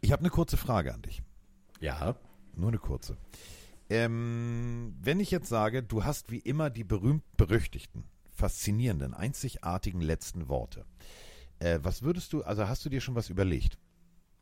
ich 0.00 0.12
habe 0.12 0.20
eine 0.20 0.30
kurze 0.30 0.56
Frage 0.56 0.94
an 0.94 1.02
dich. 1.02 1.22
Ja. 1.80 2.16
Nur 2.56 2.68
eine 2.68 2.78
kurze. 2.78 3.16
Ähm, 3.88 4.94
wenn 5.00 5.18
ich 5.20 5.30
jetzt 5.30 5.48
sage, 5.48 5.82
du 5.82 6.04
hast 6.04 6.30
wie 6.30 6.38
immer 6.38 6.70
die 6.70 6.84
berühmt-berüchtigten, 6.84 8.04
faszinierenden, 8.30 9.14
einzigartigen 9.14 10.00
letzten 10.00 10.48
Worte. 10.48 10.84
Äh, 11.58 11.80
was 11.82 12.02
würdest 12.02 12.32
du, 12.32 12.42
also 12.42 12.68
hast 12.68 12.84
du 12.84 12.88
dir 12.88 13.00
schon 13.00 13.14
was 13.14 13.30
überlegt? 13.30 13.78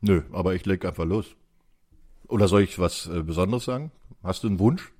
Nö, 0.01 0.23
aber 0.31 0.53
ich 0.55 0.65
leg 0.65 0.85
einfach 0.85 1.05
los. 1.05 1.35
Oder 2.27 2.47
soll 2.47 2.61
ich 2.61 2.77
was 2.79 3.07
äh, 3.07 3.23
Besonderes 3.23 3.65
sagen? 3.65 3.91
Hast 4.23 4.43
du 4.43 4.47
einen 4.47 4.59
Wunsch? 4.59 4.91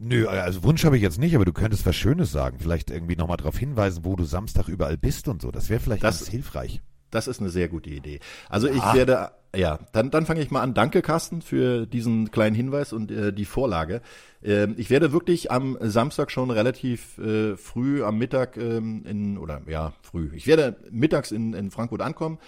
Nö, 0.00 0.28
also 0.28 0.62
Wunsch 0.62 0.84
habe 0.84 0.96
ich 0.96 1.02
jetzt 1.02 1.18
nicht, 1.18 1.34
aber 1.34 1.44
du 1.44 1.52
könntest 1.52 1.84
was 1.84 1.96
Schönes 1.96 2.30
sagen. 2.30 2.58
Vielleicht 2.60 2.90
irgendwie 2.90 3.16
nochmal 3.16 3.36
darauf 3.36 3.58
hinweisen, 3.58 4.04
wo 4.04 4.14
du 4.14 4.22
Samstag 4.24 4.68
überall 4.68 4.96
bist 4.96 5.26
und 5.26 5.42
so. 5.42 5.50
Das 5.50 5.68
wäre 5.70 5.80
vielleicht 5.80 6.04
Das- 6.04 6.20
ganz 6.20 6.30
hilfreich. 6.30 6.80
Das 7.10 7.28
ist 7.28 7.40
eine 7.40 7.50
sehr 7.50 7.68
gute 7.68 7.90
Idee. 7.90 8.20
Also 8.48 8.68
ich 8.68 8.82
werde, 8.92 9.30
ja, 9.54 9.78
dann, 9.92 10.10
dann 10.10 10.26
fange 10.26 10.40
ich 10.40 10.50
mal 10.50 10.60
an. 10.60 10.74
Danke, 10.74 11.02
Carsten, 11.02 11.42
für 11.42 11.86
diesen 11.86 12.30
kleinen 12.30 12.54
Hinweis 12.54 12.92
und 12.92 13.10
äh, 13.10 13.32
die 13.32 13.44
Vorlage. 13.44 14.02
Ähm, 14.42 14.74
ich 14.76 14.90
werde 14.90 15.12
wirklich 15.12 15.50
am 15.50 15.78
Samstag 15.80 16.30
schon 16.30 16.50
relativ 16.50 17.18
äh, 17.18 17.56
früh 17.56 18.04
am 18.04 18.18
Mittag 18.18 18.56
ähm, 18.56 19.04
in, 19.06 19.38
oder 19.38 19.62
ja, 19.66 19.94
früh. 20.02 20.30
Ich 20.34 20.46
werde 20.46 20.76
mittags 20.90 21.32
in, 21.32 21.54
in 21.54 21.70
Frankfurt 21.70 22.02
ankommen, 22.02 22.38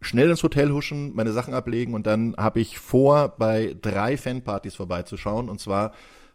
schnell 0.00 0.30
ins 0.30 0.42
Hotel 0.42 0.70
huschen, 0.72 1.14
meine 1.14 1.32
Sachen 1.32 1.54
ablegen 1.54 1.94
und 1.94 2.06
dann 2.06 2.34
habe 2.36 2.60
ich 2.60 2.78
vor, 2.78 3.34
bei 3.38 3.76
drei 3.80 4.16
Fanpartys 4.16 4.76
vorbeizuschauen 4.76 5.48
und 5.48 5.60
zwar 5.60 5.92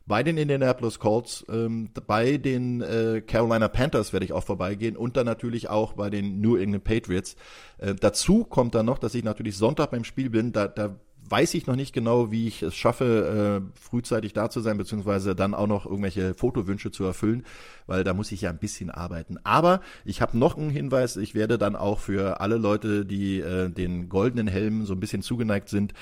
bei 0.08 0.22
den 0.22 0.38
Indianapolis 0.38 1.00
Colts, 1.00 1.46
ähm, 1.50 1.90
bei 2.06 2.38
den 2.38 2.82
äh, 2.82 3.22
Carolina 3.26 3.68
Panthers 3.68 4.14
werde 4.14 4.26
ich 4.26 4.34
auch 4.34 4.44
vorbeigehen 4.44 4.96
und 4.96 5.18
dann 5.18 5.26
natürlich 5.26 5.70
auch 5.70 5.94
bei 5.94 6.10
den 6.10 6.42
New 6.42 6.58
England 6.58 6.84
Patriots. 6.84 7.36
Äh, 7.80 7.96
dazu 7.96 8.44
kommt 8.44 8.76
dann 8.76 8.86
noch, 8.86 9.00
dass 9.00 9.16
ich 9.16 9.24
natürlich 9.24 9.58
Sonntag 9.58 9.92
beim 9.92 10.04
Spiel 10.04 10.30
bin. 10.30 10.52
Da, 10.52 10.68
da 10.68 10.96
weiß 11.30 11.54
ich 11.56 11.68
noch 11.68 11.76
nicht 11.76 11.94
genau, 11.94 12.32
wie 12.32 12.48
ich 12.48 12.62
es 12.62 12.76
schaffe, 12.76 13.62
äh, 13.64 13.80
frühzeitig 13.80 14.34
da 14.34 14.50
zu 14.50 14.62
sein, 14.62 14.78
beziehungsweise 14.78 15.36
dann 15.36 15.54
auch 15.54 15.68
noch 15.68 15.86
irgendwelche 15.86 16.34
Fotowünsche 16.34 16.92
zu 16.92 17.04
erfüllen, 17.04 17.46
weil 17.88 18.04
da 18.04 18.14
muss 18.14 18.32
ich 18.32 18.42
ja 18.42 18.50
ein 18.50 18.58
bisschen 18.58 18.92
arbeiten. 18.92 19.38
Aber 19.44 19.82
ich 20.04 20.22
habe 20.22 20.38
noch 20.38 20.58
einen 20.58 20.70
Hinweis, 20.70 21.18
ich 21.18 21.36
werde 21.36 21.58
dann 21.58 21.76
auch 21.76 22.00
für 22.00 22.42
alle 22.42 22.58
Leute, 22.58 23.06
die 23.06 23.40
äh, 23.40 23.70
den 23.70 24.10
goldenen 24.10 24.48
Helmen 24.48 24.86
so 24.86 24.94
ein 24.94 25.00
bisschen 25.00 25.22
zugeneigt 25.22 25.70
sind, 25.70 25.94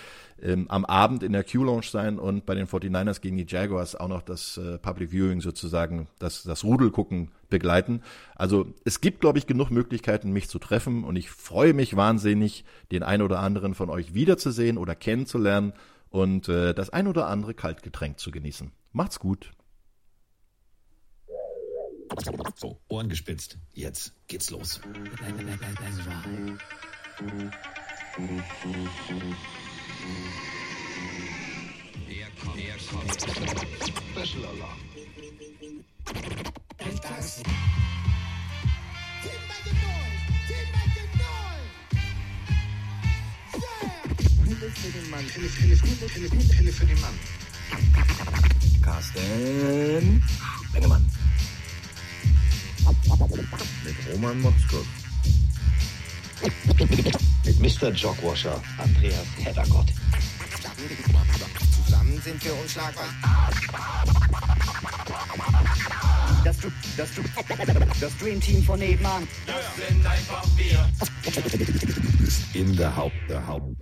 ähm, 0.41 0.65
am 0.69 0.85
Abend 0.85 1.23
in 1.23 1.31
der 1.31 1.43
Q-Lounge 1.43 1.85
sein 1.89 2.19
und 2.19 2.45
bei 2.45 2.55
den 2.55 2.67
49ers 2.67 3.21
gegen 3.21 3.37
die 3.37 3.45
Jaguars 3.47 3.95
auch 3.95 4.07
noch 4.09 4.21
das 4.21 4.57
äh, 4.57 4.77
Public 4.77 5.11
Viewing 5.11 5.41
sozusagen, 5.41 6.07
das, 6.19 6.43
das 6.43 6.63
Rudel 6.63 6.91
gucken, 6.91 7.29
begleiten. 7.53 8.01
Also 8.35 8.73
es 8.83 8.99
gibt, 8.99 9.21
glaube 9.21 9.37
ich, 9.37 9.45
genug 9.45 9.69
Möglichkeiten, 9.69 10.31
mich 10.31 10.49
zu 10.49 10.57
treffen 10.57 11.03
und 11.03 11.15
ich 11.15 11.29
freue 11.29 11.73
mich 11.73 11.95
wahnsinnig, 11.95 12.65
den 12.91 13.03
ein 13.03 13.21
oder 13.21 13.39
anderen 13.41 13.75
von 13.75 13.91
euch 13.91 14.15
wiederzusehen 14.15 14.79
oder 14.79 14.95
kennenzulernen 14.95 15.73
und 16.09 16.49
äh, 16.49 16.73
das 16.73 16.89
ein 16.89 17.07
oder 17.07 17.27
andere 17.27 17.53
Kaltgetränk 17.53 18.19
zu 18.19 18.31
genießen. 18.31 18.71
Macht's 18.91 19.19
gut. 19.19 19.51
So, 22.55 22.79
Ohren 22.89 23.07
gespitzt. 23.07 23.59
Jetzt 23.73 24.13
geht's 24.27 24.49
los. 24.49 24.81
Special 34.15 34.45
Alarm. 34.45 34.79
Pille 44.63 44.71
für 44.71 44.91
den 44.91 45.09
Mann. 45.09 45.25
Pille, 45.27 45.47
Pille, 45.47 45.75
Pille, 45.75 45.95
Pille, 45.95 46.29
Pille, 46.29 46.49
Pille 46.49 46.71
für 46.71 46.85
den 46.85 46.99
Mann. 47.01 47.13
Carsten 48.81 50.21
Bengemann. 50.73 51.09
Mit 53.83 53.95
Roman 54.13 54.41
Motzkus. 54.41 54.85
Mit 57.45 57.59
Mr. 57.59 57.91
Jogwasher, 57.91 58.61
Andreas 58.77 59.27
Heddergott. 59.37 59.87
Zusammen 61.93 62.21
sind 62.23 62.43
wir 62.43 62.59
unschlagbar. 62.59 63.05
Das, 66.43 66.57
das, 66.97 67.09
das 68.01 68.17
Dream 68.17 68.41
Team 68.41 68.63
von 68.63 68.79
nebenan. 68.79 69.27
In 72.53 72.75
der 72.75 72.95
Haupt, 72.95 73.13
der 73.29 73.45
Haupt. 73.45 73.75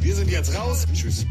Wir 0.00 0.14
sind 0.14 0.30
jetzt 0.30 0.56
raus. 0.56 0.86
Tschüss. 0.94 1.26